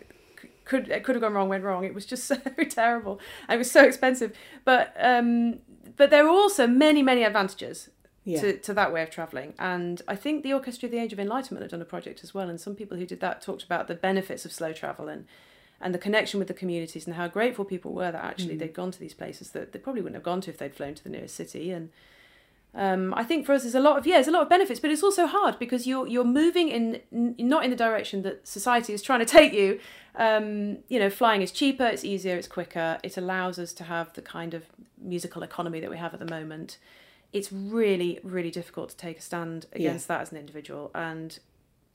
could 0.66 0.90
it 0.90 1.04
could 1.04 1.16
have 1.16 1.22
gone 1.22 1.34
wrong 1.34 1.50
went 1.50 1.64
wrong. 1.64 1.84
It 1.86 1.94
was 1.94 2.06
just 2.06 2.26
so 2.32 2.36
terrible. 2.70 3.20
It 3.50 3.58
was 3.58 3.72
so 3.72 3.84
expensive, 3.84 4.36
but 4.66 4.94
um, 5.00 5.60
but 5.96 6.10
there 6.10 6.26
are 6.26 6.30
also 6.30 6.68
many 6.68 7.02
many 7.02 7.24
advantages 7.24 7.90
Yeah. 8.26 8.42
to, 8.42 8.58
to 8.60 8.74
that 8.74 8.92
way 8.94 9.02
of 9.04 9.10
travelling. 9.10 9.54
And 9.58 10.02
I 10.08 10.16
think 10.16 10.44
the 10.44 10.54
Orchestra 10.54 10.88
of 10.88 10.92
the 10.92 11.00
Age 11.00 11.14
of 11.14 11.20
Enlightenment 11.20 11.64
have 11.64 11.72
done 11.72 11.82
a 11.82 11.86
project 11.86 12.24
as 12.24 12.34
well. 12.34 12.50
And 12.50 12.60
some 12.60 12.76
people 12.76 12.98
who 12.98 13.06
did 13.06 13.22
that 13.22 13.42
talked 13.42 13.64
about 13.64 13.88
the 13.88 13.96
benefits 13.96 14.44
of 14.46 14.52
slow 14.52 14.74
travel 14.74 15.08
and, 15.08 15.26
and 15.80 15.94
the 15.94 16.00
connection 16.00 16.40
with 16.40 16.48
the 16.48 16.54
communities 16.54 17.06
and 17.06 17.16
how 17.16 17.28
grateful 17.28 17.66
people 17.66 17.94
were 17.94 18.12
that 18.12 18.24
actually 18.24 18.56
they'd 18.56 18.74
gone 18.74 18.92
to 18.92 19.00
these 19.00 19.14
places 19.14 19.52
that 19.52 19.72
they 19.72 19.80
probably 19.80 20.02
wouldn't 20.02 20.16
have 20.16 20.24
gone 20.24 20.42
to 20.42 20.50
if 20.50 20.58
they'd 20.58 20.74
flown 20.74 20.96
to 20.96 21.04
the 21.04 21.10
nearest 21.10 21.36
city. 21.36 21.72
And 21.72 21.90
um, 22.74 23.14
I 23.16 23.24
think 23.24 23.46
for 23.46 23.54
us, 23.54 23.64
there's 23.64 23.76
a 23.76 23.80
lot 23.80 23.98
of 23.98 24.06
yeah, 24.06 24.16
there's 24.16 24.28
a 24.28 24.32
lot 24.32 24.44
of 24.44 24.50
benefits, 24.50 24.80
but 24.80 24.92
it's 24.92 25.04
also 25.04 25.26
hard 25.26 25.58
because 25.58 25.88
you're 25.88 26.08
you're 26.08 26.24
moving 26.24 26.70
in 26.70 27.02
n- 27.12 27.36
not 27.40 27.64
in 27.64 27.70
the 27.70 27.76
direction 27.76 28.22
that 28.24 28.48
society 28.48 28.94
is 28.94 29.02
trying 29.02 29.20
to 29.20 29.26
take 29.26 29.54
you. 29.54 29.80
Um, 30.16 30.80
you 30.88 31.00
know, 31.00 31.10
flying 31.10 31.42
is 31.42 31.52
cheaper, 31.52 31.86
it's 31.86 32.04
easier, 32.04 32.36
it's 32.36 32.48
quicker. 32.48 33.00
It 33.04 33.18
allows 33.18 33.60
us 33.60 33.72
to 33.74 33.84
have 33.84 34.14
the 34.14 34.22
kind 34.22 34.54
of 34.54 34.66
musical 35.00 35.44
economy 35.44 35.80
that 35.80 35.90
we 35.90 35.98
have 35.98 36.14
at 36.14 36.20
the 36.20 36.26
moment. 36.26 36.78
It's 37.34 37.52
really, 37.52 38.20
really 38.24 38.52
difficult 38.52 38.90
to 38.90 38.98
take 38.98 39.20
a 39.20 39.22
stand 39.22 39.66
against 39.74 40.08
that 40.08 40.22
as 40.22 40.32
an 40.32 40.38
individual, 40.38 40.92
and 40.96 41.38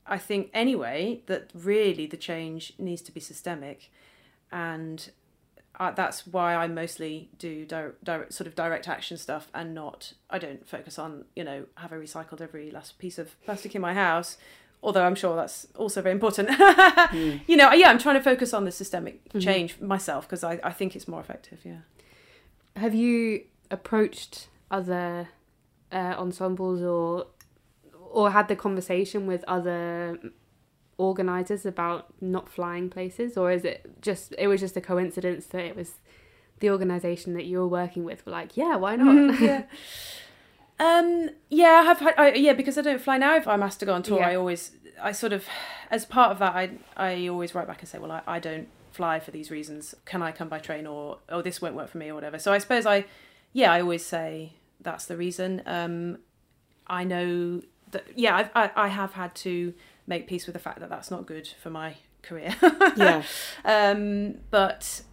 I 0.05 0.17
think 0.17 0.49
anyway 0.53 1.21
that 1.27 1.49
really 1.53 2.05
the 2.05 2.17
change 2.17 2.73
needs 2.77 3.01
to 3.03 3.11
be 3.11 3.19
systemic, 3.19 3.91
and 4.51 5.09
uh, 5.79 5.91
that's 5.91 6.27
why 6.27 6.55
I 6.55 6.67
mostly 6.67 7.29
do 7.39 7.65
direct, 7.65 8.03
direct, 8.03 8.33
sort 8.33 8.47
of 8.47 8.55
direct 8.55 8.87
action 8.87 9.17
stuff 9.17 9.49
and 9.53 9.73
not. 9.73 10.13
I 10.29 10.39
don't 10.39 10.67
focus 10.67 10.99
on 10.99 11.25
you 11.35 11.43
know 11.43 11.65
have 11.75 11.93
I 11.93 11.95
recycled 11.95 12.41
every 12.41 12.69
last 12.71 12.99
piece 12.99 13.17
of 13.17 13.41
plastic 13.45 13.75
in 13.75 13.81
my 13.81 13.93
house, 13.93 14.37
although 14.83 15.03
I'm 15.05 15.15
sure 15.15 15.35
that's 15.35 15.67
also 15.75 16.01
very 16.01 16.13
important. 16.13 16.49
You 17.13 17.57
know, 17.57 17.71
yeah, 17.73 17.89
I'm 17.89 17.99
trying 17.99 18.15
to 18.15 18.21
focus 18.21 18.53
on 18.53 18.65
the 18.65 18.71
systemic 18.71 19.21
change 19.39 19.79
myself 19.79 20.27
because 20.27 20.43
I, 20.43 20.59
I 20.63 20.71
think 20.71 20.95
it's 20.95 21.07
more 21.07 21.21
effective. 21.21 21.59
Yeah. 21.63 21.81
Have 22.75 22.95
you 22.95 23.43
approached 23.69 24.47
other 24.71 25.29
uh, 25.91 26.15
ensembles 26.17 26.81
or 26.81 27.27
or 28.13 28.31
had 28.31 28.47
the 28.47 28.55
conversation 28.55 29.25
with 29.25 29.43
other 29.47 30.19
organizers 30.97 31.65
about 31.65 32.13
not 32.21 32.47
flying 32.47 32.89
places, 32.89 33.35
or 33.35 33.51
is 33.51 33.65
it 33.65 34.01
just 34.01 34.33
it 34.37 34.47
was 34.47 34.61
just 34.61 34.77
a 34.77 34.81
coincidence 34.81 35.47
that 35.47 35.63
it 35.65 35.75
was 35.75 35.95
the 36.59 36.69
organization 36.69 37.33
that 37.33 37.45
you 37.45 37.57
were 37.57 37.67
working 37.67 38.03
with 38.05 38.25
were 38.25 38.31
like, 38.31 38.55
yeah, 38.55 38.75
why 38.75 38.95
not? 38.95 39.39
yeah. 39.49 39.63
Um. 40.79 41.29
Yeah, 41.49 41.81
I 41.81 41.83
have 41.83 41.99
had. 41.99 42.15
I, 42.17 42.33
yeah, 42.33 42.53
because 42.53 42.77
I 42.79 42.81
don't 42.81 42.99
fly 42.99 43.17
now. 43.17 43.35
If 43.37 43.47
I'm 43.47 43.61
asked 43.61 43.79
to 43.81 43.85
go 43.85 43.93
on 43.93 44.01
tour, 44.01 44.17
Yeah. 44.17 44.29
I 44.29 44.35
always, 44.35 44.71
I 45.01 45.11
sort 45.11 45.31
of, 45.31 45.45
as 45.91 46.03
part 46.03 46.31
of 46.31 46.39
that, 46.39 46.55
I, 46.55 46.71
I 46.97 47.27
always 47.27 47.53
write 47.53 47.67
back 47.67 47.79
and 47.81 47.87
say, 47.87 47.99
well, 47.99 48.11
I, 48.11 48.21
I 48.25 48.39
don't 48.39 48.67
fly 48.91 49.19
for 49.19 49.29
these 49.29 49.51
reasons. 49.51 49.93
Can 50.05 50.23
I 50.23 50.31
come 50.31 50.49
by 50.49 50.57
train, 50.57 50.87
or 50.87 51.19
oh, 51.29 51.43
this 51.43 51.61
won't 51.61 51.75
work 51.75 51.89
for 51.89 51.99
me, 51.99 52.09
or 52.09 52.15
whatever. 52.15 52.39
So 52.39 52.51
I 52.51 52.57
suppose 52.57 52.87
I, 52.87 53.05
yeah, 53.53 53.71
I 53.71 53.81
always 53.81 54.03
say 54.03 54.53
that's 54.81 55.05
the 55.05 55.15
reason. 55.15 55.61
Um, 55.67 56.17
I 56.87 57.03
know 57.03 57.61
that. 57.93 58.05
Yeah, 58.15 58.35
I've, 58.35 58.49
I, 58.55 58.71
I 58.75 58.87
have 58.89 59.13
had 59.13 59.33
to 59.35 59.73
make 60.05 60.27
peace 60.27 60.45
with 60.45 60.53
the 60.53 60.59
fact 60.59 60.79
that 60.79 60.89
that's 60.89 61.09
not 61.09 61.25
good 61.25 61.47
for 61.61 61.69
my 61.69 61.95
career. 62.21 62.55
yeah. 62.95 63.23
um, 63.65 64.35
but 64.51 65.03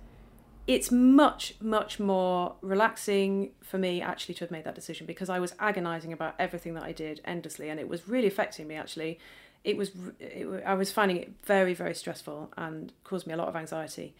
it's 0.66 0.90
much 0.92 1.54
much 1.60 1.98
more 1.98 2.54
relaxing 2.60 3.50
for 3.60 3.78
me 3.78 4.00
actually 4.00 4.34
to 4.34 4.44
have 4.44 4.50
made 4.50 4.64
that 4.64 4.74
decision 4.74 5.06
because 5.06 5.28
I 5.28 5.40
was 5.40 5.54
agonizing 5.58 6.12
about 6.12 6.34
everything 6.38 6.74
that 6.74 6.84
I 6.84 6.92
did 6.92 7.20
endlessly 7.24 7.70
and 7.70 7.80
it 7.80 7.88
was 7.88 8.06
really 8.06 8.28
affecting 8.28 8.68
me 8.68 8.76
actually 8.76 9.18
it 9.64 9.76
was 9.76 9.90
it, 10.20 10.46
I 10.64 10.74
was 10.74 10.92
finding 10.92 11.16
it 11.16 11.32
very 11.44 11.74
very 11.74 11.94
stressful 11.94 12.52
and 12.56 12.92
caused 13.04 13.26
me 13.26 13.32
a 13.32 13.36
lot 13.36 13.48
of 13.48 13.56
anxiety 13.56 14.14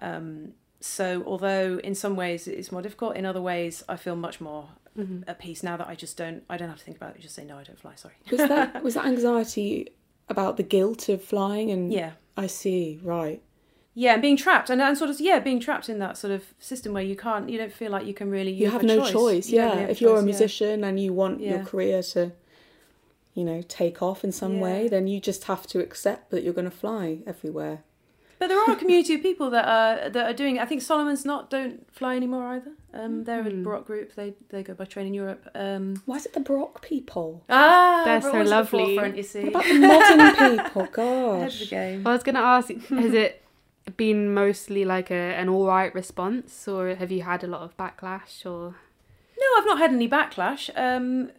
um, 0.00 0.52
so 0.84 1.22
although 1.26 1.78
in 1.82 1.94
some 1.94 2.14
ways 2.14 2.46
it's 2.46 2.70
more 2.70 2.82
difficult 2.82 3.16
in 3.16 3.24
other 3.24 3.40
ways 3.40 3.82
I 3.88 3.96
feel 3.96 4.16
much 4.16 4.40
more 4.40 4.68
mm-hmm. 4.96 5.22
at 5.26 5.38
peace 5.38 5.62
now 5.62 5.76
that 5.76 5.88
I 5.88 5.94
just 5.94 6.16
don't 6.16 6.42
I 6.48 6.56
don't 6.56 6.68
have 6.68 6.78
to 6.78 6.84
think 6.84 6.96
about 6.96 7.16
it 7.16 7.22
just 7.22 7.34
say 7.34 7.44
no 7.44 7.56
I 7.56 7.64
don't 7.64 7.78
fly 7.78 7.94
sorry 7.96 8.14
Was 8.30 8.48
that 8.48 8.82
was 8.82 8.94
that 8.94 9.06
anxiety 9.06 9.94
about 10.28 10.56
the 10.56 10.62
guilt 10.62 11.08
of 11.08 11.22
flying 11.22 11.70
and 11.70 11.92
yeah 11.92 12.12
I 12.36 12.48
see, 12.48 12.98
right. 13.02 13.40
yeah 13.94 14.14
and 14.14 14.22
being 14.22 14.36
trapped 14.36 14.68
and, 14.68 14.82
and 14.82 14.98
sort 14.98 15.08
of 15.08 15.20
yeah 15.20 15.38
being 15.38 15.60
trapped 15.60 15.88
in 15.88 16.00
that 16.00 16.18
sort 16.18 16.32
of 16.32 16.44
system 16.58 16.92
where 16.92 17.02
you 17.02 17.16
can't 17.16 17.48
you 17.48 17.56
don't 17.56 17.72
feel 17.72 17.90
like 17.90 18.06
you 18.06 18.14
can 18.14 18.30
really 18.30 18.52
You, 18.52 18.70
have, 18.70 18.82
a 18.82 18.86
no 18.86 19.10
choice, 19.10 19.48
You 19.48 19.58
don't 19.58 19.68
yeah. 19.68 19.80
really 19.80 19.92
if 19.92 20.00
you're 20.00 20.12
a 20.12 20.14
choice, 20.16 20.22
yeah. 20.22 20.24
musician 20.24 20.84
and 20.84 21.00
you 21.00 21.12
want 21.12 21.40
your 21.40 21.64
career 21.64 22.02
to 22.14 22.32
you 23.34 23.42
know, 23.42 23.62
take 23.66 24.00
off 24.00 24.22
in 24.22 24.30
some 24.30 24.60
way, 24.60 24.86
then 24.88 25.08
you 25.08 25.20
just 25.20 25.44
have 25.44 25.66
to 25.66 25.80
accept 25.80 26.30
that 26.30 26.44
you're 26.44 26.54
going 26.54 26.70
to 26.70 26.76
fly 26.76 27.18
everywhere. 27.26 27.82
But 28.38 28.48
there 28.48 28.58
are 28.60 28.72
a 28.72 28.76
community 28.76 29.14
of 29.14 29.22
people 29.22 29.48
that 29.50 29.66
are 29.66 30.08
that 30.10 30.26
are 30.30 30.32
doing. 30.34 30.56
it. 30.56 30.62
I 30.62 30.66
think 30.66 30.82
Solomon's 30.82 31.24
Knot 31.24 31.50
don't 31.50 31.86
fly 31.94 32.16
anymore 32.16 32.46
either. 32.48 32.72
Um, 32.92 33.24
they're 33.24 33.40
a 33.40 33.50
Hmm. 33.50 33.62
Baroque 33.62 33.86
group. 33.86 34.14
They 34.14 34.34
they 34.50 34.62
go 34.62 34.74
by 34.74 34.84
train 34.84 35.06
in 35.06 35.14
Europe. 35.14 35.48
Um, 35.54 36.02
Why 36.06 36.16
is 36.16 36.26
it 36.26 36.32
the 36.32 36.40
Baroque 36.40 36.80
people? 36.82 37.42
ah, 37.48 38.02
They're 38.04 38.20
so 38.20 38.32
always 38.32 38.50
at 38.52 38.70
the 38.70 38.76
lovely. 38.76 39.16
you 39.16 39.22
see, 39.22 39.44
What 39.44 39.48
about 39.50 39.64
the 39.64 39.78
modern 39.78 40.64
people? 40.66 40.82
ahead 40.82 40.88
of 40.88 40.92
Gosh. 41.52 41.60
the 41.60 41.66
game. 41.66 42.06
I 42.06 42.12
was 42.12 42.22
going 42.22 42.34
to 42.36 42.40
ask, 42.40 42.70
has 42.70 43.12
it 43.14 43.42
been 43.96 44.32
mostly 44.32 44.84
like 44.84 45.10
a 45.10 45.14
an 45.40 45.48
all 45.48 45.66
right 45.66 45.94
response, 45.94 46.66
or 46.68 46.94
have 46.94 47.10
you 47.12 47.22
had 47.22 47.44
a 47.44 47.46
lot 47.46 47.62
of 47.62 47.76
backlash? 47.76 48.44
Or 48.46 48.74
No, 49.38 49.46
I've 49.58 49.66
not 49.66 49.78
had 49.78 49.92
any 49.92 50.08
backlash. 50.08 50.70
Um, 50.76 51.30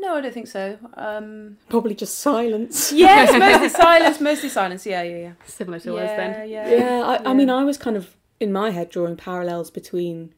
no, 0.00 0.14
I 0.16 0.20
don't 0.20 0.34
think 0.34 0.46
so. 0.48 0.78
Um, 0.94 1.56
Probably 1.68 1.94
just 1.94 2.18
silence. 2.18 2.92
yes, 3.04 3.32
mostly 3.38 3.68
silence. 3.68 4.20
Mostly 4.20 4.48
silence. 4.48 4.86
Yeah, 4.86 5.02
yeah, 5.02 5.16
yeah. 5.16 5.32
similar 5.46 5.78
to 5.80 5.94
yeah, 5.94 6.00
us 6.00 6.10
then? 6.16 6.48
yeah, 6.48 6.70
Yeah, 6.70 7.00
I, 7.24 7.30
I 7.30 7.34
mean, 7.34 7.50
I 7.50 7.64
was 7.64 7.78
kind 7.78 7.96
of 7.96 8.16
in 8.40 8.52
my 8.52 8.70
head 8.70 8.90
drawing 8.90 9.16
parallels 9.16 9.70
between 9.70 10.34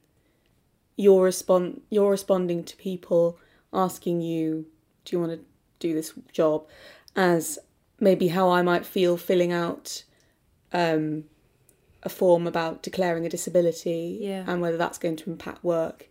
your 0.96 1.24
respond, 1.24 1.82
you're 1.90 2.10
responding 2.10 2.64
to 2.64 2.76
people 2.76 3.38
asking 3.72 4.20
you, 4.22 4.66
"Do 5.04 5.16
you 5.16 5.20
want 5.20 5.32
to 5.32 5.40
do 5.78 5.92
this 5.94 6.12
job?" 6.32 6.66
as 7.14 7.58
maybe 7.98 8.28
how 8.28 8.50
I 8.50 8.62
might 8.62 8.84
feel 8.84 9.16
filling 9.16 9.52
out 9.52 10.04
um, 10.72 11.24
a 12.02 12.08
form 12.10 12.46
about 12.46 12.82
declaring 12.82 13.24
a 13.24 13.28
disability 13.28 14.18
Yeah. 14.20 14.44
and 14.46 14.60
whether 14.60 14.76
that's 14.76 14.98
going 14.98 15.16
to 15.16 15.30
impact 15.30 15.64
work. 15.64 16.08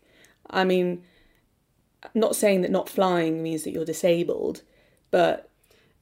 I 0.49 0.63
mean, 0.63 1.03
not 2.13 2.35
saying 2.35 2.61
that 2.61 2.71
not 2.71 2.89
flying 2.89 3.41
means 3.43 3.63
that 3.63 3.71
you're 3.71 3.85
disabled, 3.85 4.61
but 5.11 5.49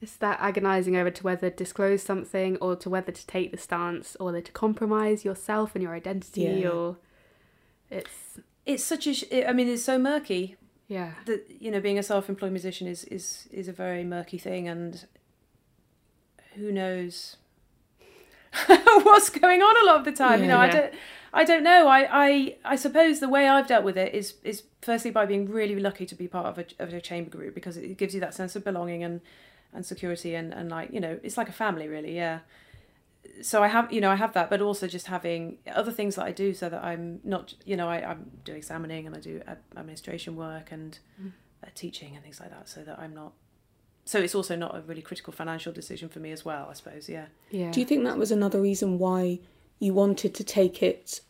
It's 0.02 0.16
that 0.16 0.38
agonizing 0.40 0.96
over 0.96 1.10
to 1.10 1.22
whether 1.22 1.50
to 1.50 1.56
disclose 1.56 2.02
something 2.02 2.56
or 2.58 2.76
to 2.76 2.90
whether 2.90 3.12
to 3.12 3.26
take 3.26 3.50
the 3.52 3.58
stance 3.58 4.16
or 4.20 4.26
whether 4.26 4.40
to 4.42 4.52
compromise 4.52 5.24
yourself 5.24 5.74
and 5.74 5.82
your 5.82 5.94
identity 5.94 6.42
Yeah. 6.42 6.68
or 6.68 6.96
it's 7.90 8.38
It's 8.66 8.84
such 8.84 9.06
a. 9.06 9.14
sh- 9.14 9.24
I 9.48 9.52
mean, 9.52 9.68
it's 9.68 9.84
so 9.84 9.98
murky 9.98 10.56
yeah. 10.88 11.12
that 11.26 11.46
you 11.60 11.70
know 11.70 11.80
being 11.80 11.98
a 11.98 12.02
self-employed 12.02 12.50
musician 12.52 12.86
is 12.88 13.04
is 13.04 13.48
is 13.50 13.68
a 13.68 13.72
very 13.72 14.04
murky 14.04 14.38
thing, 14.38 14.68
and 14.68 15.06
who 16.54 16.70
knows 16.72 17.36
what's 18.66 19.30
going 19.30 19.60
on 19.62 19.82
a 19.82 19.86
lot 19.86 19.96
of 19.98 20.04
the 20.04 20.12
time. 20.12 20.40
you 20.42 20.48
know, 20.48 20.58
I 20.58 20.68
don't. 20.70 20.94
I 21.34 21.44
don't 21.44 21.64
know. 21.64 21.88
I, 21.88 22.08
I 22.26 22.56
I 22.64 22.76
suppose 22.76 23.20
the 23.20 23.28
way 23.28 23.48
I've 23.48 23.66
dealt 23.66 23.84
with 23.84 23.98
it 23.98 24.14
is 24.14 24.34
is 24.44 24.62
firstly 24.80 25.10
by 25.10 25.26
being 25.26 25.50
really 25.50 25.78
lucky 25.80 26.06
to 26.06 26.14
be 26.14 26.28
part 26.28 26.46
of 26.46 26.58
a 26.58 26.66
of 26.82 26.94
a 26.94 27.00
chamber 27.00 27.30
group 27.30 27.54
because 27.54 27.76
it 27.76 27.98
gives 27.98 28.14
you 28.14 28.20
that 28.20 28.34
sense 28.34 28.56
of 28.56 28.64
belonging 28.64 29.02
and 29.02 29.20
and 29.72 29.84
security 29.84 30.34
and 30.34 30.54
and 30.54 30.70
like 30.70 30.92
you 30.92 31.00
know 31.00 31.18
it's 31.22 31.36
like 31.36 31.48
a 31.48 31.52
family 31.52 31.88
really 31.88 32.14
yeah 32.14 32.38
so 33.42 33.62
I 33.62 33.68
have, 33.68 33.92
you 33.92 34.00
know, 34.00 34.10
I 34.10 34.14
have 34.16 34.32
that, 34.34 34.50
but 34.50 34.60
also 34.60 34.86
just 34.86 35.06
having 35.06 35.58
other 35.72 35.92
things 35.92 36.16
that 36.16 36.24
I 36.24 36.32
do 36.32 36.54
so 36.54 36.68
that 36.68 36.82
I'm 36.84 37.20
not, 37.24 37.54
you 37.64 37.76
know, 37.76 37.88
I, 37.88 38.10
I'm 38.10 38.30
do 38.44 38.52
examining 38.52 39.06
and 39.06 39.16
I 39.16 39.20
do 39.20 39.42
administration 39.76 40.36
work 40.36 40.70
and 40.70 40.98
uh, 41.62 41.68
teaching 41.74 42.14
and 42.14 42.22
things 42.22 42.40
like 42.40 42.50
that, 42.50 42.68
so 42.68 42.82
that 42.82 42.98
I'm 42.98 43.14
not. 43.14 43.32
So 44.04 44.20
it's 44.20 44.34
also 44.34 44.54
not 44.54 44.76
a 44.76 44.82
really 44.82 45.00
critical 45.00 45.32
financial 45.32 45.72
decision 45.72 46.08
for 46.08 46.18
me 46.18 46.30
as 46.30 46.44
well, 46.44 46.68
I 46.70 46.74
suppose. 46.74 47.08
Yeah. 47.08 47.26
Yeah. 47.50 47.70
Do 47.70 47.80
you 47.80 47.86
think 47.86 48.04
that 48.04 48.18
was 48.18 48.30
another 48.30 48.60
reason 48.60 48.98
why 48.98 49.40
you 49.78 49.92
wanted 49.92 50.34
to 50.34 50.44
take 50.44 50.82
it, 50.82 51.20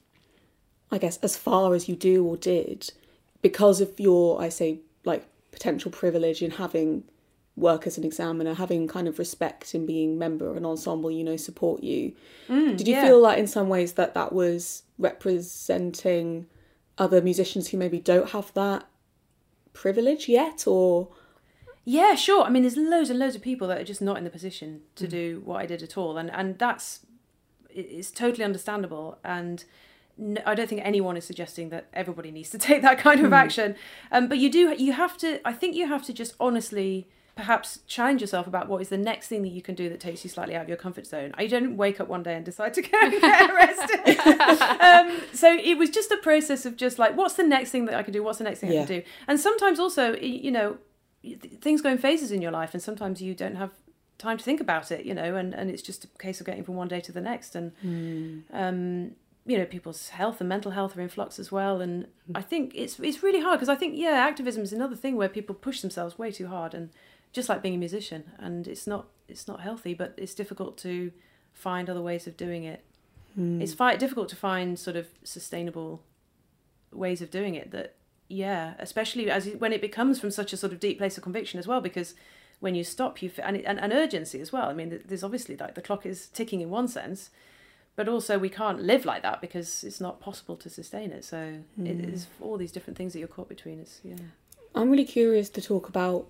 I 0.90 0.98
guess, 0.98 1.18
as 1.18 1.36
far 1.36 1.74
as 1.74 1.88
you 1.88 1.96
do 1.96 2.24
or 2.24 2.36
did, 2.36 2.92
because 3.42 3.80
of 3.80 3.98
your, 3.98 4.40
I 4.40 4.48
say, 4.48 4.80
like 5.04 5.26
potential 5.50 5.90
privilege 5.90 6.42
in 6.42 6.52
having 6.52 7.04
work 7.56 7.86
as 7.86 7.96
an 7.96 8.04
examiner, 8.04 8.54
having 8.54 8.88
kind 8.88 9.06
of 9.06 9.18
respect 9.18 9.74
in 9.74 9.86
being 9.86 10.18
member 10.18 10.48
of 10.48 10.56
an 10.56 10.66
ensemble, 10.66 11.10
you 11.10 11.22
know, 11.22 11.36
support 11.36 11.82
you. 11.82 12.12
Mm, 12.48 12.76
did 12.76 12.88
you 12.88 12.94
yeah. 12.94 13.06
feel 13.06 13.20
like 13.20 13.38
in 13.38 13.46
some 13.46 13.68
ways 13.68 13.92
that 13.92 14.14
that 14.14 14.32
was 14.32 14.82
representing 14.98 16.46
other 16.98 17.20
musicians 17.20 17.68
who 17.68 17.76
maybe 17.76 18.00
don't 18.00 18.30
have 18.30 18.52
that 18.54 18.86
privilege 19.72 20.28
yet, 20.28 20.66
or 20.66 21.08
Yeah, 21.84 22.14
sure. 22.14 22.44
I 22.44 22.50
mean, 22.50 22.62
there's 22.62 22.76
loads 22.76 23.10
and 23.10 23.18
loads 23.18 23.36
of 23.36 23.42
people 23.42 23.68
that 23.68 23.78
are 23.78 23.84
just 23.84 24.02
not 24.02 24.16
in 24.16 24.24
the 24.24 24.30
position 24.30 24.82
to 24.96 25.06
mm. 25.06 25.10
do 25.10 25.42
what 25.44 25.60
I 25.60 25.66
did 25.66 25.82
at 25.82 25.96
all, 25.96 26.16
and 26.16 26.30
and 26.30 26.58
that's 26.58 27.06
it's 27.74 28.10
totally 28.10 28.44
understandable. 28.44 29.18
And 29.24 29.64
no, 30.16 30.40
I 30.46 30.54
don't 30.54 30.68
think 30.68 30.82
anyone 30.84 31.16
is 31.16 31.24
suggesting 31.24 31.70
that 31.70 31.86
everybody 31.92 32.30
needs 32.30 32.50
to 32.50 32.58
take 32.68 32.82
that 32.82 32.98
kind 32.98 33.24
of 33.24 33.32
action. 33.32 33.76
Um, 34.10 34.28
but 34.28 34.38
you 34.38 34.50
do, 34.50 34.74
you 34.76 34.92
have 34.92 35.16
to. 35.18 35.46
I 35.46 35.52
think 35.52 35.74
you 35.74 35.86
have 35.88 36.04
to 36.04 36.12
just 36.12 36.34
honestly, 36.38 37.08
perhaps 37.36 37.80
challenge 37.88 38.20
yourself 38.20 38.46
about 38.46 38.68
what 38.68 38.80
is 38.80 38.88
the 38.88 38.98
next 38.98 39.26
thing 39.26 39.42
that 39.42 39.48
you 39.48 39.60
can 39.60 39.74
do 39.74 39.88
that 39.88 39.98
takes 39.98 40.22
you 40.22 40.30
slightly 40.30 40.54
out 40.54 40.62
of 40.62 40.68
your 40.68 40.76
comfort 40.76 41.06
zone. 41.06 41.32
I 41.36 41.46
don't 41.46 41.76
wake 41.76 42.00
up 42.00 42.08
one 42.08 42.22
day 42.22 42.34
and 42.34 42.44
decide 42.44 42.74
to 42.74 42.82
go 42.82 42.96
and 43.00 43.10
get 43.12 43.50
arrested. 43.50 44.18
um, 44.80 45.20
so 45.32 45.52
it 45.52 45.76
was 45.76 45.90
just 45.90 46.12
a 46.12 46.16
process 46.18 46.64
of 46.64 46.76
just 46.76 46.98
like, 46.98 47.16
what's 47.16 47.34
the 47.34 47.42
next 47.42 47.70
thing 47.70 47.86
that 47.86 47.94
I 47.94 48.02
can 48.02 48.12
do? 48.12 48.22
What's 48.22 48.38
the 48.38 48.44
next 48.44 48.60
thing 48.60 48.70
I 48.70 48.76
can 48.76 48.86
do? 48.86 49.02
And 49.26 49.40
sometimes 49.40 49.80
also, 49.80 50.14
you 50.16 50.52
know, 50.52 50.78
things 51.60 51.80
go 51.80 51.90
in 51.90 51.98
phases 51.98 52.30
in 52.30 52.40
your 52.40 52.52
life, 52.52 52.74
and 52.74 52.82
sometimes 52.82 53.20
you 53.20 53.34
don't 53.34 53.56
have 53.56 53.72
time 54.18 54.38
to 54.38 54.44
think 54.44 54.60
about 54.60 54.90
it, 54.90 55.04
you 55.04 55.14
know, 55.14 55.36
and, 55.36 55.54
and 55.54 55.70
it's 55.70 55.82
just 55.82 56.04
a 56.04 56.08
case 56.18 56.40
of 56.40 56.46
getting 56.46 56.64
from 56.64 56.76
one 56.76 56.88
day 56.88 57.00
to 57.00 57.12
the 57.12 57.20
next. 57.20 57.54
And, 57.54 57.72
hmm. 57.80 58.40
um, 58.52 59.12
you 59.46 59.58
know, 59.58 59.64
people's 59.64 60.10
health 60.10 60.40
and 60.40 60.48
mental 60.48 60.70
health 60.70 60.96
are 60.96 61.00
in 61.00 61.08
flux 61.08 61.38
as 61.38 61.52
well. 61.52 61.80
And 61.80 62.06
hmm. 62.26 62.36
I 62.36 62.42
think 62.42 62.72
it's 62.74 62.98
it's 63.00 63.22
really 63.22 63.40
hard 63.40 63.58
because 63.58 63.68
I 63.68 63.74
think, 63.74 63.94
yeah, 63.96 64.10
activism 64.10 64.62
is 64.62 64.72
another 64.72 64.96
thing 64.96 65.16
where 65.16 65.28
people 65.28 65.54
push 65.54 65.80
themselves 65.80 66.18
way 66.18 66.30
too 66.30 66.48
hard, 66.48 66.74
and 66.74 66.90
just 67.32 67.48
like 67.48 67.62
being 67.62 67.74
a 67.74 67.78
musician, 67.78 68.32
and 68.38 68.66
it's 68.66 68.86
not 68.86 69.08
it's 69.28 69.48
not 69.48 69.60
healthy, 69.60 69.94
but 69.94 70.14
it's 70.16 70.34
difficult 70.34 70.78
to 70.78 71.12
find 71.52 71.88
other 71.90 72.02
ways 72.02 72.26
of 72.26 72.36
doing 72.36 72.64
it. 72.64 72.84
Hmm. 73.34 73.60
It's 73.60 73.74
fi- 73.74 73.96
difficult 73.96 74.28
to 74.30 74.36
find 74.36 74.78
sort 74.78 74.96
of 74.96 75.08
sustainable 75.24 76.02
ways 76.92 77.20
of 77.20 77.30
doing 77.30 77.54
it 77.54 77.72
that 77.72 77.96
yeah 78.28 78.74
especially 78.78 79.30
as 79.30 79.48
when 79.58 79.72
it 79.72 79.80
becomes 79.80 80.18
from 80.18 80.30
such 80.30 80.52
a 80.52 80.56
sort 80.56 80.72
of 80.72 80.80
deep 80.80 80.98
place 80.98 81.16
of 81.16 81.22
conviction 81.22 81.58
as 81.58 81.66
well 81.66 81.80
because 81.80 82.14
when 82.64 82.74
you 82.74 82.82
stop 82.82 83.22
you 83.22 83.30
and, 83.42 83.56
and, 83.58 83.78
and 83.78 83.92
urgency 83.92 84.40
as 84.40 84.50
well. 84.50 84.68
I 84.70 84.72
mean 84.72 85.02
there's 85.06 85.22
obviously 85.22 85.56
like 85.56 85.74
the 85.74 85.82
clock 85.82 86.06
is 86.06 86.28
ticking 86.28 86.60
in 86.62 86.70
one 86.70 86.88
sense 86.88 87.30
but 87.96 88.08
also 88.08 88.38
we 88.38 88.48
can't 88.48 88.80
live 88.80 89.04
like 89.04 89.22
that 89.22 89.40
because 89.40 89.84
it's 89.84 90.00
not 90.00 90.20
possible 90.20 90.56
to 90.56 90.68
sustain 90.68 91.12
it. 91.12 91.24
So 91.24 91.60
it 91.78 91.96
hmm. 91.96 92.12
is 92.12 92.26
all 92.40 92.56
these 92.56 92.72
different 92.72 92.96
things 92.96 93.12
that 93.12 93.18
you're 93.20 93.28
caught 93.28 93.48
between. 93.48 93.80
It's 93.80 94.00
yeah. 94.02 94.16
I'm 94.74 94.90
really 94.90 95.04
curious 95.04 95.48
to 95.50 95.60
talk 95.60 95.88
about 95.88 96.26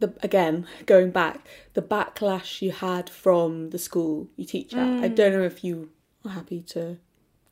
the 0.00 0.12
again 0.22 0.66
going 0.86 1.10
back 1.10 1.46
the 1.74 1.82
backlash 1.82 2.62
you 2.62 2.72
had 2.72 3.08
from 3.08 3.70
the 3.70 3.78
school 3.78 4.28
you 4.36 4.44
teach 4.44 4.74
at. 4.74 5.04
I 5.04 5.08
hmm. 5.08 5.14
don't 5.14 5.32
know 5.32 5.42
if 5.42 5.64
you 5.64 5.90
are 6.24 6.32
happy 6.32 6.60
to 6.74 6.98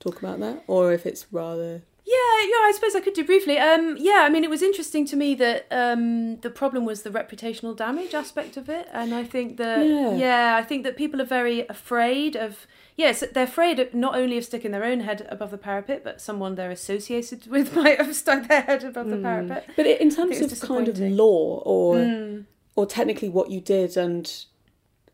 talk 0.01 0.18
about 0.18 0.41
that 0.41 0.64
or 0.66 0.93
if 0.93 1.07
it's 1.07 1.26
rather 1.33 1.83
Yeah, 2.11 2.39
yeah, 2.53 2.63
I 2.69 2.73
suppose 2.75 2.95
I 2.97 3.01
could 3.01 3.13
do 3.13 3.23
briefly. 3.25 3.59
Um, 3.59 3.97
yeah, 4.01 4.21
I 4.27 4.31
mean, 4.31 4.43
it 4.43 4.49
was 4.49 4.63
interesting 4.63 5.05
to 5.07 5.17
me 5.17 5.35
that 5.35 5.67
um, 5.71 6.37
the 6.41 6.49
problem 6.49 6.87
was 6.87 7.03
the 7.03 7.11
reputational 7.11 7.77
damage 7.77 8.15
aspect 8.15 8.57
of 8.57 8.71
it, 8.71 8.89
and 8.93 9.15
I 9.15 9.25
think 9.25 9.59
that 9.59 9.85
Yeah. 9.87 10.15
yeah, 10.15 10.57
I 10.57 10.63
think 10.65 10.85
that 10.85 10.97
people 10.97 11.21
are 11.21 11.27
very 11.27 11.67
afraid 11.69 12.35
of. 12.35 12.67
Yes, 12.97 13.23
they're 13.35 13.45
afraid 13.45 13.79
of 13.79 13.93
not 13.95 14.15
only 14.17 14.39
of 14.39 14.45
sticking 14.45 14.71
their 14.71 14.85
own 14.85 15.01
head 15.01 15.27
above 15.29 15.51
the 15.51 15.59
parapet, 15.59 16.03
but 16.03 16.21
someone 16.21 16.55
they're 16.55 16.71
associated 16.71 17.47
with 17.55 17.77
might 17.77 17.99
have 18.01 18.17
stuck 18.17 18.49
their 18.49 18.63
head 18.63 18.85
above 18.85 19.09
the 19.11 19.19
parapet. 19.19 19.67
but 19.77 19.87
in 19.87 20.09
terms 20.11 20.41
of 20.41 20.61
kind 20.67 20.89
of 20.89 20.99
law 20.99 21.61
or 21.67 21.97
Mm. 21.97 22.45
or 22.75 22.87
technically 22.87 23.29
what 23.29 23.51
you 23.51 23.61
did 23.61 23.97
and 23.99 24.45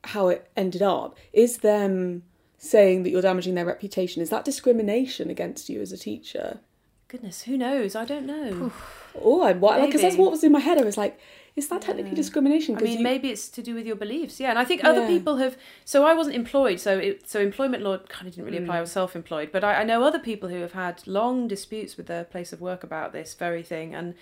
how 0.05 0.29
it 0.29 0.49
ended 0.57 0.83
up 0.83 1.17
is 1.33 1.59
them 1.59 2.23
saying 2.59 3.03
that 3.03 3.11
you're 3.11 3.23
damaging 3.23 3.55
their 3.55 3.67
reputation 3.67 4.23
is 4.23 4.31
that 4.31 4.45
discrimination 4.45 5.29
against 5.29 5.69
you 5.69 5.81
as 5.81 5.91
a 5.93 5.97
teacher 5.99 6.61
Goodness, 7.15 7.43
who 7.43 7.57
knows? 7.57 7.95
I 7.95 8.05
don't 8.05 8.27
know. 8.27 8.73
oh 9.23 9.43
I 9.43 9.53
because 9.87 10.03
that's 10.03 10.17
what 10.17 10.33
was 10.33 10.43
in 10.43 10.51
my 10.51 10.59
head 10.59 10.79
I 10.79 10.83
was 10.83 10.97
like 10.97 11.21
is 11.55 11.69
that 11.69 11.83
technically 11.83 12.17
discrimination 12.17 12.77
I 12.77 12.81
mean, 12.81 12.99
you- 12.99 13.05
maybe 13.05 13.31
it's 13.31 13.49
to 13.51 13.63
do 13.63 13.73
with 13.77 13.87
your 13.87 13.95
beliefs, 13.95 14.41
yeah. 14.41 14.51
And 14.51 14.59
I 14.59 14.65
think 14.65 14.83
other 14.83 15.07
people 15.07 15.37
have. 15.37 15.57
So 15.85 16.05
I 16.05 16.13
wasn't 16.13 16.35
employed, 16.35 16.81
so 16.81 16.99
it, 16.99 17.31
so 17.31 17.39
employment 17.39 17.85
law 17.85 17.99
kind 17.99 18.27
of 18.27 18.35
didn't 18.35 18.47
really 18.47 18.59
Mm. 18.59 18.65
apply. 18.65 18.79
I 18.79 18.81
was 18.81 18.91
self-employed, 18.91 19.51
but 19.53 19.63
I, 19.63 19.83
I 19.83 19.85
know 19.85 20.03
other 20.03 20.19
people 20.19 20.49
who 20.49 20.61
have 20.63 20.73
had 20.73 21.07
long 21.07 21.47
disputes 21.47 21.97
with 21.97 22.07
their 22.09 22.25
place 22.25 22.53
of 22.53 22.61
work 22.61 22.83
about 22.83 23.13
this 23.13 23.35
very 23.35 23.63
thing, 23.63 23.95
and 23.95 24.15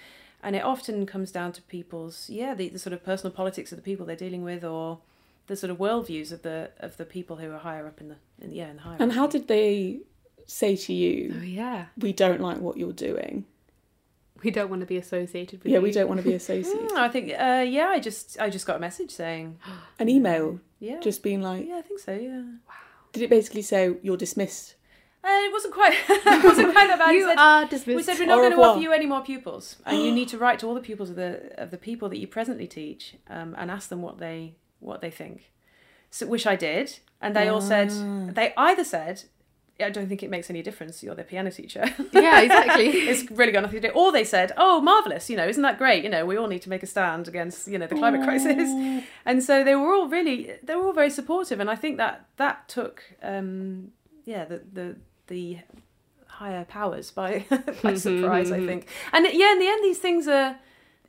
and 0.43 0.55
it 0.55 0.63
often 0.63 1.07
comes 1.07 1.33
down 1.33 1.53
to 1.53 1.63
people's 1.63 2.29
yeah 2.29 2.53
the, 2.55 2.69
the 2.69 2.79
sort 2.79 2.93
of 2.93 3.03
personal 3.03 3.33
politics 3.33 3.73
of 3.73 3.77
the 3.79 3.83
people 3.91 4.05
they're 4.05 4.15
dealing 4.27 4.45
with, 4.45 4.63
or 4.63 4.99
the 5.47 5.57
sort 5.57 5.71
of 5.71 5.79
worldviews 5.79 6.33
of 6.33 6.43
the 6.43 6.59
of 6.81 6.99
the 6.99 7.07
people 7.07 7.37
who 7.37 7.51
are 7.51 7.59
higher 7.61 7.87
up 7.87 7.99
in 8.03 8.09
the 8.09 8.17
in 8.43 8.51
the 8.51 8.57
yeah 8.57 8.69
in 8.69 8.77
the 8.77 8.83
hierarchy. 8.83 9.03
and 9.05 9.13
how 9.15 9.27
did 9.27 9.49
they 9.49 10.01
say 10.47 10.77
to 10.77 10.93
you, 10.93 11.35
Oh 11.39 11.43
yeah. 11.43 11.87
we 11.99 12.13
don't 12.13 12.41
like 12.41 12.59
what 12.59 12.77
you're 12.77 12.93
doing 12.93 13.45
We 14.43 14.51
don't 14.51 14.71
want 14.71 14.81
to 14.81 14.87
be 14.87 14.97
associated 14.97 15.63
with 15.63 15.71
yeah 15.73 15.79
you. 15.79 15.83
we 15.83 15.93
don't 15.93 16.09
want 16.09 16.21
to 16.23 16.27
be 16.27 16.35
associated 16.43 16.91
Mm, 16.91 16.97
I 16.97 17.09
think 17.09 17.31
uh, 17.39 17.65
yeah, 17.67 17.89
I 17.89 17.99
just 18.01 18.39
I 18.41 18.51
just 18.51 18.67
got 18.67 18.77
a 18.77 18.81
message 18.81 19.11
saying 19.11 19.59
an 19.99 20.09
email 20.09 20.61
yeah, 20.81 20.99
just 21.01 21.23
being 21.23 21.43
like 21.43 21.67
yeah, 21.69 21.79
I 21.79 21.83
think 21.83 22.01
so, 22.01 22.13
yeah. 22.13 22.41
Wow. 22.41 22.75
Did 23.13 23.23
it 23.23 23.31
basically 23.31 23.63
say 23.63 23.95
you're 24.03 24.17
dismissed 24.17 24.75
Uh, 25.25 25.29
it 25.47 25.53
wasn't 25.53 25.73
quite 25.75 25.95
it 26.09 26.45
wasn't 26.45 26.73
quite 26.73 26.89
that 26.89 26.99
bad. 26.99 27.13
You 27.19 27.27
said- 27.29 27.39
are 27.39 27.65
dismissed. 27.67 27.97
We 27.97 28.03
said 28.03 28.19
we're 28.19 28.27
not 28.35 28.39
going 28.45 28.57
to 28.57 28.61
offer 28.63 28.81
you 28.81 28.93
any 28.93 29.07
more 29.07 29.23
pupils, 29.23 29.77
and 29.87 29.97
you 30.03 30.11
need 30.19 30.29
to 30.35 30.39
write 30.43 30.59
to 30.61 30.67
all 30.67 30.75
the 30.75 30.81
pupils 30.91 31.11
of 31.11 31.17
the 31.17 31.33
of 31.63 31.71
the 31.71 31.79
people 31.89 32.09
that 32.11 32.19
you 32.23 32.27
presently 32.27 32.67
teach, 32.67 33.15
um, 33.37 33.55
and 33.59 33.71
ask 33.71 33.89
them 33.89 34.03
what 34.03 34.17
they 34.19 34.39
what 34.81 35.01
they 35.01 35.11
think. 35.21 35.53
So, 36.11 36.27
which 36.27 36.47
I 36.55 36.57
did, 36.57 36.99
and 37.21 37.31
they 37.37 37.47
all 37.53 37.61
said 37.73 37.89
they 38.39 38.49
either 38.57 38.85
said, 38.85 39.17
"I 39.83 39.91
don't 39.91 40.09
think 40.09 40.23
it 40.23 40.31
makes 40.31 40.51
any 40.51 40.63
difference. 40.63 41.03
You're 41.03 41.15
their 41.15 41.25
piano 41.25 41.51
teacher." 41.51 41.85
yeah, 42.13 42.41
exactly. 42.41 42.87
it's 43.11 43.31
really 43.31 43.53
got 43.53 43.63
nothing 43.63 43.81
to 43.81 43.89
do. 43.89 43.95
Or 43.95 44.13
they 44.13 44.25
said, 44.25 44.53
"Oh, 44.57 44.81
marvelous! 44.81 45.29
You 45.31 45.37
know, 45.37 45.47
isn't 45.47 45.63
that 45.63 45.79
great? 45.79 46.05
You 46.05 46.11
know, 46.11 46.25
we 46.25 46.37
all 46.37 46.49
need 46.49 46.63
to 46.63 46.71
make 46.71 46.83
a 46.83 46.87
stand 46.87 47.29
against 47.29 47.69
you 47.69 47.79
know 47.79 47.87
the 47.87 47.95
climate 47.95 48.23
crisis." 48.23 49.05
And 49.25 49.43
so 49.43 49.65
they 49.65 49.75
were 49.75 49.95
all 49.95 50.09
really 50.09 50.55
they 50.63 50.75
were 50.75 50.87
all 50.87 50.93
very 50.93 51.11
supportive, 51.11 51.61
and 51.61 51.71
I 51.71 51.77
think 51.77 51.97
that 51.99 52.27
that 52.37 52.69
took 52.69 53.03
um, 53.23 53.93
yeah 54.25 54.45
the 54.45 54.63
the 54.73 54.97
the 55.29 55.59
higher 56.27 56.65
powers 56.65 57.11
by 57.11 57.45
by 57.83 57.95
surprise. 57.95 58.51
I 58.51 58.65
think, 58.67 58.89
and 59.13 59.27
yeah, 59.33 59.53
in 59.53 59.59
the 59.59 59.69
end, 59.69 59.85
these 59.85 59.99
things 59.99 60.29
are. 60.29 60.59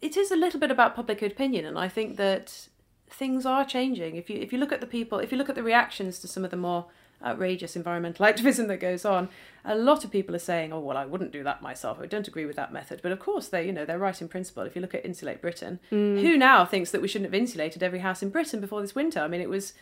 It 0.02 0.18
is 0.18 0.32
a 0.32 0.36
little 0.36 0.60
bit 0.60 0.70
about 0.70 0.98
public 0.98 1.22
opinion, 1.22 1.66
and 1.66 1.80
I 1.80 1.88
think 1.88 2.18
that 2.18 2.68
things 3.10 3.46
are 3.46 3.64
changing. 3.64 4.16
If 4.16 4.30
you 4.30 4.38
if 4.38 4.52
you 4.52 4.60
look 4.60 4.72
at 4.72 4.82
the 4.82 4.88
people, 4.88 5.20
if 5.20 5.32
you 5.32 5.38
look 5.38 5.50
at 5.50 5.56
the 5.56 5.64
reactions 5.64 6.20
to 6.20 6.28
some 6.28 6.44
of 6.44 6.52
the 6.52 6.58
more 6.58 6.88
outrageous 7.24 7.76
environmental 7.76 8.26
activism 8.32 8.68
that 8.68 8.78
goes 8.78 9.06
on, 9.06 9.30
a 9.66 9.76
lot 9.76 10.04
of 10.04 10.12
people 10.12 10.36
are 10.36 10.40
saying, 10.40 10.74
"Oh 10.74 10.80
well, 10.80 10.98
I 10.98 11.06
wouldn't 11.06 11.32
do 11.32 11.44
that 11.44 11.62
myself. 11.62 12.00
I 12.02 12.06
don't 12.06 12.28
agree 12.28 12.46
with 12.46 12.56
that 12.56 12.74
method." 12.74 13.02
But 13.02 13.12
of 13.12 13.20
course, 13.20 13.48
they 13.48 13.66
you 13.66 13.72
know 13.72 13.86
they're 13.86 14.00
right 14.00 14.20
in 14.22 14.28
principle. 14.28 14.64
If 14.64 14.76
you 14.76 14.82
look 14.82 14.96
at 14.96 15.06
Insulate 15.06 15.42
Britain, 15.42 15.80
mm. 15.92 16.22
who 16.22 16.38
now 16.38 16.66
thinks 16.66 16.92
that 16.92 17.02
we 17.02 17.08
shouldn't 17.08 17.32
have 17.32 17.40
insulated 17.40 17.84
every 17.84 18.00
house 18.00 18.22
in 18.22 18.30
Britain 18.30 18.60
before 18.60 18.82
this 18.82 18.96
winter? 18.96 19.20
I 19.20 19.28
mean, 19.28 19.42
it 19.42 19.50
was. 19.50 19.74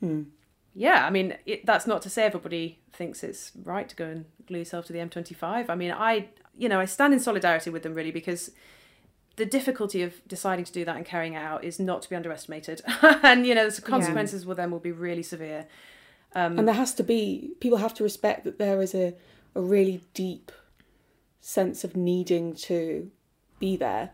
Hmm. 0.00 0.22
Yeah, 0.74 1.04
I 1.04 1.10
mean, 1.10 1.36
it, 1.44 1.66
that's 1.66 1.88
not 1.88 2.02
to 2.02 2.10
say 2.10 2.22
everybody 2.22 2.78
thinks 2.92 3.24
it's 3.24 3.50
right 3.64 3.88
to 3.88 3.96
go 3.96 4.04
and 4.04 4.26
glue 4.46 4.58
yourself 4.58 4.86
to 4.86 4.92
the 4.92 5.00
M25. 5.00 5.68
I 5.68 5.74
mean, 5.74 5.90
I, 5.90 6.28
you 6.56 6.68
know, 6.68 6.78
I 6.78 6.84
stand 6.84 7.12
in 7.12 7.18
solidarity 7.18 7.70
with 7.70 7.82
them 7.82 7.94
really 7.94 8.12
because 8.12 8.52
the 9.38 9.46
difficulty 9.46 10.02
of 10.02 10.20
deciding 10.28 10.64
to 10.66 10.72
do 10.72 10.84
that 10.84 10.96
and 10.96 11.06
carrying 11.06 11.32
it 11.32 11.38
out 11.38 11.64
is 11.64 11.78
not 11.78 12.02
to 12.02 12.10
be 12.10 12.16
underestimated. 12.16 12.82
and 13.02 13.46
you 13.46 13.54
know, 13.54 13.70
the 13.70 13.80
consequences 13.80 14.44
will 14.44 14.54
then 14.54 14.70
will 14.70 14.78
be 14.78 14.92
really 14.92 15.22
severe. 15.22 15.66
Um, 16.34 16.58
and 16.58 16.68
there 16.68 16.74
has 16.74 16.94
to 16.94 17.02
be 17.02 17.52
people 17.60 17.78
have 17.78 17.94
to 17.94 18.04
respect 18.04 18.44
that 18.44 18.58
there 18.58 18.80
is 18.82 18.94
a, 18.94 19.14
a 19.54 19.60
really 19.60 20.02
deep 20.14 20.52
sense 21.40 21.84
of 21.84 21.96
needing 21.96 22.54
to 22.54 23.10
be 23.58 23.76
there 23.76 24.10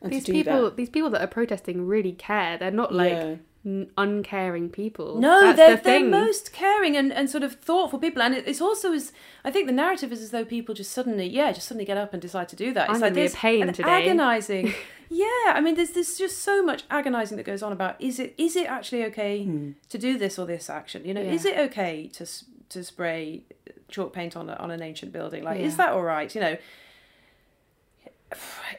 and 0.00 0.12
these 0.12 0.24
to 0.24 0.32
do 0.32 0.38
people, 0.44 0.62
that. 0.64 0.76
these 0.76 0.90
people 0.90 1.10
that 1.10 1.20
are 1.22 1.26
protesting 1.26 1.86
really 1.86 2.12
care. 2.12 2.56
They're 2.58 2.70
not 2.70 2.94
like 2.94 3.12
Yeah. 3.12 3.34
n- 3.64 3.90
uncaring 3.98 4.68
people. 4.70 5.18
No, 5.18 5.40
That's 5.40 5.56
they're, 5.56 5.76
the 5.76 5.82
they're 5.82 6.00
thing. 6.00 6.10
most 6.10 6.52
caring 6.52 6.96
and, 6.96 7.12
and 7.12 7.28
sort 7.28 7.42
of 7.42 7.54
thoughtful 7.54 7.98
people. 7.98 8.22
And 8.22 8.34
it, 8.34 8.46
it's 8.46 8.60
also 8.60 8.92
as 8.92 9.12
I 9.44 9.50
think 9.50 9.66
the 9.66 9.72
narrative 9.72 10.12
is 10.12 10.22
as 10.22 10.30
though 10.30 10.44
people 10.44 10.74
just 10.74 10.92
suddenly, 10.92 11.26
yeah, 11.26 11.50
just 11.52 11.66
suddenly 11.66 11.84
get 11.84 11.96
up 11.96 12.12
and 12.12 12.22
decide 12.22 12.48
to 12.50 12.56
do 12.56 12.72
that. 12.74 12.88
I'm 12.88 12.96
it's 12.96 13.00
gonna 13.00 13.06
like 13.06 13.14
be 13.14 13.20
a 13.20 13.22
there's 13.24 13.34
pain 13.34 13.62
an 13.68 13.74
today. 13.74 13.88
agonizing. 13.90 14.74
yeah, 15.10 15.52
I 15.54 15.60
mean, 15.60 15.74
there's 15.76 15.90
there's 15.90 16.16
just 16.18 16.38
so 16.38 16.62
much 16.62 16.84
agonizing 16.90 17.36
that 17.36 17.44
goes 17.46 17.62
on 17.62 17.72
about 17.72 17.96
is 18.00 18.18
it 18.18 18.34
is 18.38 18.56
it 18.56 18.66
actually 18.66 19.04
okay 19.06 19.44
Hmm. 19.44 19.70
to 19.90 19.98
do 19.98 20.18
this 20.18 20.38
or 20.38 20.46
this 20.46 20.68
action? 20.70 21.04
You 21.04 21.14
know, 21.14 21.22
Yeah. 21.22 21.32
is 21.32 21.44
it 21.44 21.56
okay 21.58 22.08
to 22.14 22.26
to 22.70 22.82
spray 22.84 23.42
chalk 23.88 24.12
paint 24.12 24.36
on 24.36 24.50
a, 24.50 24.54
on 24.54 24.70
an 24.70 24.82
ancient 24.82 25.12
building? 25.12 25.44
Like, 25.44 25.60
is 25.60 25.76
that 25.76 25.90
all 25.90 26.02
right? 26.02 26.34
You 26.34 26.40
know. 26.40 26.56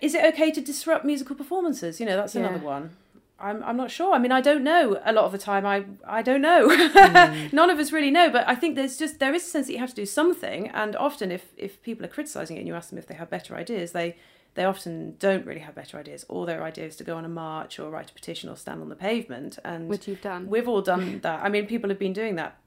Is 0.01 0.13
it 0.13 0.25
okay 0.34 0.51
to 0.51 0.61
disrupt 0.61 1.05
musical 1.05 1.36
performances? 1.36 1.99
You 1.99 2.05
know, 2.05 2.17
that's 2.17 2.36
another 2.36 2.57
Yeah. 2.57 2.61
one. 2.63 2.95
I'm 3.39 3.63
I'm 3.63 3.78
not 3.78 3.91
sure. 3.91 4.13
I 4.13 4.19
mean, 4.19 4.32
I 4.32 4.41
don't 4.41 4.63
know. 4.63 4.99
A 5.05 5.13
lot 5.13 5.25
of 5.25 5.32
the 5.32 5.38
time, 5.38 5.65
I 5.65 5.86
I 6.05 6.21
don't 6.23 6.41
know. 6.41 6.67
Hmm. 6.69 7.47
None 7.55 7.69
of 7.69 7.80
us 7.80 7.91
really 7.91 8.11
know. 8.11 8.30
But 8.30 8.47
I 8.47 8.55
think 8.55 8.75
there's 8.75 8.97
just 8.97 9.19
there 9.19 9.34
is 9.34 9.43
a 9.43 9.49
sense 9.49 9.67
that 9.67 9.73
you 9.73 9.80
have 9.80 9.89
to 9.91 9.95
do 9.95 10.05
something. 10.07 10.67
And 10.69 10.95
often, 10.95 11.32
if 11.32 11.45
if 11.55 11.82
people 11.84 12.03
are 12.05 12.09
criticizing 12.09 12.57
it 12.57 12.61
and 12.61 12.67
you 12.67 12.75
ask 12.75 12.89
them 12.89 12.97
if 12.97 13.07
they 13.07 13.15
have 13.15 13.30
better 13.30 13.55
ideas, 13.55 13.91
they 13.91 14.15
they 14.58 14.66
often 14.66 15.16
don't 15.20 15.45
really 15.45 15.60
have 15.60 15.76
better 15.76 15.99
ideas. 15.99 16.26
All 16.28 16.43
their 16.43 16.64
ideas 16.64 16.95
to 16.95 17.03
go 17.03 17.16
on 17.16 17.24
a 17.24 17.30
march 17.30 17.78
or 17.78 17.91
write 17.91 18.10
a 18.10 18.14
petition 18.14 18.49
or 18.49 18.58
stand 18.58 18.82
on 18.82 18.89
the 18.89 18.95
pavement. 18.95 19.60
And 19.64 19.88
which 19.88 20.08
you've 20.08 20.22
done. 20.22 20.47
we've 20.49 20.68
all 20.68 20.82
done 20.82 21.20
that. 21.22 21.43
I 21.43 21.49
mean, 21.49 21.68
people 21.68 21.91
have 21.91 21.99
been 21.99 22.12
doing 22.12 22.36
that 22.38 22.58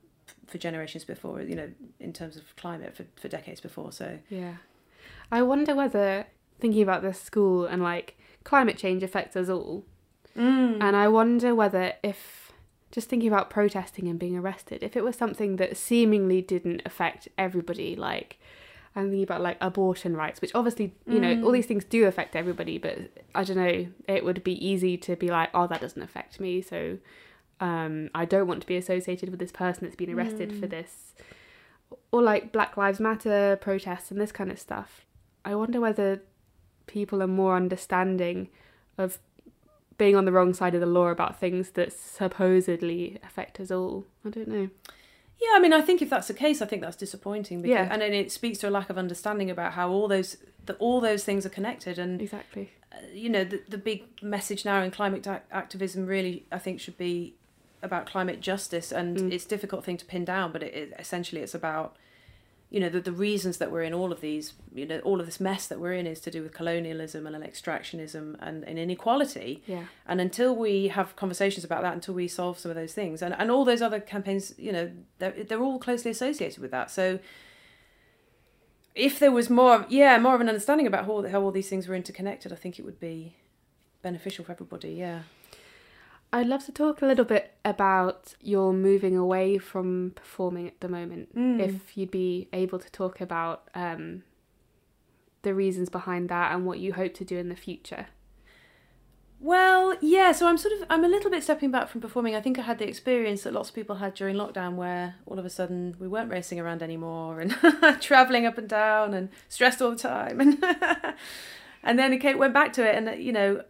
for 0.46 0.56
generations 0.56 1.04
before. 1.04 1.42
You 1.42 1.56
know, 1.56 1.70
in 1.98 2.12
terms 2.12 2.36
of 2.36 2.44
climate 2.54 2.96
for 2.96 3.06
for 3.20 3.26
decades 3.26 3.60
before. 3.60 3.90
So 3.90 4.18
Yeah. 4.28 4.54
I 5.32 5.42
wonder 5.42 5.74
whether 5.74 6.26
thinking 6.60 6.82
about 6.82 7.02
this 7.02 7.20
school 7.20 7.66
and 7.66 7.82
like 7.82 8.16
climate 8.44 8.76
change 8.78 9.02
affects 9.02 9.34
us 9.34 9.48
all. 9.48 9.84
Mm. 10.36 10.80
And 10.80 10.94
I 10.94 11.08
wonder 11.08 11.56
whether 11.56 11.94
if 12.04 12.52
just 12.92 13.08
thinking 13.08 13.28
about 13.28 13.50
protesting 13.50 14.06
and 14.06 14.16
being 14.16 14.36
arrested, 14.36 14.84
if 14.84 14.96
it 14.96 15.02
was 15.02 15.16
something 15.16 15.56
that 15.56 15.76
seemingly 15.76 16.40
didn't 16.40 16.82
affect 16.84 17.26
everybody, 17.36 17.96
like 17.96 18.38
I'm 18.96 19.04
thinking 19.04 19.22
about 19.22 19.40
like 19.40 19.56
abortion 19.60 20.16
rights, 20.16 20.40
which 20.40 20.52
obviously, 20.54 20.94
you 21.06 21.20
know, 21.20 21.44
all 21.44 21.52
these 21.52 21.66
things 21.66 21.84
do 21.84 22.06
affect 22.06 22.34
everybody, 22.34 22.76
but 22.76 22.98
I 23.34 23.44
don't 23.44 23.56
know, 23.56 23.86
it 24.08 24.24
would 24.24 24.42
be 24.42 24.66
easy 24.66 24.96
to 24.98 25.14
be 25.14 25.28
like, 25.28 25.50
oh, 25.54 25.66
that 25.68 25.80
doesn't 25.80 26.02
affect 26.02 26.40
me, 26.40 26.60
so 26.60 26.98
um, 27.60 28.10
I 28.14 28.24
don't 28.24 28.48
want 28.48 28.62
to 28.62 28.66
be 28.66 28.76
associated 28.76 29.28
with 29.30 29.38
this 29.38 29.52
person 29.52 29.84
that's 29.84 29.96
been 29.96 30.12
arrested 30.12 30.52
for 30.58 30.66
this. 30.66 31.14
Or 32.10 32.22
like 32.22 32.50
Black 32.50 32.76
Lives 32.76 32.98
Matter 32.98 33.58
protests 33.60 34.10
and 34.10 34.20
this 34.20 34.32
kind 34.32 34.50
of 34.50 34.58
stuff. 34.58 35.06
I 35.44 35.54
wonder 35.54 35.80
whether 35.80 36.22
people 36.86 37.22
are 37.22 37.28
more 37.28 37.54
understanding 37.54 38.48
of 38.98 39.18
being 39.98 40.16
on 40.16 40.24
the 40.24 40.32
wrong 40.32 40.54
side 40.54 40.74
of 40.74 40.80
the 40.80 40.86
law 40.86 41.08
about 41.08 41.38
things 41.38 41.70
that 41.70 41.92
supposedly 41.92 43.18
affect 43.22 43.60
us 43.60 43.70
all. 43.70 44.06
I 44.24 44.30
don't 44.30 44.48
know. 44.48 44.70
Yeah, 45.40 45.48
I 45.54 45.60
mean, 45.60 45.72
I 45.72 45.80
think 45.80 46.02
if 46.02 46.10
that's 46.10 46.28
the 46.28 46.34
case, 46.34 46.60
I 46.60 46.66
think 46.66 46.82
that's 46.82 46.96
disappointing. 46.96 47.62
Because, 47.62 47.72
Yeah. 47.74 47.88
and 47.90 48.02
then 48.02 48.12
it 48.12 48.30
speaks 48.30 48.58
to 48.58 48.68
a 48.68 48.70
lack 48.70 48.90
of 48.90 48.98
understanding 48.98 49.50
about 49.50 49.72
how 49.72 49.90
all 49.90 50.08
those 50.08 50.36
all 50.78 51.00
those 51.00 51.24
things 51.24 51.44
are 51.44 51.48
connected. 51.50 51.98
And 51.98 52.20
Exactly. 52.22 52.70
uh, 52.92 52.98
you 53.12 53.28
know, 53.28 53.42
the 53.44 53.62
the 53.68 53.78
big 53.78 54.04
message 54.22 54.64
now 54.64 54.82
in 54.82 54.90
climate 54.90 55.26
ac- 55.26 55.42
activism 55.50 56.06
really, 56.06 56.44
I 56.52 56.58
think, 56.58 56.78
should 56.80 56.98
be 56.98 57.34
about 57.82 58.04
climate 58.06 58.40
justice. 58.40 58.92
And 58.92 59.16
Mm. 59.16 59.32
it's 59.32 59.46
a 59.46 59.48
difficult 59.48 59.84
thing 59.84 59.96
to 59.96 60.04
pin 60.04 60.24
down, 60.24 60.52
but 60.52 60.62
it, 60.62 60.74
it 60.74 60.92
essentially 60.98 61.40
it's 61.40 61.54
about 61.54 61.96
you 62.70 62.78
know 62.80 62.88
the, 62.88 63.00
the 63.00 63.12
reasons 63.12 63.58
that 63.58 63.72
we're 63.72 63.82
in 63.82 63.92
all 63.92 64.12
of 64.12 64.20
these 64.20 64.52
you 64.72 64.86
know 64.86 65.00
all 65.00 65.18
of 65.20 65.26
this 65.26 65.40
mess 65.40 65.66
that 65.66 65.80
we're 65.80 65.92
in 65.92 66.06
is 66.06 66.20
to 66.20 66.30
do 66.30 66.40
with 66.42 66.52
colonialism 66.54 67.26
and 67.26 67.44
extractionism 67.44 68.36
and, 68.40 68.62
and 68.64 68.78
inequality 68.78 69.60
Yeah. 69.66 69.84
and 70.06 70.20
until 70.20 70.54
we 70.54 70.88
have 70.88 71.16
conversations 71.16 71.64
about 71.64 71.82
that, 71.82 71.94
until 71.94 72.14
we 72.14 72.28
solve 72.28 72.58
some 72.60 72.70
of 72.70 72.76
those 72.76 72.94
things, 72.94 73.22
and, 73.22 73.34
and 73.38 73.50
all 73.50 73.64
those 73.64 73.82
other 73.82 73.98
campaigns, 73.98 74.54
you 74.56 74.70
know, 74.72 74.90
they're, 75.18 75.32
they're 75.48 75.60
all 75.60 75.78
closely 75.80 76.10
associated 76.12 76.60
with 76.60 76.70
that. 76.70 76.90
So 76.90 77.18
if 78.94 79.18
there 79.18 79.32
was 79.32 79.48
more, 79.50 79.86
yeah, 79.88 80.18
more 80.18 80.34
of 80.34 80.40
an 80.40 80.48
understanding 80.48 80.86
about 80.86 81.06
how, 81.06 81.26
how 81.28 81.40
all 81.42 81.50
these 81.52 81.68
things 81.68 81.86
were 81.88 81.94
interconnected, 81.94 82.52
I 82.52 82.56
think 82.56 82.78
it 82.78 82.84
would 82.84 83.00
be 83.00 83.36
beneficial 84.02 84.44
for 84.44 84.52
everybody. 84.52 84.90
Yeah. 84.92 85.22
I'd 86.32 86.46
love 86.46 86.64
to 86.66 86.72
talk 86.72 87.02
a 87.02 87.06
little 87.06 87.24
bit 87.24 87.54
about 87.64 88.34
your 88.40 88.72
moving 88.72 89.16
away 89.16 89.58
from 89.58 90.12
performing 90.14 90.68
at 90.68 90.80
the 90.80 90.88
moment. 90.88 91.36
Mm. 91.36 91.60
If 91.60 91.96
you'd 91.96 92.10
be 92.10 92.48
able 92.52 92.78
to 92.78 92.90
talk 92.90 93.20
about 93.20 93.68
um, 93.74 94.22
the 95.42 95.54
reasons 95.54 95.88
behind 95.88 96.28
that 96.28 96.52
and 96.52 96.64
what 96.64 96.78
you 96.78 96.92
hope 96.92 97.14
to 97.14 97.24
do 97.24 97.36
in 97.36 97.48
the 97.48 97.56
future. 97.56 98.06
Well, 99.40 99.96
yeah. 100.02 100.32
So 100.32 100.46
I'm 100.46 100.58
sort 100.58 100.74
of 100.74 100.86
I'm 100.90 101.02
a 101.02 101.08
little 101.08 101.30
bit 101.30 101.42
stepping 101.42 101.70
back 101.70 101.88
from 101.88 102.02
performing. 102.02 102.36
I 102.36 102.42
think 102.42 102.58
I 102.58 102.62
had 102.62 102.78
the 102.78 102.86
experience 102.86 103.42
that 103.42 103.54
lots 103.54 103.70
of 103.70 103.74
people 103.74 103.96
had 103.96 104.12
during 104.14 104.36
lockdown, 104.36 104.74
where 104.74 105.14
all 105.24 105.38
of 105.38 105.46
a 105.46 105.50
sudden 105.50 105.96
we 105.98 106.06
weren't 106.06 106.30
racing 106.30 106.60
around 106.60 106.82
anymore 106.82 107.40
and 107.40 107.56
traveling 108.00 108.44
up 108.44 108.58
and 108.58 108.68
down 108.68 109.14
and 109.14 109.30
stressed 109.48 109.80
all 109.80 109.92
the 109.92 109.96
time, 109.96 110.40
and 110.40 110.62
and 111.82 111.98
then 111.98 112.12
it 112.12 112.18
came, 112.18 112.36
went 112.36 112.52
back 112.52 112.74
to 112.74 112.86
it, 112.86 112.94
and 112.94 113.22
you 113.22 113.32
know, 113.32 113.62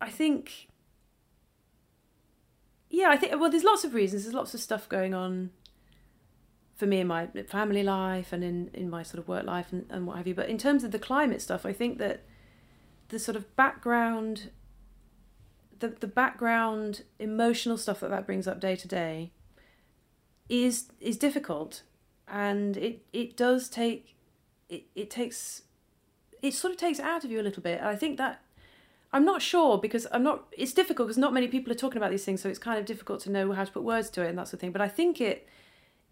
I 0.00 0.08
think, 0.08 0.68
yeah, 2.96 3.10
I 3.10 3.18
think 3.18 3.38
well, 3.38 3.50
there's 3.50 3.62
lots 3.62 3.84
of 3.84 3.92
reasons. 3.92 4.22
There's 4.24 4.34
lots 4.34 4.54
of 4.54 4.60
stuff 4.60 4.88
going 4.88 5.12
on 5.12 5.50
for 6.76 6.86
me 6.86 7.00
in 7.00 7.06
my 7.06 7.26
family 7.46 7.82
life 7.82 8.32
and 8.32 8.42
in 8.42 8.70
in 8.72 8.88
my 8.88 9.02
sort 9.02 9.18
of 9.18 9.28
work 9.28 9.44
life 9.44 9.70
and, 9.70 9.84
and 9.90 10.06
what 10.06 10.16
have 10.16 10.26
you. 10.26 10.34
But 10.34 10.48
in 10.48 10.56
terms 10.56 10.82
of 10.82 10.92
the 10.92 10.98
climate 10.98 11.42
stuff, 11.42 11.66
I 11.66 11.74
think 11.74 11.98
that 11.98 12.22
the 13.08 13.18
sort 13.18 13.36
of 13.36 13.54
background 13.54 14.50
the 15.78 15.88
the 15.88 16.06
background 16.06 17.02
emotional 17.18 17.76
stuff 17.76 18.00
that 18.00 18.08
that 18.08 18.24
brings 18.24 18.48
up 18.48 18.60
day 18.60 18.76
to 18.76 18.88
day 18.88 19.30
is 20.48 20.88
is 20.98 21.18
difficult 21.18 21.82
and 22.26 22.78
it 22.78 23.04
it 23.12 23.36
does 23.36 23.68
take 23.68 24.16
it, 24.70 24.84
it 24.94 25.10
takes 25.10 25.64
it 26.40 26.54
sort 26.54 26.72
of 26.72 26.78
takes 26.78 26.98
out 26.98 27.24
of 27.24 27.30
you 27.30 27.40
a 27.40 27.42
little 27.42 27.62
bit 27.62 27.80
i 27.82 27.94
think 27.94 28.16
that 28.16 28.40
i'm 29.12 29.24
not 29.24 29.40
sure 29.40 29.78
because 29.78 30.06
i'm 30.12 30.22
not 30.22 30.46
it's 30.52 30.72
difficult 30.72 31.08
because 31.08 31.18
not 31.18 31.32
many 31.32 31.48
people 31.48 31.72
are 31.72 31.76
talking 31.76 31.96
about 31.96 32.10
these 32.10 32.24
things 32.24 32.40
so 32.40 32.48
it's 32.48 32.58
kind 32.58 32.78
of 32.78 32.84
difficult 32.84 33.20
to 33.20 33.30
know 33.30 33.52
how 33.52 33.64
to 33.64 33.72
put 33.72 33.82
words 33.82 34.10
to 34.10 34.22
it 34.22 34.28
and 34.28 34.38
that 34.38 34.48
sort 34.48 34.54
of 34.54 34.60
thing. 34.60 34.72
But 34.72 34.80
i 34.80 34.88
think 34.88 35.20
it 35.20 35.48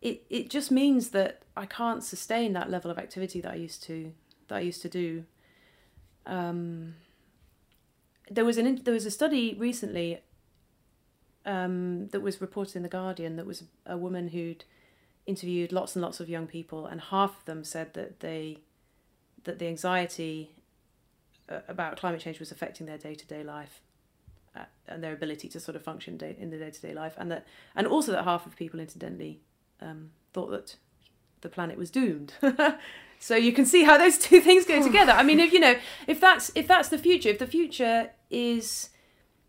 it 0.01 0.25
it 0.31 0.51
just 0.51 0.71
means 0.71 1.11
that 1.11 1.43
i 1.57 1.67
can't 1.67 2.03
sustain 2.03 2.53
that 2.53 2.71
level 2.71 2.91
of 2.91 2.99
activity 2.99 3.41
that 3.41 3.53
i 3.53 3.57
used 3.57 3.83
to 3.85 4.13
that 4.49 4.57
i 4.57 4.61
used 4.61 4.83
to 4.83 4.89
do. 4.89 5.25
Um 6.27 6.95
there 8.31 8.45
was 8.45 8.59
an 8.59 8.81
there 8.85 8.95
was 8.95 9.07
a 9.07 9.11
study 9.11 9.55
recently 9.59 10.21
um, 11.47 12.09
that 12.09 12.21
was 12.21 12.41
reported 12.41 12.77
in 12.77 12.83
the 12.83 12.89
Guardian 12.89 13.37
that 13.37 13.47
was 13.47 13.65
a 13.87 13.97
woman 13.97 14.29
who'd 14.29 14.65
interviewed 15.27 15.73
lots 15.73 15.95
and 15.95 16.03
lots 16.03 16.21
of 16.21 16.29
young 16.29 16.47
people, 16.47 16.87
and 16.87 17.01
half 17.01 17.39
of 17.39 17.45
them 17.45 17.65
said 17.65 17.95
that 17.95 18.21
they 18.21 18.59
that 19.45 19.59
the 19.59 19.67
anxiety 19.67 20.54
about 21.49 21.97
climate 21.99 22.21
change 22.21 22.41
was 22.41 22.51
affecting 22.51 22.87
their 22.87 22.99
day 22.99 23.15
to 23.15 23.27
day 23.27 23.43
life 23.43 23.81
uh, 24.57 24.65
and 24.89 25.03
their 25.03 25.13
ability 25.13 25.49
to 25.49 25.61
sort 25.61 25.77
of 25.77 25.83
function 25.83 26.17
day, 26.17 26.37
in 26.39 26.51
the 26.51 26.59
day 26.59 26.71
to 26.71 26.81
day 26.81 26.95
life, 26.95 27.15
and 27.17 27.31
that 27.31 27.47
and 27.75 27.87
also 27.87 28.13
that 28.13 28.25
half 28.25 28.47
of 28.47 28.57
people 28.57 28.81
incidentally 28.81 29.41
um, 29.81 30.11
thought 30.33 30.51
that 30.51 30.77
the 31.41 31.49
planet 31.49 31.77
was 31.77 31.91
doomed. 31.91 32.35
so 33.19 33.37
you 33.37 33.53
can 33.53 33.67
see 33.67 33.85
how 33.85 33.99
those 33.99 34.19
two 34.29 34.41
things 34.41 34.65
go 34.65 34.83
together. 34.83 35.13
I 35.13 35.23
mean, 35.23 35.41
if 35.41 35.53
you 35.53 35.61
know, 35.61 35.77
if 36.07 36.21
that's 36.21 36.51
if 36.55 36.67
that's 36.67 36.89
the 36.89 36.99
future, 36.99 37.29
if 37.29 37.39
the 37.39 37.47
future 37.47 38.11
is 38.31 38.91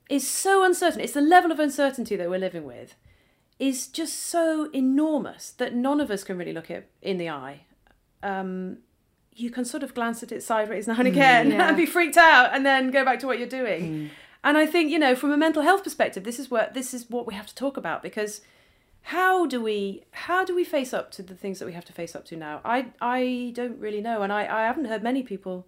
is 0.09 0.29
so 0.29 0.63
uncertain, 0.63 1.01
it's 1.01 1.13
the 1.13 1.21
level 1.21 1.51
of 1.51 1.59
uncertainty 1.59 2.15
that 2.15 2.29
we're 2.29 2.39
living 2.39 2.65
with 2.65 2.95
is 3.57 3.87
just 3.87 4.19
so 4.19 4.69
enormous 4.73 5.51
that 5.51 5.73
none 5.73 6.01
of 6.01 6.11
us 6.11 6.23
can 6.23 6.37
really 6.37 6.51
look 6.51 6.69
it 6.69 6.89
in 7.01 7.17
the 7.17 7.29
eye. 7.29 7.61
Um, 8.21 8.79
you 9.35 9.51
can 9.51 9.65
sort 9.65 9.83
of 9.83 9.93
glance 9.93 10.23
at 10.23 10.31
it 10.31 10.41
sideways 10.41 10.87
now 10.87 10.93
and 10.93 11.07
hmm, 11.07 11.13
again 11.13 11.51
yeah. 11.51 11.67
and 11.67 11.77
be 11.77 11.85
freaked 11.85 12.17
out, 12.17 12.53
and 12.53 12.65
then 12.65 12.89
go 12.91 13.03
back 13.03 13.19
to 13.19 13.27
what 13.27 13.37
you're 13.37 13.47
doing. 13.47 13.85
Hmm. 13.85 14.07
And 14.43 14.57
I 14.57 14.65
think 14.65 14.91
you 14.91 14.99
know, 14.99 15.15
from 15.15 15.31
a 15.31 15.37
mental 15.37 15.63
health 15.63 15.83
perspective, 15.83 16.23
this 16.23 16.39
is 16.39 16.49
what 16.49 16.73
this 16.73 16.93
is 16.93 17.09
what 17.09 17.27
we 17.27 17.33
have 17.33 17.47
to 17.47 17.55
talk 17.55 17.77
about 17.77 18.01
because 18.01 18.41
how 19.09 19.45
do 19.45 19.61
we 19.61 20.03
how 20.11 20.43
do 20.43 20.55
we 20.55 20.63
face 20.63 20.93
up 20.93 21.11
to 21.11 21.21
the 21.21 21.35
things 21.35 21.59
that 21.59 21.65
we 21.65 21.73
have 21.73 21.85
to 21.85 21.93
face 21.93 22.15
up 22.15 22.25
to 22.25 22.35
now? 22.35 22.61
I 22.63 22.87
i 23.01 23.51
don't 23.55 23.79
really 23.79 24.01
know. 24.01 24.21
And 24.21 24.31
i 24.31 24.41
i 24.41 24.65
haven't 24.65 24.85
heard 24.85 25.03
many 25.03 25.23
people 25.23 25.65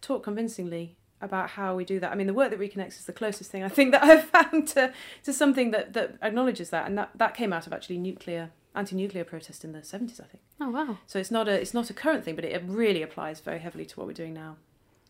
talk 0.00 0.22
convincingly 0.22 0.96
about 1.22 1.50
how 1.50 1.74
we 1.74 1.84
do 1.84 1.98
that. 2.00 2.12
I 2.12 2.14
mean 2.14 2.26
the 2.26 2.34
work 2.34 2.50
that 2.50 2.60
reconnects 2.60 2.98
is 2.98 3.04
the 3.04 3.12
closest 3.12 3.50
thing 3.50 3.62
i 3.62 3.68
think 3.68 3.92
that 3.92 4.02
i've 4.02 4.24
found 4.36 4.68
to 4.68 4.92
to 5.24 5.32
something 5.32 5.72
that 5.72 5.94
that 5.94 6.16
acknowledges 6.22 6.70
that. 6.70 6.86
And 6.86 6.96
that 6.98 7.10
that 7.14 7.34
came 7.34 7.52
out 7.52 7.66
of 7.66 7.72
actually 7.72 7.98
nuclear 7.98 8.50
anti-nuclear 8.74 9.24
protest 9.24 9.64
in 9.64 9.72
the 9.72 9.80
70s 9.80 10.20
i 10.20 10.24
think 10.24 10.42
Oh 10.60 10.70
wow. 10.70 10.98
so 11.06 11.18
it's 11.18 11.30
not 11.30 11.48
a 11.48 11.52
it's 11.60 11.74
not 11.74 11.90
a 11.90 11.94
current 11.94 12.24
thing 12.24 12.36
but 12.36 12.44
it 12.44 12.62
really 12.66 13.02
applies 13.02 13.40
very 13.40 13.58
heavily 13.58 13.84
to 13.86 13.96
what 13.98 14.06
we're 14.06 14.12
doing 14.12 14.34
now 14.34 14.56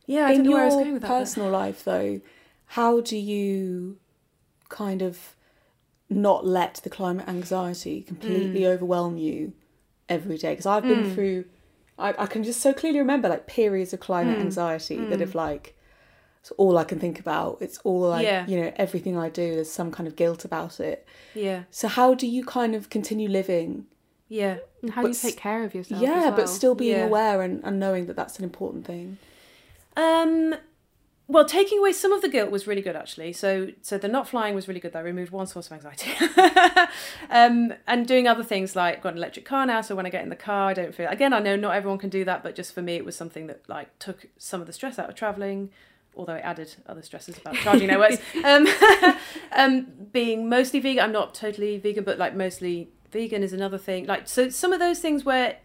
Yeah, 0.07 0.27
I 0.27 0.31
in 0.33 0.37
don't 0.39 0.45
know 0.45 0.51
your 0.51 0.59
where 0.59 0.63
I 0.63 0.67
was 0.67 0.75
going 0.77 0.93
with 0.95 1.03
that. 1.03 1.09
but- 1.09 1.19
personal 1.19 1.51
life 1.51 1.85
though 1.85 2.21
how 2.67 3.01
do 3.01 3.17
you 3.17 3.99
kind 4.69 5.03
of 5.03 5.35
not 6.09 6.47
let 6.47 6.75
the 6.85 6.91
climate 6.91 7.29
anxiety 7.29 8.01
completely 8.03 8.61
Mm. 8.63 8.67
overwhelm 8.75 9.17
you 9.17 9.53
every 10.09 10.39
day 10.39 10.53
because 10.53 10.67
i've 10.67 10.83
been 10.83 11.05
Mm. 11.05 11.15
through 11.15 11.45
I, 11.99 12.15
I 12.19 12.27
can 12.27 12.43
just 12.45 12.61
so 12.61 12.73
clearly 12.73 12.99
remember 12.99 13.29
like 13.29 13.47
periods 13.47 13.93
of 13.93 14.01
climate 14.01 14.39
Mm. 14.39 14.43
anxiety 14.43 14.97
that 15.05 15.19
Mm. 15.19 15.21
have 15.21 15.35
like 15.35 15.77
it's 16.41 16.51
all 16.53 16.79
i 16.79 16.85
can 16.85 16.99
think 16.99 17.21
about 17.21 17.59
it's 17.61 17.79
all 17.85 18.01
like 18.09 18.25
Yeah. 18.25 18.47
you 18.47 18.61
know 18.61 18.73
everything 18.77 19.17
i 19.19 19.29
do 19.29 19.55
there's 19.57 19.71
some 19.71 19.91
kind 19.91 20.07
of 20.07 20.17
guilt 20.17 20.45
about 20.45 20.81
it 20.81 21.07
Yeah, 21.35 21.65
so 21.71 21.87
how 21.89 22.15
do 22.15 22.27
you 22.27 22.45
kind 22.45 22.75
of 22.75 22.89
continue 22.91 23.29
living 23.29 23.87
yeah. 24.33 24.59
And 24.81 24.93
how 24.93 25.03
do 25.03 25.09
you 25.09 25.15
take 25.15 25.37
care 25.37 25.65
of 25.65 25.75
yourself? 25.75 26.01
yeah 26.01 26.15
as 26.19 26.25
well? 26.27 26.37
but 26.37 26.49
still 26.49 26.75
being 26.77 26.97
Yeah. 26.99 27.05
aware 27.05 27.43
and, 27.43 27.61
and 27.65 27.81
knowing 27.81 28.07
that 28.07 28.15
that's 28.17 28.39
an 28.39 28.45
important 28.45 28.87
thing 28.87 29.19
Um, 29.97 30.55
well, 31.27 31.45
taking 31.45 31.79
away 31.79 31.93
some 31.93 32.13
of 32.13 32.23
the 32.23 32.29
guilt 32.29 32.51
was 32.51 32.67
really 32.67 32.81
good 32.83 32.97
actually. 32.97 33.33
So, 33.33 33.69
so 33.83 33.99
the 33.99 34.09
not 34.09 34.27
flying 34.29 34.55
was 34.55 34.67
really 34.67 34.81
good. 34.81 34.93
That 34.93 35.05
removed 35.05 35.31
one 35.31 35.47
source 35.47 35.67
of 35.69 35.73
anxiety. 35.75 36.11
um, 37.31 37.73
and 37.87 38.07
doing 38.07 38.27
other 38.27 38.43
things 38.43 38.75
like 38.75 39.03
got 39.03 39.13
an 39.13 39.19
electric 39.19 39.45
car 39.45 39.65
now, 39.67 39.81
so 39.81 39.95
when 39.95 40.07
I 40.07 40.11
get 40.11 40.23
in 40.23 40.29
the 40.29 40.37
car, 40.37 40.71
I 40.71 40.75
don't 40.75 40.95
feel. 40.95 41.09
Again, 41.09 41.33
I 41.33 41.39
know 41.39 41.55
not 41.57 41.75
everyone 41.77 41.99
can 41.99 42.11
do 42.11 42.25
that, 42.25 42.43
but 42.43 42.55
just 42.57 42.73
for 42.75 42.83
me, 42.83 42.97
it 42.97 43.05
was 43.05 43.17
something 43.17 43.47
that 43.47 43.61
like 43.69 43.97
took 43.99 44.27
some 44.39 44.61
of 44.61 44.67
the 44.67 44.73
stress 44.73 44.99
out 44.99 45.09
of 45.09 45.15
traveling. 45.15 45.71
Although 46.17 46.35
it 46.35 46.43
added 46.45 46.75
other 46.87 47.03
stresses 47.03 47.39
about 47.39 47.55
charging 47.57 47.89
networks. 47.89 48.19
Um, 48.45 48.67
um, 49.53 49.87
being 50.13 50.49
mostly 50.49 50.81
vegan, 50.81 51.05
I'm 51.05 51.13
not 51.13 51.35
totally 51.35 51.79
vegan, 51.79 52.05
but 52.05 52.19
like 52.19 52.35
mostly 52.35 52.91
vegan 53.13 53.43
is 53.43 53.53
another 53.53 53.79
thing. 53.79 54.07
Like 54.07 54.29
so, 54.29 54.49
some 54.49 54.73
of 54.73 54.81
those 54.81 54.99
things 54.99 55.25
where, 55.25 55.59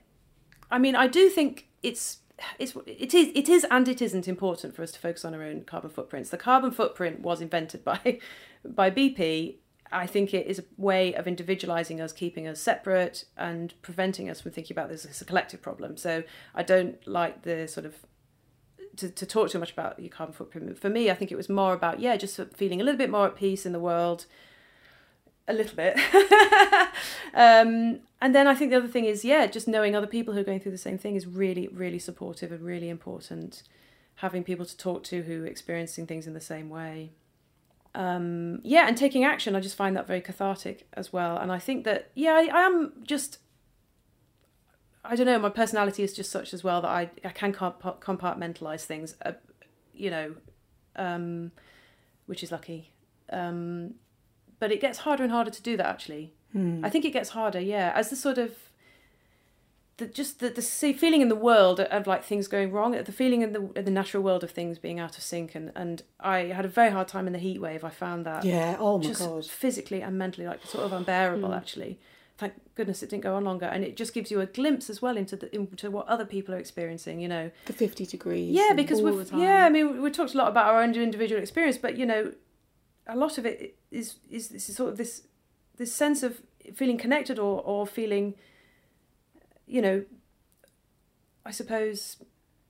I 0.69 0.77
mean, 0.77 0.95
I 0.95 1.07
do 1.07 1.29
think 1.29 1.67
it's 1.81 2.19
it's 2.59 2.75
it 2.85 3.13
is 3.13 3.31
it 3.33 3.49
is 3.49 3.65
and 3.71 3.87
it 3.87 4.01
isn't 4.01 4.27
important 4.27 4.75
for 4.75 4.83
us 4.83 4.91
to 4.91 4.99
focus 4.99 5.23
on 5.25 5.33
our 5.33 5.43
own 5.43 5.63
carbon 5.63 5.89
footprints. 5.89 6.29
The 6.29 6.37
carbon 6.37 6.71
footprint 6.71 7.21
was 7.21 7.41
invented 7.41 7.83
by 7.83 8.19
by 8.65 8.91
BP. 8.91 9.55
I 9.91 10.07
think 10.07 10.33
it 10.33 10.47
is 10.47 10.59
a 10.59 10.63
way 10.77 11.13
of 11.13 11.27
individualizing 11.27 12.01
us, 12.01 12.11
keeping 12.11 12.47
us 12.47 12.59
separate, 12.59 13.25
and 13.37 13.73
preventing 13.81 14.29
us 14.29 14.41
from 14.41 14.51
thinking 14.51 14.75
about 14.75 14.89
this 14.89 15.05
as 15.05 15.21
a 15.21 15.25
collective 15.25 15.61
problem. 15.61 15.95
So 15.95 16.23
I 16.55 16.63
don't 16.63 17.05
like 17.07 17.43
the 17.43 17.67
sort 17.67 17.85
of 17.85 17.95
to, 18.97 19.09
to 19.09 19.25
talk 19.25 19.49
too 19.49 19.59
much 19.59 19.71
about 19.71 19.99
your 19.99 20.09
carbon 20.09 20.33
footprint. 20.33 20.77
For 20.79 20.89
me, 20.89 21.09
I 21.09 21.15
think 21.15 21.31
it 21.31 21.35
was 21.35 21.49
more 21.49 21.73
about 21.73 21.99
yeah, 21.99 22.17
just 22.17 22.39
feeling 22.53 22.81
a 22.81 22.83
little 22.83 22.97
bit 22.97 23.09
more 23.09 23.27
at 23.27 23.35
peace 23.35 23.65
in 23.65 23.71
the 23.71 23.79
world, 23.79 24.25
a 25.47 25.53
little 25.53 25.75
bit. 25.75 25.97
um, 27.33 27.99
and 28.21 28.33
then 28.33 28.47
I 28.47 28.55
think 28.55 28.71
the 28.71 28.77
other 28.77 28.87
thing 28.87 29.05
is, 29.05 29.23
yeah, 29.23 29.45
just 29.45 29.67
knowing 29.67 29.95
other 29.95 30.07
people 30.07 30.33
who 30.33 30.39
are 30.39 30.45
going 30.45 30.59
through 30.59 30.71
the 30.71 30.77
same 30.77 30.97
thing 30.97 31.15
is 31.15 31.27
really, 31.27 31.67
really 31.67 31.99
supportive 31.99 32.51
and 32.51 32.61
really 32.61 32.89
important. 32.89 33.63
Having 34.15 34.45
people 34.45 34.65
to 34.65 34.77
talk 34.77 35.03
to 35.05 35.23
who 35.23 35.43
are 35.43 35.47
experiencing 35.47 36.07
things 36.07 36.25
in 36.25 36.33
the 36.33 36.41
same 36.41 36.69
way. 36.69 37.11
Um, 37.93 38.59
yeah, 38.63 38.87
and 38.87 38.97
taking 38.97 39.23
action, 39.23 39.55
I 39.55 39.59
just 39.59 39.75
find 39.75 39.95
that 39.95 40.07
very 40.07 40.21
cathartic 40.21 40.87
as 40.93 41.13
well. 41.13 41.37
And 41.37 41.51
I 41.51 41.59
think 41.59 41.85
that, 41.85 42.11
yeah, 42.13 42.33
I, 42.33 42.49
I 42.53 42.61
am 42.61 42.93
just, 43.03 43.39
I 45.09 45.15
don't 45.15 45.25
know, 45.25 45.39
my 45.39 45.49
personality 45.49 46.03
is 46.03 46.13
just 46.13 46.31
such 46.31 46.53
as 46.53 46.63
well 46.63 46.81
that 46.81 46.89
I, 46.89 47.09
I 47.23 47.29
can 47.29 47.53
compartmentalize 47.53 48.83
things, 48.85 49.15
uh, 49.25 49.33
you 49.93 50.09
know, 50.09 50.35
um, 50.95 51.51
which 52.25 52.43
is 52.43 52.51
lucky. 52.51 52.91
Um, 53.29 53.95
but 54.59 54.71
it 54.71 54.81
gets 54.81 54.99
harder 54.99 55.23
and 55.23 55.31
harder 55.31 55.51
to 55.51 55.61
do 55.61 55.77
that 55.77 55.85
actually. 55.85 56.33
Hmm. 56.53 56.83
I 56.85 56.89
think 56.89 57.05
it 57.05 57.11
gets 57.11 57.29
harder, 57.29 57.59
yeah, 57.59 57.91
as 57.95 58.09
the 58.09 58.15
sort 58.15 58.37
of 58.37 58.51
the 59.97 60.07
just 60.07 60.39
the 60.39 60.49
the 60.49 60.61
see, 60.61 60.91
feeling 60.93 61.21
in 61.21 61.29
the 61.29 61.35
world 61.35 61.79
of 61.79 62.05
like 62.07 62.23
things 62.23 62.47
going 62.47 62.71
wrong, 62.71 62.91
the 62.91 63.11
feeling 63.11 63.41
in 63.41 63.53
the 63.53 63.71
in 63.75 63.85
the 63.85 63.91
natural 63.91 64.23
world 64.23 64.43
of 64.43 64.51
things 64.51 64.77
being 64.77 64.99
out 64.99 65.17
of 65.17 65.23
sync, 65.23 65.55
and 65.55 65.71
and 65.75 66.03
I 66.19 66.39
had 66.57 66.65
a 66.65 66.67
very 66.67 66.91
hard 66.91 67.07
time 67.07 67.27
in 67.27 67.33
the 67.33 67.39
heat 67.39 67.59
wave. 67.61 67.83
I 67.83 67.89
found 67.89 68.25
that 68.25 68.43
yeah 68.43 68.75
oh 68.79 68.97
my 68.97 69.11
god 69.11 69.45
physically 69.45 70.01
and 70.01 70.17
mentally 70.17 70.47
like 70.47 70.65
sort 70.65 70.83
of 70.85 70.91
unbearable 70.93 71.49
Mm. 71.49 71.57
actually. 71.57 71.99
Thank 72.37 72.53
goodness 72.75 73.01
it 73.01 73.09
didn't 73.09 73.23
go 73.23 73.35
on 73.35 73.45
longer, 73.45 73.65
and 73.65 73.83
it 73.83 73.95
just 73.95 74.13
gives 74.13 74.29
you 74.29 74.41
a 74.41 74.45
glimpse 74.45 74.89
as 74.89 75.01
well 75.01 75.15
into 75.15 75.37
the 75.37 75.55
into 75.55 75.89
what 75.89 76.05
other 76.07 76.25
people 76.25 76.53
are 76.53 76.57
experiencing. 76.57 77.21
You 77.21 77.29
know, 77.29 77.51
the 77.65 77.73
50 77.73 78.05
degrees 78.05 78.53
yeah, 78.53 78.73
because 78.75 79.01
we've 79.01 79.31
yeah, 79.33 79.65
I 79.65 79.69
mean 79.69 80.01
we 80.01 80.11
talked 80.11 80.33
a 80.33 80.37
lot 80.37 80.49
about 80.49 80.67
our 80.67 80.81
own 80.81 80.93
individual 80.95 81.41
experience, 81.41 81.77
but 81.77 81.97
you 81.97 82.05
know, 82.05 82.33
a 83.07 83.15
lot 83.15 83.37
of 83.37 83.45
it 83.45 83.77
is 83.89 84.15
is 84.29 84.49
this 84.49 84.75
sort 84.75 84.89
of 84.89 84.97
this 84.97 85.27
this 85.77 85.93
sense 85.93 86.23
of 86.23 86.41
feeling 86.73 86.97
connected 86.97 87.39
or 87.39 87.61
or 87.61 87.87
feeling, 87.87 88.35
you 89.65 89.81
know, 89.81 90.03
I 91.45 91.51
suppose, 91.51 92.17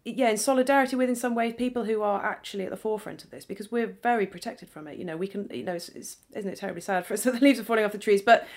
yeah, 0.03 0.29
in 0.29 0.37
solidarity 0.37 0.95
with 0.95 1.09
in 1.09 1.15
some 1.15 1.33
ways 1.33 1.55
people 1.57 1.85
who 1.85 2.03
are 2.03 2.23
actually 2.23 2.65
at 2.65 2.69
the 2.69 2.77
forefront 2.77 3.23
of 3.23 3.31
this 3.31 3.45
because 3.45 3.71
we're 3.71 3.97
very 4.03 4.27
protected 4.27 4.69
from 4.69 4.87
it. 4.87 4.99
You 4.99 5.05
know, 5.05 5.17
we 5.17 5.27
can 5.27 5.49
you 5.51 5.63
know, 5.63 5.73
it's, 5.73 5.89
it's 5.89 6.17
isn't 6.35 6.51
it 6.51 6.57
terribly 6.57 6.81
sad 6.81 7.05
for 7.07 7.15
us 7.15 7.23
that 7.23 7.33
the 7.33 7.39
leaves 7.39 7.59
are 7.59 7.63
falling 7.63 7.83
off 7.83 7.93
the 7.93 7.97
trees, 7.97 8.21
but. 8.21 8.47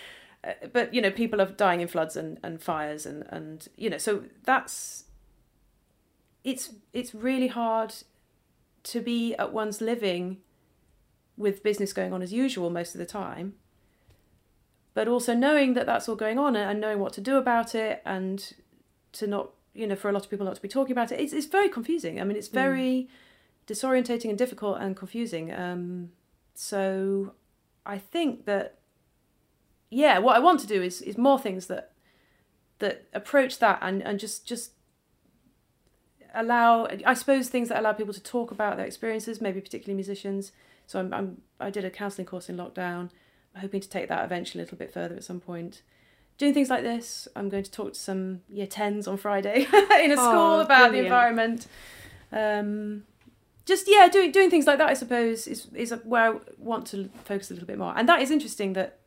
Uh, 0.45 0.53
but 0.73 0.95
you 0.95 1.03
know, 1.03 1.11
people 1.11 1.41
are 1.41 1.47
dying 1.47 1.81
in 1.81 1.89
floods 1.89 2.17
and, 2.17 2.39
and 2.43 2.63
fires 2.63 3.07
and, 3.07 3.27
and 3.29 3.69
you 3.77 3.91
know, 3.91 3.99
so 3.99 4.25
that's 4.45 5.05
it's 6.45 6.75
it's 6.93 7.15
really 7.15 7.49
hard 7.49 7.95
to 8.85 9.01
be 9.01 9.35
at 9.35 9.53
one's 9.53 9.81
living 9.81 10.39
with 11.37 11.63
business 11.63 11.93
going 11.93 12.13
on 12.13 12.23
as 12.23 12.33
usual 12.33 12.71
most 12.71 12.95
of 12.95 12.99
the 12.99 13.07
time 13.07 13.55
but 14.99 15.07
also 15.07 15.33
knowing 15.33 15.75
that 15.75 15.87
that's 15.87 16.09
all 16.09 16.17
going 16.17 16.41
on 16.41 16.57
and 16.57 16.81
knowing 16.81 16.99
what 16.99 17.13
to 17.13 17.21
do 17.21 17.37
about 17.37 17.73
it 17.73 18.03
and 18.05 18.55
to 19.13 19.29
not 19.29 19.51
you 19.73 19.87
know 19.87 19.95
for 19.95 20.09
a 20.09 20.13
lot 20.13 20.25
of 20.25 20.31
people 20.31 20.45
not 20.45 20.57
to 20.57 20.61
be 20.61 20.67
talking 20.67 20.91
about 20.91 21.13
it 21.13 21.21
it's, 21.21 21.33
it's 21.33 21.47
very 21.47 21.69
confusing. 21.69 22.21
I 22.21 22.25
mean 22.25 22.37
it's 22.37 22.49
very 22.49 23.09
disorientating 23.69 24.29
and 24.29 24.37
difficult 24.37 24.79
and 24.81 24.97
confusing. 24.97 25.55
Um, 25.55 26.11
so 26.55 27.35
i 27.87 27.97
think 27.97 28.45
that 28.47 28.78
yeah 29.91 30.19
what 30.19 30.37
i 30.37 30.39
want 30.39 30.61
to 30.61 30.67
do 30.67 30.83
is 30.83 31.01
is 31.03 31.17
more 31.17 31.39
things 31.39 31.67
that 31.67 31.93
that 32.79 33.07
approach 33.13 33.59
that 33.59 33.79
and 33.83 34.03
and 34.03 34.21
just 34.21 34.47
just 34.47 34.73
allow 36.35 36.87
i 37.07 37.15
suppose 37.15 37.49
things 37.49 37.69
that 37.69 37.79
allow 37.79 37.93
people 37.93 38.13
to 38.15 38.23
talk 38.23 38.51
about 38.51 38.77
their 38.77 38.87
experiences 38.87 39.41
maybe 39.41 39.61
particularly 39.61 39.95
musicians. 39.95 40.53
So 40.87 41.01
i'm, 41.01 41.13
I'm 41.13 41.43
i 41.59 41.71
did 41.71 41.85
a 41.85 41.91
counselling 41.91 42.27
course 42.27 42.49
in 42.49 42.57
lockdown 42.57 43.11
i'm 43.55 43.63
hoping 43.63 43.81
to 43.81 43.89
take 43.89 44.09
that 44.09 44.25
eventually 44.25 44.63
a 44.63 44.65
little 44.65 44.79
bit 44.79 44.93
further 44.93 45.17
at 45.17 45.25
some 45.25 45.41
point. 45.41 45.83
Doing 46.37 46.55
things 46.55 46.71
like 46.71 46.83
this 46.83 47.27
i'm 47.35 47.49
going 47.49 47.65
to 47.65 47.71
talk 47.71 47.95
to 47.95 47.99
some 47.99 48.43
year 48.49 48.67
10s 48.67 49.09
on 49.09 49.17
friday 49.17 49.67
in 50.03 50.13
a 50.13 50.17
school 50.17 50.59
Oh, 50.59 50.61
about 50.61 50.93
the 50.93 50.99
environment. 50.99 51.67
Um 52.31 53.05
just 53.65 53.87
yeah 53.89 54.09
doing 54.09 54.31
doing 54.33 54.49
things 54.49 54.67
like 54.67 54.79
that 54.79 54.89
i 54.89 54.95
suppose 54.95 55.47
is 55.47 55.67
is 55.75 55.93
where 56.05 56.33
i 56.33 56.37
want 56.59 56.87
to 56.87 57.11
focus 57.25 57.51
a 57.51 57.55
little 57.55 57.67
bit 57.67 57.79
more. 57.79 57.93
And 57.97 58.09
that 58.09 58.23
is 58.23 58.31
interesting 58.31 58.75
that 58.75 58.98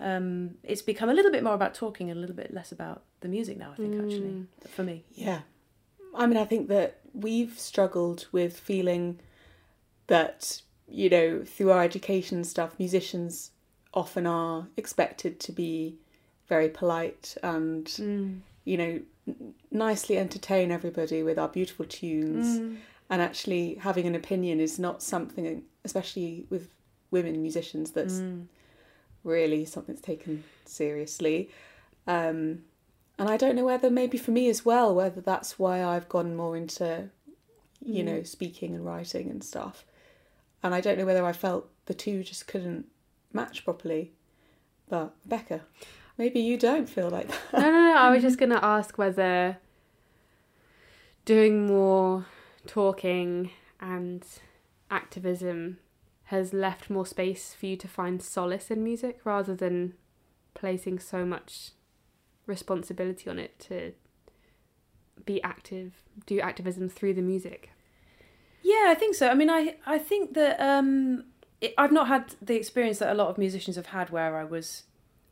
um 0.00 0.54
it's 0.62 0.82
become 0.82 1.08
a 1.10 1.14
little 1.14 1.30
bit 1.32 1.42
more 1.42 1.54
about 1.54 1.74
talking 1.74 2.08
and 2.10 2.16
a 2.18 2.20
little 2.20 2.36
bit 2.36 2.52
less 2.54 2.70
about 2.72 3.02
the 3.20 3.28
music 3.28 3.56
now 3.58 3.72
i 3.72 3.76
think 3.76 3.94
actually 3.94 4.20
Mm. 4.40 4.46
for 4.68 4.82
me 4.84 5.04
Yeah. 5.14 5.40
I 6.14 6.26
mean, 6.26 6.38
I 6.38 6.44
think 6.46 6.68
that 6.68 7.00
we've 7.12 7.58
struggled 7.58 8.26
with 8.32 8.58
feeling 8.58 9.20
that, 10.06 10.62
you 10.88 11.08
know, 11.10 11.44
through 11.44 11.70
our 11.70 11.82
education 11.82 12.44
stuff, 12.44 12.78
musicians 12.78 13.50
often 13.94 14.26
are 14.26 14.68
expected 14.76 15.38
to 15.40 15.52
be 15.52 15.96
very 16.48 16.68
polite 16.68 17.36
and, 17.42 17.86
Mm. 17.86 18.40
you 18.64 18.76
know, 18.78 19.00
nicely 19.70 20.16
entertain 20.18 20.70
everybody 20.72 21.22
with 21.22 21.38
our 21.38 21.48
beautiful 21.48 21.84
tunes. 21.84 22.58
Mm. 22.58 22.76
And 23.10 23.22
actually, 23.22 23.74
having 23.74 24.06
an 24.06 24.14
opinion 24.14 24.60
is 24.60 24.78
not 24.78 25.02
something, 25.02 25.64
especially 25.84 26.46
with 26.50 26.68
women 27.10 27.40
musicians, 27.42 27.90
that's 27.92 28.14
Mm. 28.20 28.46
Really 29.24 29.64
something 29.64 29.94
that's 29.94 30.04
taken 30.06 30.44
seriously. 30.64 31.50
Um, 32.06 32.62
and 33.18 33.28
I 33.28 33.36
don't 33.36 33.56
know 33.56 33.64
whether 33.64 33.90
maybe 33.90 34.16
for 34.18 34.30
me 34.30 34.48
as 34.48 34.64
well, 34.64 34.94
whether 34.94 35.20
that's 35.20 35.58
why 35.58 35.84
I've 35.84 36.08
gone 36.08 36.36
more 36.36 36.56
into, 36.56 37.10
you 37.84 38.02
Mm. 38.02 38.06
know, 38.06 38.22
speaking 38.22 38.74
and 38.74 38.84
writing 38.86 39.28
and 39.30 39.42
stuff. 39.42 39.84
And 40.62 40.74
I 40.74 40.80
don't 40.80 40.98
know 40.98 41.06
whether 41.06 41.24
I 41.24 41.32
felt 41.32 41.68
the 41.86 41.94
two 41.94 42.22
just 42.22 42.46
couldn't 42.46 42.86
match 43.32 43.64
properly. 43.64 44.12
But 44.88 45.14
Becca, 45.28 45.62
maybe 46.16 46.40
you 46.40 46.56
don't 46.56 46.88
feel 46.88 47.10
like 47.10 47.28
that. 47.28 47.52
no, 47.52 47.70
no, 47.70 47.92
no. 47.92 47.96
I 47.96 48.10
was 48.10 48.22
just 48.28 48.38
going 48.38 48.50
to 48.50 48.64
ask 48.64 48.96
whether 48.98 49.58
doing 51.24 51.66
more 51.66 52.26
talking 52.66 53.50
and 53.80 54.24
activism 54.90 55.78
has 56.28 56.52
left 56.52 56.90
more 56.90 57.06
space 57.06 57.54
for 57.58 57.64
you 57.64 57.76
to 57.76 57.88
find 57.88 58.22
solace 58.22 58.70
in 58.70 58.84
music 58.84 59.20
rather 59.24 59.54
than 59.54 59.94
placing 60.52 60.98
so 60.98 61.24
much 61.24 61.70
responsibility 62.46 63.30
on 63.30 63.38
it 63.38 63.58
to 63.58 63.92
be 65.24 65.42
active, 65.42 65.94
do 66.26 66.38
activism 66.40 66.88
through 66.88 67.14
the 67.14 67.22
music. 67.22 67.70
Yeah, 68.62 68.86
I 68.88 68.94
think 68.94 69.14
so. 69.14 69.28
I 69.28 69.34
mean, 69.34 69.48
I 69.48 69.76
I 69.86 69.96
think 69.96 70.34
that 70.34 70.60
um, 70.60 71.24
it, 71.62 71.72
I've 71.78 71.92
not 71.92 72.08
had 72.08 72.34
the 72.42 72.56
experience 72.56 72.98
that 72.98 73.10
a 73.10 73.14
lot 73.14 73.28
of 73.28 73.38
musicians 73.38 73.76
have 73.76 73.86
had, 73.86 74.10
where 74.10 74.36
I 74.36 74.44
was 74.44 74.82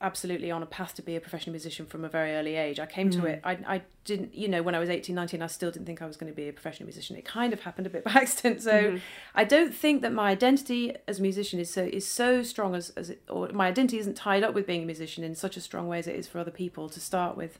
absolutely 0.00 0.50
on 0.50 0.62
a 0.62 0.66
path 0.66 0.94
to 0.94 1.00
be 1.02 1.16
a 1.16 1.20
professional 1.20 1.52
musician 1.52 1.86
from 1.86 2.04
a 2.04 2.08
very 2.08 2.32
early 2.32 2.54
age. 2.54 2.78
I 2.78 2.84
came 2.86 3.08
to 3.10 3.18
Mm. 3.20 3.24
it. 3.30 3.40
I, 3.44 3.52
I 3.66 3.82
didn't, 4.04 4.34
you 4.34 4.46
know, 4.46 4.62
when 4.62 4.74
I 4.74 4.78
was 4.78 4.90
18, 4.90 5.14
19, 5.14 5.40
I 5.40 5.46
still 5.46 5.70
didn't 5.70 5.86
think 5.86 6.02
I 6.02 6.06
was 6.06 6.18
going 6.18 6.30
to 6.30 6.36
be 6.36 6.48
a 6.48 6.52
professional 6.52 6.86
musician. 6.86 7.16
It 7.16 7.24
kind 7.24 7.52
of 7.54 7.60
happened 7.60 7.86
a 7.86 7.90
bit 7.90 8.04
by 8.04 8.10
accident. 8.14 8.60
So 8.62 8.72
Mhm. 8.72 9.00
I 9.34 9.44
don't 9.44 9.74
think 9.74 10.02
that 10.02 10.12
my 10.12 10.30
identity 10.30 10.94
as 11.08 11.18
a 11.18 11.22
musician 11.22 11.58
is 11.60 11.70
so 11.70 11.84
is 11.84 12.06
so 12.06 12.42
strong 12.42 12.74
as 12.74 12.90
as 12.90 13.08
it, 13.10 13.22
or 13.30 13.48
my 13.48 13.68
identity 13.68 13.98
isn't 13.98 14.16
tied 14.16 14.42
up 14.44 14.52
with 14.54 14.66
being 14.66 14.82
a 14.82 14.86
musician 14.86 15.24
in 15.24 15.34
such 15.34 15.56
a 15.56 15.60
strong 15.62 15.88
way 15.88 15.98
as 15.98 16.06
it 16.06 16.16
is 16.16 16.28
for 16.28 16.38
other 16.40 16.50
people 16.50 16.88
to 16.90 17.00
start 17.00 17.36
with. 17.36 17.58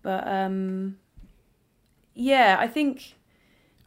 But 0.00 0.26
um, 0.26 0.96
yeah, 2.14 2.56
I 2.58 2.66
think 2.66 3.14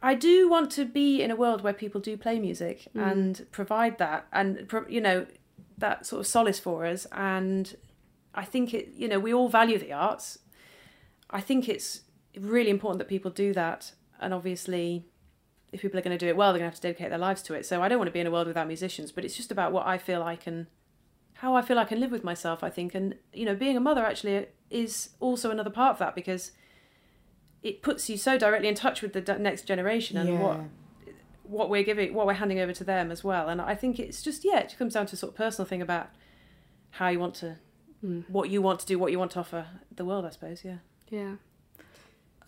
I 0.03 0.13
do 0.13 0.47
want 0.49 0.72
to 0.74 0.86
be 0.86 1.22
in 1.24 1.32
a 1.32 1.36
world 1.36 1.61
where 1.63 1.74
people 1.74 1.99
do 1.99 2.16
play 2.16 2.39
music 2.39 2.88
Mm. 2.95 3.11
and 3.11 3.45
provide 3.51 3.97
that 3.97 4.28
and 4.32 4.72
you 4.88 5.01
know 5.01 5.26
that 5.78 6.05
sort 6.05 6.21
of 6.21 6.28
solace 6.28 6.59
for 6.59 6.86
us. 6.86 7.05
And 7.11 7.76
I 8.34 8.45
think 8.45 8.73
it 8.73 8.89
you 8.95 9.07
know 9.07 9.19
we 9.19 9.34
all 9.34 9.49
value 9.49 9.78
the 9.78 9.93
arts. 9.93 10.39
I 11.30 11.41
think 11.41 11.67
it's 11.67 12.01
really 12.38 12.69
important 12.69 12.99
that 12.99 13.07
people 13.07 13.32
do 13.32 13.53
that. 13.53 13.93
And 14.19 14.34
obviously, 14.34 15.05
if 15.71 15.82
people 15.82 15.99
are 15.99 16.03
going 16.03 16.17
to 16.17 16.26
do 16.26 16.30
it 16.30 16.38
well, 16.38 16.51
they're 16.53 16.59
going 16.59 16.71
to 16.71 16.76
have 16.76 16.82
to 16.82 16.88
dedicate 16.88 17.09
their 17.09 17.19
lives 17.19 17.41
to 17.43 17.53
it. 17.53 17.65
So 17.65 17.82
I 17.82 17.88
don't 17.88 17.97
want 17.97 18.07
to 18.07 18.13
be 18.13 18.19
in 18.19 18.28
a 18.28 18.32
world 18.32 18.47
without 18.47 18.67
musicians, 18.67 19.11
but 19.11 19.26
it's 19.26 19.36
just 19.36 19.51
about 19.51 19.71
what 19.71 19.86
I 19.86 19.97
feel 19.97 20.23
I 20.23 20.36
can, 20.36 20.67
how 21.34 21.55
I 21.55 21.61
feel 21.61 21.78
I 21.78 21.86
can 21.86 21.99
live 21.99 22.11
with 22.11 22.23
myself. 22.23 22.63
I 22.63 22.69
think, 22.69 22.95
and 22.95 23.15
you 23.34 23.45
know, 23.45 23.55
being 23.55 23.76
a 23.76 23.82
mother 23.82 24.05
actually 24.05 24.47
is 24.69 25.09
also 25.19 25.51
another 25.51 25.69
part 25.69 25.93
of 25.93 25.99
that 25.99 26.15
because 26.15 26.51
it 27.61 27.82
puts 27.82 28.09
you 28.09 28.17
so 28.17 28.38
directly 28.38 28.67
in 28.67 28.76
touch 28.76 29.01
with 29.01 29.13
the 29.13 29.39
next 29.39 29.63
generation 29.63 30.17
and 30.17 30.39
what 30.39 30.59
what 31.49 31.69
we're 31.69 31.83
giving, 31.83 32.13
what 32.13 32.25
we're 32.27 32.33
handing 32.33 32.59
over 32.59 32.73
to 32.73 32.83
them 32.83 33.11
as 33.11 33.23
well. 33.23 33.49
And 33.49 33.61
I 33.61 33.75
think 33.75 33.99
it's 33.99 34.21
just 34.21 34.43
yeah, 34.45 34.59
it 34.59 34.75
comes 34.77 34.93
down 34.93 35.05
to 35.07 35.13
a 35.13 35.17
sort 35.17 35.31
of 35.33 35.37
personal 35.37 35.67
thing 35.67 35.81
about 35.81 36.09
how 36.91 37.07
you 37.09 37.19
want 37.19 37.35
to, 37.35 37.57
Mm. 38.03 38.29
what 38.29 38.49
you 38.49 38.61
want 38.61 38.79
to 38.81 38.85
do, 38.85 38.99
what 38.99 39.11
you 39.11 39.17
want 39.19 39.31
to 39.31 39.39
offer 39.39 39.65
the 39.95 40.05
world. 40.05 40.25
I 40.25 40.29
suppose, 40.29 40.63
yeah. 40.63 40.77
Yeah. 41.09 41.35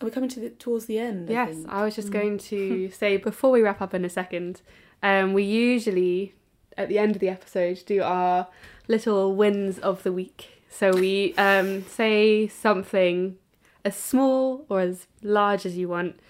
Are 0.00 0.04
we 0.04 0.10
coming 0.10 0.28
to 0.30 0.40
the, 0.40 0.50
towards 0.50 0.86
the 0.86 0.98
end? 0.98 1.28
I 1.28 1.32
Yes, 1.32 1.54
think? 1.56 1.68
I 1.68 1.84
was 1.84 1.96
just 1.96 2.08
Mm. 2.08 2.12
going 2.12 2.38
to 2.38 2.90
say 3.02 3.16
before 3.16 3.50
we 3.50 3.62
wrap 3.62 3.80
up 3.80 3.92
in 3.94 4.04
a 4.04 4.08
second, 4.08 4.62
um, 5.02 5.32
we 5.32 5.42
usually 5.42 6.34
at 6.76 6.88
the 6.88 6.98
end 6.98 7.16
of 7.16 7.20
the 7.20 7.28
episode 7.28 7.82
do 7.86 8.02
our 8.02 8.46
little 8.86 9.34
wins 9.34 9.78
of 9.80 10.02
the 10.04 10.12
week. 10.12 10.62
So 10.70 10.92
we 10.92 11.34
um, 11.36 11.82
say 11.84 12.46
something 12.46 13.36
as 13.84 13.96
small 13.96 14.64
or 14.68 14.80
as 14.80 15.06
large 15.22 15.66
as 15.66 15.76
you 15.76 15.88
want 15.88 16.20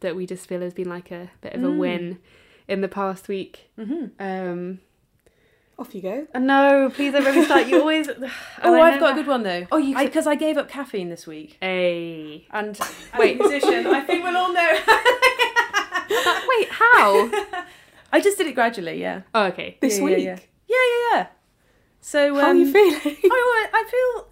that 0.00 0.16
we 0.16 0.26
just 0.26 0.46
feel 0.48 0.60
has 0.60 0.74
been 0.74 0.88
like 0.88 1.10
a 1.10 1.30
bit 1.40 1.54
of 1.54 1.62
a 1.62 1.66
Mm. 1.66 1.78
win 1.78 2.18
in 2.68 2.80
the 2.80 2.88
past 2.88 3.28
week. 3.28 3.70
Mm-hmm. 3.78 4.06
Um, 4.20 4.78
Off 5.78 5.94
you 5.94 6.02
go. 6.02 6.26
uh, 6.34 6.38
no, 6.40 6.90
please 6.92 7.12
don't 7.12 7.24
make 7.24 7.36
me 7.36 7.44
start. 7.44 7.66
You 7.68 7.80
always. 7.80 8.08
and 8.08 8.24
Oh, 8.62 8.74
I 8.74 8.90
I've 8.92 9.00
got 9.00 9.12
a 9.12 9.14
good 9.14 9.26
one 9.28 9.42
though. 9.44 9.66
Oh, 9.70 9.76
you 9.78 9.96
because 9.96 10.26
I, 10.26 10.34
gave 10.34 10.56
up 10.56 10.68
caffeine 10.68 11.08
this 11.08 11.26
week. 11.26 11.56
Hey. 11.60 12.46
And 12.50 12.78
Wait. 13.18 13.40
as 13.40 13.50
musician, 13.50 13.86
I 13.86 14.00
think 14.00 14.24
we'll 14.24 14.36
all 14.36 14.52
know. 14.52 14.72
Wait, 16.48 16.68
how? 16.70 17.30
I 18.12 18.20
just 18.20 18.38
did 18.38 18.46
it 18.46 18.54
gradually, 18.54 19.00
yeah. 19.00 19.22
Oh, 19.34 19.44
okay. 19.46 19.76
This 19.80 19.98
Yeah, 19.98 20.04
week. 20.04 20.18
yeah, 20.24 20.38
yeah, 20.66 20.76
yeah, 20.76 21.16
yeah. 21.16 21.26
So 22.00 22.34
um, 22.36 22.40
How 22.40 22.46
are 22.48 22.54
you 22.54 22.72
feeling? 22.72 23.16
I, 23.30 23.68
I 23.72 23.84
feel 23.90 24.28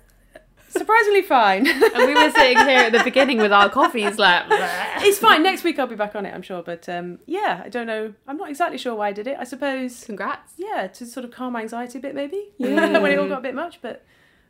surprisingly 0.68 1.22
fine. 1.22 1.66
And 1.96 2.06
we 2.06 2.14
were 2.14 2.30
sitting 2.30 2.58
here 2.58 2.78
at 2.80 2.92
the 2.92 3.02
beginning 3.04 3.38
with 3.38 3.52
our 3.52 3.68
coffees, 3.70 4.18
like. 4.18 4.44
it's 4.50 5.18
fine. 5.18 5.42
Next 5.42 5.64
week 5.64 5.78
I'll 5.78 5.86
be 5.86 5.96
back 5.96 6.14
on 6.14 6.26
it, 6.26 6.34
I'm 6.34 6.42
sure. 6.42 6.62
But 6.62 6.88
um, 6.88 7.18
yeah, 7.26 7.62
I 7.64 7.68
don't 7.68 7.86
know. 7.86 8.12
I'm 8.26 8.36
not 8.36 8.50
exactly 8.50 8.78
sure 8.78 8.94
why 8.94 9.08
I 9.08 9.12
did 9.12 9.26
it. 9.26 9.36
I 9.38 9.44
suppose, 9.44 10.04
Congrats. 10.04 10.52
yeah, 10.56 10.86
to 10.88 11.06
sort 11.06 11.24
of 11.24 11.30
calm 11.30 11.52
my 11.54 11.62
anxiety 11.62 11.98
a 11.98 12.00
bit, 12.02 12.14
maybe 12.14 12.50
Yeah. 12.58 12.98
when 12.98 13.12
it 13.12 13.18
all 13.18 13.28
got 13.28 13.38
a 13.38 13.42
bit 13.42 13.54
much. 13.54 13.80
But 13.80 14.04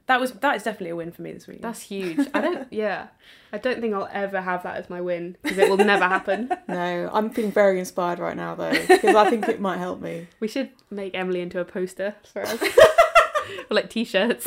that 0.06 0.20
was 0.20 0.32
that 0.32 0.56
is 0.56 0.62
definitely 0.62 0.90
a 0.90 0.96
win 0.96 1.10
for 1.12 1.22
me 1.22 1.32
this 1.32 1.46
week. 1.46 1.62
That's 1.62 1.80
huge. 1.82 2.26
I 2.34 2.40
don't. 2.40 2.66
Yeah, 2.72 3.08
I 3.52 3.58
don't 3.58 3.80
think 3.80 3.94
I'll 3.94 4.08
ever 4.12 4.40
have 4.40 4.62
that 4.64 4.76
as 4.76 4.88
my 4.90 5.00
win 5.00 5.36
because 5.42 5.58
it 5.58 5.68
will 5.70 5.76
never 5.78 6.04
happen. 6.04 6.50
No, 6.68 7.10
I'm 7.12 7.30
feeling 7.30 7.52
very 7.52 7.78
inspired 7.78 8.18
right 8.18 8.36
now 8.36 8.54
though 8.54 8.72
because 8.86 9.14
I 9.14 9.28
think 9.30 9.48
it 9.48 9.60
might 9.60 9.78
help 9.78 10.00
me. 10.00 10.28
We 10.40 10.48
should 10.48 10.70
make 10.90 11.14
Emily 11.14 11.40
into 11.40 11.58
a 11.60 11.64
poster 11.64 12.14
for 12.32 12.42
us, 12.42 12.60
or 12.62 13.74
like 13.74 13.90
t-shirts. 13.90 14.46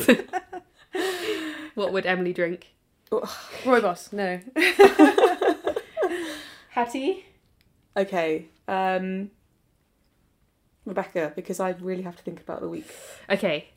What 1.79 1.93
would 1.93 2.05
Emily 2.05 2.33
drink? 2.33 2.73
Rooibos. 3.09 4.11
No. 4.11 4.41
Hattie. 6.71 7.25
Okay, 7.95 8.47
um, 8.67 9.31
Rebecca, 10.83 11.31
because 11.37 11.61
I 11.61 11.69
really 11.79 12.03
have 12.03 12.17
to 12.17 12.23
think 12.23 12.41
about 12.41 12.59
the 12.59 12.67
week. 12.67 12.85
Okay, 13.29 13.69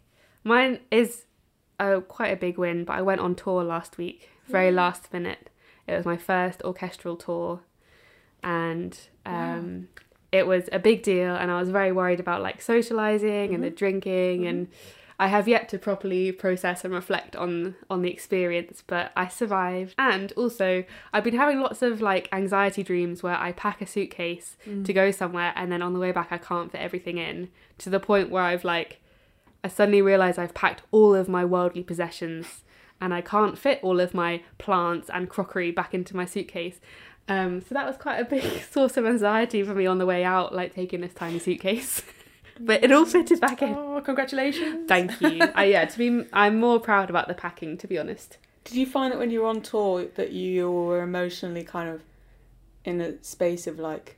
mine 0.42 0.80
is 0.90 1.26
uh, 1.78 2.00
quite 2.00 2.32
a 2.32 2.36
big 2.36 2.58
win, 2.58 2.84
but 2.84 2.94
I 2.94 3.02
went 3.02 3.20
on 3.20 3.36
tour 3.36 3.62
last 3.62 3.98
week, 3.98 4.30
very 4.48 4.72
last 4.72 5.12
minute. 5.12 5.48
It 5.86 5.96
was 5.96 6.04
my 6.04 6.16
first 6.16 6.60
orchestral 6.64 7.16
tour, 7.16 7.60
and 8.42 8.98
um, 9.24 9.86
it 10.32 10.48
was 10.48 10.68
a 10.72 10.80
big 10.80 11.04
deal. 11.04 11.36
And 11.36 11.52
I 11.52 11.60
was 11.60 11.70
very 11.70 11.92
worried 11.92 12.18
about 12.18 12.42
like 12.42 12.60
socializing 12.60 13.54
and 13.54 13.62
the 13.62 13.70
drinking, 13.70 14.46
and 14.46 14.66
I 15.22 15.28
have 15.28 15.46
yet 15.46 15.68
to 15.68 15.78
properly 15.78 16.32
process 16.32 16.84
and 16.84 16.92
reflect 16.92 17.36
on 17.36 17.76
on 17.88 18.02
the 18.02 18.10
experience. 18.10 18.82
But 18.84 19.12
I 19.16 19.28
survived, 19.28 19.94
and 19.96 20.32
also 20.32 20.82
I've 21.12 21.22
been 21.22 21.36
having 21.36 21.60
lots 21.60 21.80
of 21.80 22.00
like 22.00 22.28
anxiety 22.32 22.82
dreams 22.82 23.22
where 23.22 23.36
I 23.36 23.52
pack 23.52 23.80
a 23.80 23.86
suitcase 23.86 24.56
to 24.84 24.92
go 24.92 25.12
somewhere, 25.12 25.52
and 25.54 25.70
then 25.70 25.80
on 25.80 25.92
the 25.92 26.00
way 26.00 26.10
back 26.10 26.32
I 26.32 26.38
can't 26.38 26.72
fit 26.72 26.80
everything 26.80 27.18
in 27.18 27.50
to 27.78 27.88
the 27.88 28.00
point 28.00 28.30
where 28.30 28.42
I've 28.42 28.64
like 28.64 29.00
I 29.62 29.68
suddenly 29.68 30.02
realise 30.02 30.38
I've 30.38 30.54
packed 30.54 30.82
all 30.90 31.14
of 31.14 31.28
my 31.28 31.44
worldly 31.44 31.84
possessions 31.84 32.64
and 33.00 33.14
I 33.14 33.20
can't 33.20 33.56
fit 33.56 33.78
all 33.80 34.00
of 34.00 34.14
my 34.14 34.42
plants 34.58 35.08
and 35.08 35.28
crockery 35.28 35.70
back 35.70 35.94
into 35.94 36.16
my 36.16 36.24
suitcase. 36.24 36.80
Um, 37.28 37.60
so 37.60 37.74
that 37.76 37.86
was 37.86 37.96
quite 37.96 38.18
a 38.18 38.24
big 38.24 38.42
source 38.72 38.96
of 38.96 39.06
anxiety 39.06 39.62
for 39.62 39.74
me 39.74 39.86
on 39.86 39.98
the 39.98 40.06
way 40.06 40.24
out, 40.24 40.52
like 40.52 40.74
taking 40.74 41.00
this 41.00 41.14
tiny 41.14 41.38
suitcase. 41.38 42.02
but 42.64 42.82
it 42.84 42.92
all 42.92 43.04
fitted 43.04 43.40
back 43.40 43.62
in. 43.62 43.74
Oh, 43.74 44.00
congratulations. 44.04 44.88
Thank 44.88 45.20
you. 45.20 45.42
I, 45.54 45.64
yeah, 45.74 45.84
to 45.84 45.98
be, 45.98 46.24
I'm 46.32 46.58
more 46.60 46.78
proud 46.80 47.10
about 47.10 47.28
the 47.28 47.34
packing, 47.34 47.76
to 47.78 47.86
be 47.86 47.98
honest. 47.98 48.38
Did 48.64 48.76
you 48.76 48.86
find 48.86 49.12
that 49.12 49.18
when 49.18 49.30
you 49.30 49.40
were 49.42 49.48
on 49.48 49.60
tour 49.60 50.06
that 50.14 50.32
you 50.32 50.70
were 50.70 51.02
emotionally 51.02 51.64
kind 51.64 51.88
of 51.88 52.02
in 52.84 53.00
a 53.00 53.22
space 53.22 53.66
of 53.66 53.78
like 53.78 54.16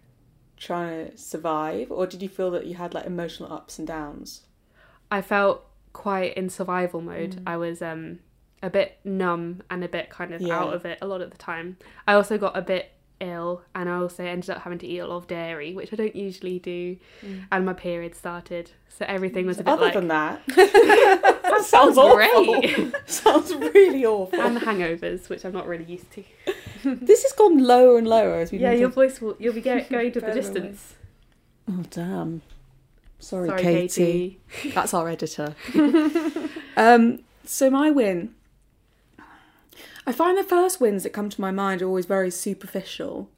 trying 0.57 1.11
to 1.11 1.17
survive, 1.19 1.91
or 1.91 2.07
did 2.07 2.23
you 2.23 2.29
feel 2.29 2.51
that 2.53 2.67
you 2.67 2.75
had 2.75 2.95
like 2.95 3.07
emotional 3.07 3.53
ups 3.53 3.79
and 3.79 3.87
downs? 3.89 4.43
I 5.11 5.23
felt 5.23 5.65
quite 5.93 6.37
in 6.37 6.51
survival 6.51 7.01
mode. 7.01 7.37
Mm. 7.37 7.43
I 7.47 7.57
was 7.57 7.81
um, 7.81 8.19
a 8.63 8.71
bit 8.71 8.99
numb 9.05 9.63
and 9.71 9.83
a 9.85 9.89
bit 9.89 10.11
kind 10.11 10.35
of 10.35 10.41
Yeah. 10.41 10.59
out 10.59 10.75
of 10.75 10.85
it 10.85 10.99
a 11.01 11.07
lot 11.07 11.21
of 11.21 11.31
the 11.31 11.39
time. 11.39 11.77
I 12.07 12.15
also 12.15 12.37
got 12.39 12.57
a 12.57 12.63
bit 12.63 12.91
ill 13.21 13.63
and 13.75 13.89
I 13.89 13.97
also 13.97 14.25
ended 14.25 14.51
up 14.51 14.63
having 14.63 14.79
to 14.81 14.87
eat 14.87 14.99
a 14.99 15.07
lot 15.07 15.17
of 15.17 15.27
dairy, 15.27 15.75
which 15.75 15.93
I 15.93 15.97
don't 15.97 16.15
usually 16.17 16.59
do. 16.59 16.97
And 17.53 17.65
my 17.67 17.73
period 17.73 18.15
started. 18.15 18.71
So 18.89 19.05
everything 19.09 19.47
was 19.47 19.59
a 19.59 19.65
bit 19.65 19.73
Other 19.73 19.85
like 19.87 19.95
than 19.95 20.09
that, 20.09 20.43
that 20.57 21.63
sounds 21.65 21.97
great. 21.97 22.31
awful. 22.31 22.93
sounds 23.07 23.53
really 23.55 24.05
awful. 24.07 24.41
and 24.41 24.59
hangovers, 24.59 25.29
which 25.29 25.45
I'm 25.45 25.53
not 25.53 25.67
really 25.67 25.85
used 25.85 26.11
to. 26.13 26.25
this 26.85 27.23
has 27.23 27.33
gone 27.33 27.59
lower 27.59 27.99
and 27.99 28.07
lower 28.07 28.37
as 28.37 28.53
we. 28.53 28.59
Yeah, 28.59 28.73
your 28.73 28.91
voice 28.91 29.21
will 29.21 29.35
you'll 29.41 29.55
be 29.55 29.61
go- 29.63 29.85
going 29.91 30.13
to 30.13 30.21
the 30.21 30.27
Further 30.27 30.41
away. 30.41 30.53
distance. 30.53 30.95
Oh 31.69 31.83
damn! 31.91 32.43
Sorry, 33.19 33.49
Sorry, 33.49 33.63
Katy. 33.63 34.39
Katy. 34.53 34.75
That's 34.75 34.95
our 34.95 35.09
editor. 35.09 35.55
um, 36.77 37.21
so 37.45 37.71
my 37.71 37.91
win. 37.91 38.35
I 40.07 40.13
find 40.13 40.37
the 40.37 40.45
first 40.45 40.81
wins 40.81 41.03
that 41.03 41.11
come 41.11 41.31
to 41.31 41.41
my 41.41 41.51
mind 41.51 41.83
are 41.83 41.87
always 41.87 42.07
very 42.07 42.31
superficial. 42.31 43.31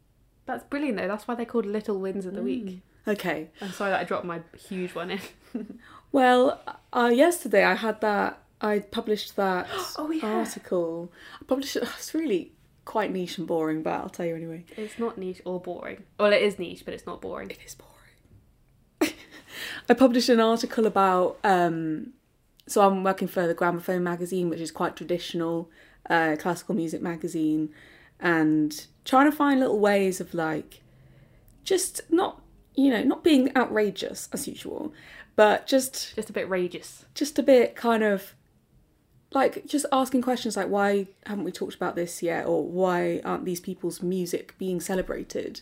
That's 0.46 0.64
brilliant 0.64 0.98
though. 0.98 1.08
That's 1.08 1.26
why 1.28 1.34
they're 1.34 1.44
called 1.46 1.66
little 1.66 1.98
wins 1.98 2.26
of 2.26 2.34
the 2.34 2.42
week. 2.42 2.80
Okay. 3.08 3.48
I'm 3.60 3.70
sorry 3.72 3.90
that 3.92 4.00
I 4.00 4.04
dropped 4.04 4.24
my 4.24 4.40
huge 4.68 4.94
one 4.94 5.10
in. 5.12 5.20
Well, 6.12 6.62
uh, 6.92 7.10
yesterday 7.12 7.64
I 7.64 7.74
had 7.74 8.00
that. 8.00 8.38
I 8.60 8.78
published 8.78 9.36
that 9.36 9.66
Oh, 9.98 10.10
yeah. 10.10 10.24
article. 10.26 11.12
I 11.40 11.44
published 11.44 11.76
it. 11.76 11.82
It's 11.98 12.14
really 12.14 12.52
quite 12.84 13.12
niche 13.12 13.36
and 13.38 13.46
boring, 13.46 13.82
but 13.82 13.92
I'll 13.94 14.08
tell 14.08 14.24
you 14.24 14.34
anyway. 14.36 14.64
It's 14.76 14.98
not 14.98 15.18
niche 15.18 15.42
or 15.44 15.60
boring. 15.60 16.04
Well, 16.18 16.32
it 16.32 16.40
is 16.40 16.58
niche, 16.58 16.84
but 16.84 16.94
it's 16.94 17.04
not 17.06 17.20
boring. 17.20 17.50
It 17.50 17.58
is 17.66 17.74
boring. 17.74 19.14
I 19.90 19.94
published 19.94 20.28
an 20.30 20.40
article 20.40 20.86
about. 20.86 21.38
Um, 21.44 22.12
so 22.66 22.80
I'm 22.86 23.04
working 23.04 23.28
for 23.28 23.46
the 23.46 23.54
Gramophone 23.54 24.02
magazine, 24.02 24.48
which 24.48 24.60
is 24.60 24.70
quite 24.70 24.96
traditional 24.96 25.68
uh, 26.10 26.36
classical 26.38 26.74
music 26.74 27.02
magazine, 27.02 27.70
and 28.20 28.86
trying 29.04 29.30
to 29.30 29.36
find 29.36 29.60
little 29.60 29.78
ways 29.78 30.20
of 30.20 30.34
like, 30.34 30.82
just 31.64 32.00
not 32.10 32.42
you 32.74 32.90
know 32.90 33.02
not 33.02 33.24
being 33.24 33.54
outrageous 33.56 34.28
as 34.32 34.46
usual, 34.46 34.92
but 35.34 35.66
just 35.66 36.14
Just 36.14 36.30
a 36.30 36.32
bit 36.32 36.48
rageous. 36.48 37.04
just 37.14 37.38
a 37.38 37.42
bit 37.42 37.74
kind 37.76 38.02
of 38.02 38.34
like 39.32 39.66
just 39.66 39.84
asking 39.92 40.22
questions 40.22 40.56
like 40.56 40.68
why 40.68 41.08
haven't 41.26 41.44
we 41.44 41.52
talked 41.52 41.74
about 41.74 41.96
this 41.96 42.22
yet? 42.22 42.46
or 42.46 42.64
why 42.64 43.20
aren't 43.24 43.44
these 43.44 43.60
people's 43.60 44.02
music 44.02 44.54
being 44.58 44.80
celebrated? 44.80 45.60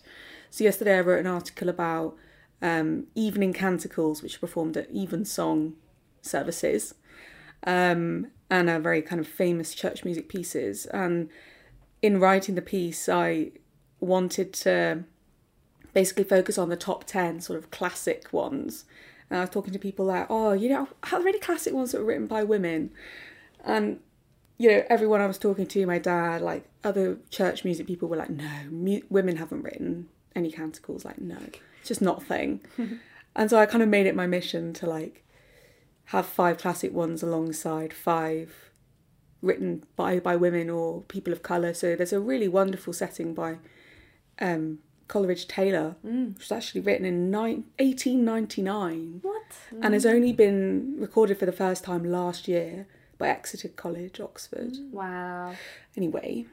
So 0.51 0.64
yesterday 0.64 0.99
i 0.99 1.01
wrote 1.01 1.20
an 1.20 1.26
article 1.26 1.68
about 1.68 2.14
um, 2.62 3.07
evening 3.14 3.53
canticles 3.53 4.22
which 4.22 4.36
are 4.36 4.40
performed 4.40 4.76
at 4.76 4.95
evensong 4.95 5.74
services 6.22 6.95
um, 7.65 8.29
and 8.51 8.69
are 8.69 8.79
very 8.79 9.03
kind 9.03 9.21
of 9.21 9.27
famous 9.27 9.75
church 9.75 10.05
music 10.05 10.29
pieces. 10.29 10.87
And 10.87 11.29
in 12.03 12.21
writing 12.21 12.55
the 12.55 12.62
piece, 12.62 13.09
I 13.09 13.53
wanted 14.01 14.53
to 14.53 15.05
basically 15.93 16.25
focus 16.25 16.59
on 16.59 16.69
the 16.69 16.77
top 16.77 17.05
10 17.05 17.41
sort 17.41 17.59
of 17.59 17.71
classic 17.71 18.33
ones. 18.33 18.85
And 19.31 19.39
I 19.39 19.43
was 19.43 19.51
talking 19.51 19.73
to 19.73 19.79
people 19.79 20.05
like, 20.07 20.27
oh, 20.29 20.53
you 20.53 20.69
know, 20.69 20.89
how 21.05 21.23
many 21.23 21.39
classic 21.39 21.73
ones 21.73 21.93
that 21.93 21.99
were 21.99 22.05
written 22.05 22.27
by 22.27 22.45
women? 22.45 22.91
And, 23.65 24.01
you 24.59 24.71
know, 24.71 24.85
everyone 24.91 25.21
I 25.21 25.27
was 25.27 25.39
talking 25.39 25.67
to, 25.67 25.87
my 25.87 25.99
dad, 25.99 26.43
like 26.43 26.69
other 26.83 27.19
church 27.31 27.65
music 27.65 27.87
people 27.87 28.09
were 28.09 28.17
like, 28.17 28.31
no, 28.31 28.51
mu- 28.71 29.03
women 29.09 29.37
haven't 29.37 29.62
written 29.62 30.09
any 30.37 30.51
canticles. 30.51 31.05
Like, 31.05 31.19
no, 31.19 31.39
it's 31.81 31.89
just 31.89 32.03
not 32.03 32.23
a 32.23 32.25
thing. 32.25 32.61
and 33.37 33.49
so 33.49 33.59
I 33.59 33.67
kind 33.67 33.83
of 33.83 33.89
made 33.89 34.07
it 34.07 34.15
my 34.15 34.27
mission 34.27 34.75
to 34.75 34.87
like 34.87 35.24
have 36.07 36.26
five 36.26 36.59
classic 36.59 36.92
ones 36.92 37.22
alongside 37.22 37.92
five 37.92 38.70
written 39.42 39.84
by 39.96 40.18
by 40.20 40.36
women 40.36 40.70
or 40.70 41.02
people 41.02 41.32
of 41.32 41.42
color. 41.42 41.74
So 41.74 41.96
there's 41.96 42.12
a 42.12 42.20
really 42.20 42.48
wonderful 42.48 42.92
setting 42.92 43.34
by 43.34 43.57
um, 44.38 44.78
Coleridge 45.09 45.46
Taylor, 45.48 45.96
Mm. 46.05 46.34
which 46.34 46.44
was 46.48 46.52
actually 46.52 46.80
written 46.80 47.05
in 47.05 47.30
nine, 47.30 47.64
1899 47.78 49.20
What? 49.22 49.42
and 49.82 49.94
has 49.94 50.07
only 50.07 50.32
been 50.32 50.96
recorded 50.98 51.38
for 51.38 51.46
the 51.46 51.52
first 51.52 51.84
time 51.84 52.05
last 52.05 52.48
year 52.48 52.86
by 53.18 53.28
Exeter 53.28 53.68
College, 53.68 54.18
Oxford. 54.20 54.72
Wow. 54.92 55.55
Anyway, 55.96 56.46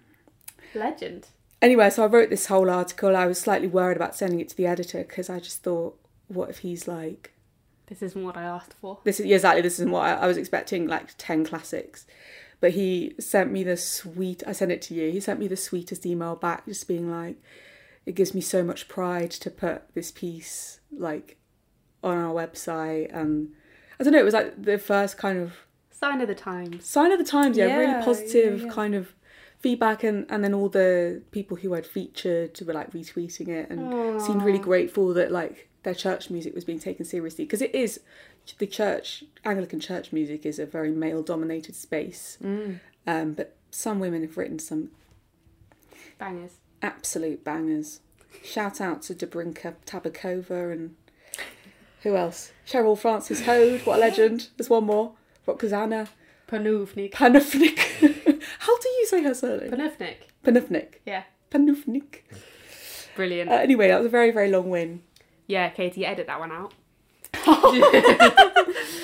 Legend. 0.76 1.28
anyway, 1.62 1.90
so 1.90 2.04
I 2.04 2.08
wrote 2.08 2.30
this 2.30 2.48
whole 2.48 2.70
article. 2.70 3.16
I 3.16 3.26
was 3.26 3.40
slightly 3.40 3.68
worried 3.68 3.98
about 3.98 4.16
sending 4.16 4.40
it 4.42 4.50
to 4.50 4.58
the 4.58 4.68
editor 4.68 5.00
because 5.00 5.30
I 5.30 5.40
just 5.40 5.64
thought, 5.64 5.98
what 6.28 6.50
if 6.50 6.60
he's 6.60 6.88
like, 6.88 7.32
This 7.92 8.02
isn't 8.02 8.24
what 8.24 8.38
I 8.38 8.44
asked 8.44 8.74
for. 8.80 9.00
this 9.04 9.20
is 9.20 9.30
exactly 9.30 9.62
this 9.62 9.74
isn't 9.80 9.92
what 9.92 10.04
I, 10.08 10.14
I 10.24 10.28
was 10.28 10.38
expecting, 10.38 10.88
like 10.88 11.10
ten 11.18 11.44
classics. 11.46 12.08
But 12.62 12.72
he 12.72 13.16
sent 13.20 13.52
me 13.52 13.64
the 13.64 13.76
sweet. 13.76 14.44
I 14.48 14.54
sent 14.54 14.72
it 14.72 14.82
to 14.84 14.94
you. 14.94 15.12
He 15.12 15.20
sent 15.20 15.40
me 15.40 15.48
the 15.48 15.58
sweetest 15.58 16.06
email 16.06 16.36
back, 16.36 16.66
just 16.66 16.88
being 16.88 17.12
like, 17.12 17.36
"It 18.06 18.16
gives 18.16 18.34
me 18.34 18.40
so 18.42 18.64
much 18.64 18.88
pride 18.88 19.32
to 19.32 19.50
put 19.52 19.94
this 19.94 20.10
piece 20.12 20.80
like 20.90 21.38
on 22.04 22.18
our 22.18 22.34
website." 22.34 23.10
And 23.14 23.50
I 24.00 24.04
don't 24.04 24.14
know. 24.14 24.20
It 24.20 24.26
was 24.26 24.34
like 24.36 24.62
the 24.64 24.78
first 24.78 25.18
kind 25.18 25.38
of 25.40 25.54
Sign 25.90 26.22
of 26.22 26.28
the 26.28 26.36
times. 26.36 26.88
sign 26.88 27.12
of 27.12 27.20
the 27.20 27.26
times. 27.26 27.58
Yeah, 27.58 27.68
Yeah, 27.68 27.78
really 27.78 28.04
positive 28.06 28.60
yeah, 28.62 28.66
yeah. 28.68 28.72
kind 28.74 28.96
of 28.96 29.14
feedback, 29.60 30.04
and 30.04 30.26
and 30.30 30.44
then 30.44 30.54
all 30.54 30.70
the 30.70 31.24
people 31.32 31.58
who 31.58 31.74
I'd 31.74 31.86
featured 31.86 32.58
were 32.66 32.74
like 32.74 32.92
retweeting 32.94 33.48
it 33.50 33.70
and 33.70 34.22
seemed 34.22 34.44
really 34.44 34.60
grateful 34.60 35.14
that 35.16 35.32
like 35.32 35.68
their 35.84 35.96
church 35.96 36.30
music 36.30 36.54
was 36.54 36.64
being 36.66 36.80
taken 36.80 37.06
seriously 37.06 37.46
because 37.46 37.62
it 37.62 37.74
is 37.74 38.00
the 38.60 38.68
church 38.68 39.24
Anglican 39.46 39.80
church 39.80 40.12
music 40.12 40.46
is 40.46 40.60
a 40.60 40.66
very 40.66 40.92
male 40.92 41.22
dominated 41.24 41.76
space 41.76 42.38
Mm. 42.44 42.80
um, 43.08 43.34
but 43.34 43.56
some 43.72 44.00
women 44.00 44.22
have 44.22 44.38
written 44.38 44.60
some 44.60 44.92
Bangers. 46.18 46.52
absolute 46.82 47.44
bangers 47.44 48.00
shout 48.44 48.80
out 48.80 49.02
to 49.04 49.14
Dobrinka 49.16 49.74
Tabakova 49.86 50.72
and 50.72 50.96
who 52.04 52.16
else 52.16 52.52
Cheryl 52.68 52.98
Frances-Hoad 52.98 53.82
what 53.86 53.98
a 53.98 54.00
legend 54.02 54.50
there's 54.58 54.70
one 54.70 54.86
more 54.86 55.14
Roxana 55.48 56.08
Panufnik. 56.48 57.12
Panufnik 57.12 57.78
how 58.60 58.78
do 58.80 58.90
you 58.90 59.06
say 59.08 59.24
her 59.24 59.34
surname 59.34 59.72
Panufnik. 59.72 60.16
Panufnik 60.44 60.94
Yeah. 61.06 61.24
Panufnik 61.50 62.20
Brilliant. 63.16 63.50
uh, 63.50 63.56
anyway 63.56 63.88
that 63.88 63.98
was 63.98 64.06
a 64.08 64.10
very 64.10 64.32
very 64.32 64.50
long 64.52 64.70
win 64.70 65.02
yeah, 65.48 65.70
Katy, 65.70 66.06
edit 66.06 66.28
that 66.28 66.40
one 66.40 66.52
out. 66.52 66.74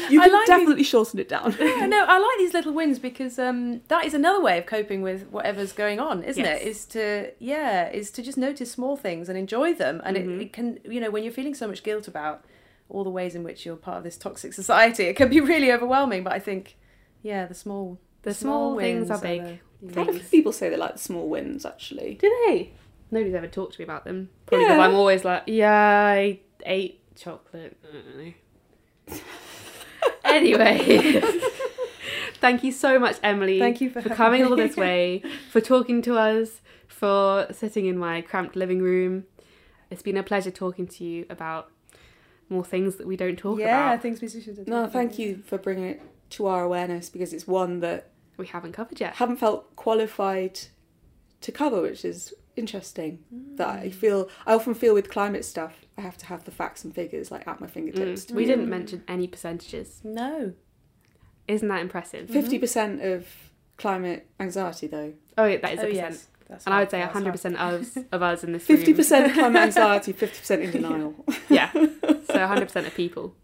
you 0.10 0.20
can 0.22 0.32
like 0.32 0.48
definitely 0.48 0.84
shorten 0.84 1.20
it 1.20 1.30
down 1.30 1.56
Yeah, 1.60 1.86
no, 1.90 2.06
I 2.08 2.18
like 2.20 2.38
these 2.38 2.54
little 2.54 2.74
wins 2.74 3.00
because 3.00 3.40
um, 3.40 3.82
that 3.88 4.06
is 4.06 4.14
another 4.14 4.42
way 4.42 4.58
of 4.58 4.66
coping 4.66 5.02
with 5.02 5.28
whatever's 5.30 5.72
going 5.74 6.00
on, 6.00 6.24
isn't 6.24 6.44
Yes. 6.44 6.62
it? 6.62 6.68
Is 6.68 6.86
to 6.88 7.32
yeah, 7.40 7.90
is 7.90 8.12
to 8.12 8.22
just 8.22 8.38
notice 8.38 8.72
small 8.72 8.96
things 8.98 9.30
and 9.30 9.38
enjoy 9.38 9.74
them, 9.74 10.02
and 10.04 10.18
Mhm. 10.18 10.38
it, 10.38 10.42
it 10.44 10.54
can 10.54 10.80
you 10.86 11.00
know 11.00 11.10
when 11.10 11.24
you're 11.24 11.34
feeling 11.34 11.56
so 11.56 11.68
much 11.68 11.84
guilt 11.84 12.08
about 12.08 12.44
all 12.90 13.04
the 13.04 13.10
ways 13.10 13.36
in 13.36 13.44
which 13.44 13.66
you're 13.66 13.76
part 13.76 13.98
of 13.98 14.04
this 14.04 14.18
toxic 14.18 14.54
society, 14.54 15.04
it 15.06 15.16
can 15.16 15.30
be 15.30 15.40
really 15.42 15.72
overwhelming. 15.72 16.24
But 16.24 16.34
I 16.34 16.40
think 16.40 16.76
yeah, 17.24 17.46
the 17.46 17.54
small 17.56 18.00
The 18.24 18.34
small 18.34 18.78
things 18.78 19.10
wins 19.10 19.12
are 19.12 19.22
big. 19.22 19.42
A 19.42 20.00
lot 20.00 20.10
of 20.10 20.16
Things. 20.16 20.30
people 20.30 20.52
say 20.52 20.70
they 20.70 20.76
like 20.78 20.94
the 20.94 21.00
small 21.00 21.30
wins 21.30 21.64
actually 21.66 22.16
Do 22.16 22.28
they? 22.48 22.72
Nobody's 23.12 23.34
ever 23.36 23.48
talked 23.48 23.74
to 23.76 23.82
me 23.82 23.84
about 23.86 24.04
them. 24.06 24.30
Probably 24.46 24.66
because 24.66 24.78
Yeah. 24.78 24.84
I'm 24.86 24.96
always 24.96 25.24
like, 25.24 25.44
yeah, 25.48 25.74
I 26.08 26.40
ate 26.66 27.00
chocolate. 27.16 27.78
I 27.88 27.94
don't 27.94 28.18
know. 28.18 29.20
anyway, 30.24 31.22
thank 32.36 32.64
you 32.64 32.72
so 32.72 33.00
much, 33.00 33.18
Emily. 33.24 33.60
Thank 33.60 33.82
you 33.82 33.90
for 33.90 34.02
for 34.02 34.10
having 34.10 34.18
coming 34.42 34.46
all 34.46 34.56
this 34.56 34.76
way, 34.76 35.24
for 35.52 35.62
talking 35.62 36.02
to 36.04 36.18
us, 36.18 36.62
for 36.88 37.48
sitting 37.52 37.86
in 37.86 37.98
my 37.98 38.22
cramped 38.22 38.56
living 38.56 38.82
room. 38.82 39.26
It's 39.90 40.02
been 40.02 40.18
a 40.18 40.24
pleasure 40.24 40.52
talking 40.52 40.88
to 40.88 41.04
you 41.06 41.26
about 41.30 41.72
more 42.50 42.64
things 42.66 42.96
that 42.98 43.08
we 43.08 43.16
don't 43.16 43.38
talk 43.38 43.60
yeah, 43.60 43.66
about. 43.66 43.92
Yeah, 43.94 43.98
things 44.00 44.22
musicians. 44.22 44.60
are 44.60 44.64
No, 44.66 44.88
thank 44.88 45.12
about. 45.12 45.20
you 45.20 45.44
for 45.46 45.58
bringing 45.58 45.86
it 45.86 46.02
to 46.32 46.48
our 46.48 46.64
awareness 46.64 47.10
because 47.10 47.34
it's 47.34 47.48
one 47.48 47.80
that 47.80 48.10
We 48.38 48.48
haven't 48.48 48.74
covered 48.74 49.00
yet. 49.00 49.16
Haven't 49.16 49.38
felt 49.38 49.76
qualified 49.78 50.60
to 51.42 51.52
cover, 51.52 51.82
which 51.82 52.04
is 52.04 52.34
interesting. 52.58 53.20
That 53.56 53.68
I 53.70 53.90
feel 53.90 54.30
I 54.46 54.54
often 54.54 54.74
feel 54.74 54.94
with 54.94 55.10
climate 55.10 55.46
stuff, 55.46 55.86
I 55.98 56.02
have 56.02 56.18
to 56.18 56.26
have 56.28 56.44
the 56.46 56.52
facts 56.52 56.84
and 56.84 56.94
figures 56.94 57.32
like 57.32 57.48
at 57.48 57.60
my 57.60 57.68
fingertips. 57.68 58.26
Mm. 58.26 58.36
We 58.36 58.46
didn't 58.46 58.70
mention 58.70 59.04
any 59.08 59.28
percentages. 59.28 60.02
No, 60.04 60.54
Isn't 61.48 61.68
that 61.70 61.82
impressive? 61.82 62.30
Fifty 62.30 62.60
percent 62.60 63.02
of 63.02 63.28
climate 63.78 64.28
anxiety, 64.40 64.88
though. 64.88 65.14
Oh, 65.38 65.46
yeah, 65.46 65.58
that 65.58 65.74
is 65.74 65.80
a 65.80 65.84
oh, 65.84 65.90
percent. 65.90 66.12
yes. 66.14 66.28
That's 66.50 66.66
And 66.66 66.74
I 66.74 66.80
would 66.80 66.90
say 66.90 67.00
that's 67.02 67.14
100% 67.14 67.56
of, 67.58 68.06
of 68.14 68.22
us 68.24 68.44
in 68.44 68.54
this 68.54 68.68
room. 68.70 68.78
Fifty 68.78 68.94
percent 68.94 69.34
climate 69.34 69.62
anxiety, 69.64 70.14
fifty 70.14 70.40
percent 70.40 70.62
in 70.64 70.72
denial. 70.72 71.14
Yeah. 71.50 71.72
So 71.74 72.44
100% 72.44 72.88
of 72.88 72.96
people. 72.96 73.36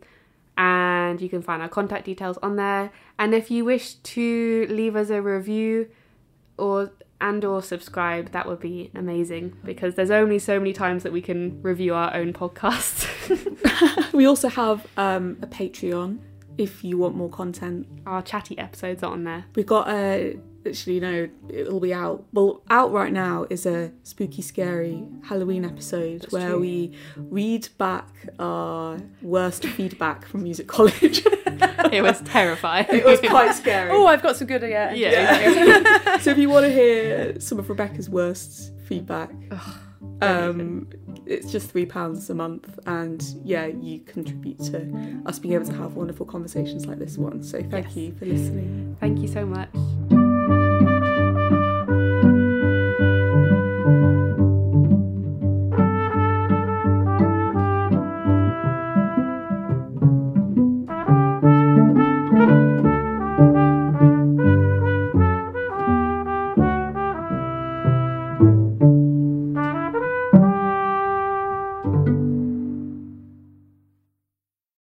and 0.58 1.22
you 1.22 1.30
can 1.30 1.42
find 1.42 1.62
our 1.62 1.70
contact 1.70 2.06
details 2.06 2.38
on 2.44 2.58
there. 2.58 2.92
And 3.18 3.34
if 3.34 3.50
you 3.50 3.66
wish 3.66 3.96
to 3.96 4.68
leave 4.70 4.96
us 4.96 5.10
a 5.10 5.22
review 5.22 5.90
or 6.58 6.92
and 7.20 7.44
or 7.46 7.62
subscribe, 7.62 8.32
that 8.32 8.48
would 8.48 8.60
be 8.60 8.92
amazing 8.96 9.56
because 9.64 9.96
there's 9.96 10.12
only 10.12 10.40
so 10.40 10.60
many 10.60 10.74
times 10.74 11.04
that 11.04 11.14
we 11.14 11.22
can 11.22 11.62
review 11.62 11.94
our 11.94 12.14
own 12.16 12.34
podcast. 12.34 13.08
we 14.14 14.26
also 14.26 14.50
have 14.50 14.88
um, 14.98 15.38
a 15.42 15.48
Patreon 15.48 16.20
if 16.58 16.84
you 16.84 16.98
want 16.98 17.16
more 17.16 17.30
content. 17.30 17.88
our 18.06 18.22
chatty 18.22 18.58
episodes 18.58 19.04
are 19.04 19.12
on 19.12 19.24
there. 19.24 19.46
We've 19.56 19.66
got 19.66 19.88
a 19.88 20.38
literally 20.64 21.00
no, 21.00 21.30
it'll 21.50 21.80
be 21.80 21.94
out. 21.94 22.26
Well, 22.34 22.62
out 22.70 22.92
right 22.92 23.12
now 23.14 23.46
is 23.50 23.66
a 23.66 23.92
spooky, 24.04 24.42
scary 24.42 25.04
Halloween 25.24 25.66
episode 25.66 26.22
That's 26.22 26.34
where 26.34 26.50
true. 26.52 26.60
we 26.60 26.94
read 27.18 27.68
back 27.78 28.08
our 28.40 29.00
worst 29.22 29.66
feedback 29.66 30.26
from 30.26 30.44
music 30.44 30.68
college. 30.68 31.24
It 31.92 32.02
was 32.02 32.22
terrifying. 32.22 32.86
it 32.90 33.04
was 33.04 33.20
quite 33.20 33.54
scary. 33.54 33.92
Oh, 33.92 34.06
I've 34.08 34.24
got 34.24 34.38
some 34.38 34.48
good 34.48 34.62
yeah. 34.62 34.94
Yeah. 34.94 36.18
so 36.20 36.32
if 36.32 36.38
you 36.38 36.50
want 36.50 36.66
to 36.66 36.72
hear 36.72 37.38
some 37.40 37.60
of 37.60 37.70
Rebecca's 37.70 38.10
worst 38.10 38.72
feedback, 38.88 39.30
um, 40.22 40.88
it's 41.26 41.52
just 41.52 41.70
three 41.70 41.86
pounds 41.86 42.30
a 42.30 42.34
month, 42.34 42.80
and 42.86 43.22
yeah, 43.44 43.66
you 43.66 44.00
contribute 44.00 44.60
to 44.66 45.22
us 45.26 45.38
being 45.38 45.54
able 45.54 45.66
to 45.66 45.74
have 45.74 45.96
wonderful 45.96 46.26
conversations 46.26 46.86
like 46.86 46.98
this 47.00 47.18
one. 47.18 47.44
So 47.44 47.62
thank 47.62 47.88
Yes. 47.88 47.96
you 47.98 48.14
for 48.14 48.26
listening. 48.26 48.96
Thank 49.02 49.20
you 49.20 49.28
so 49.28 49.46
much. 49.46 50.21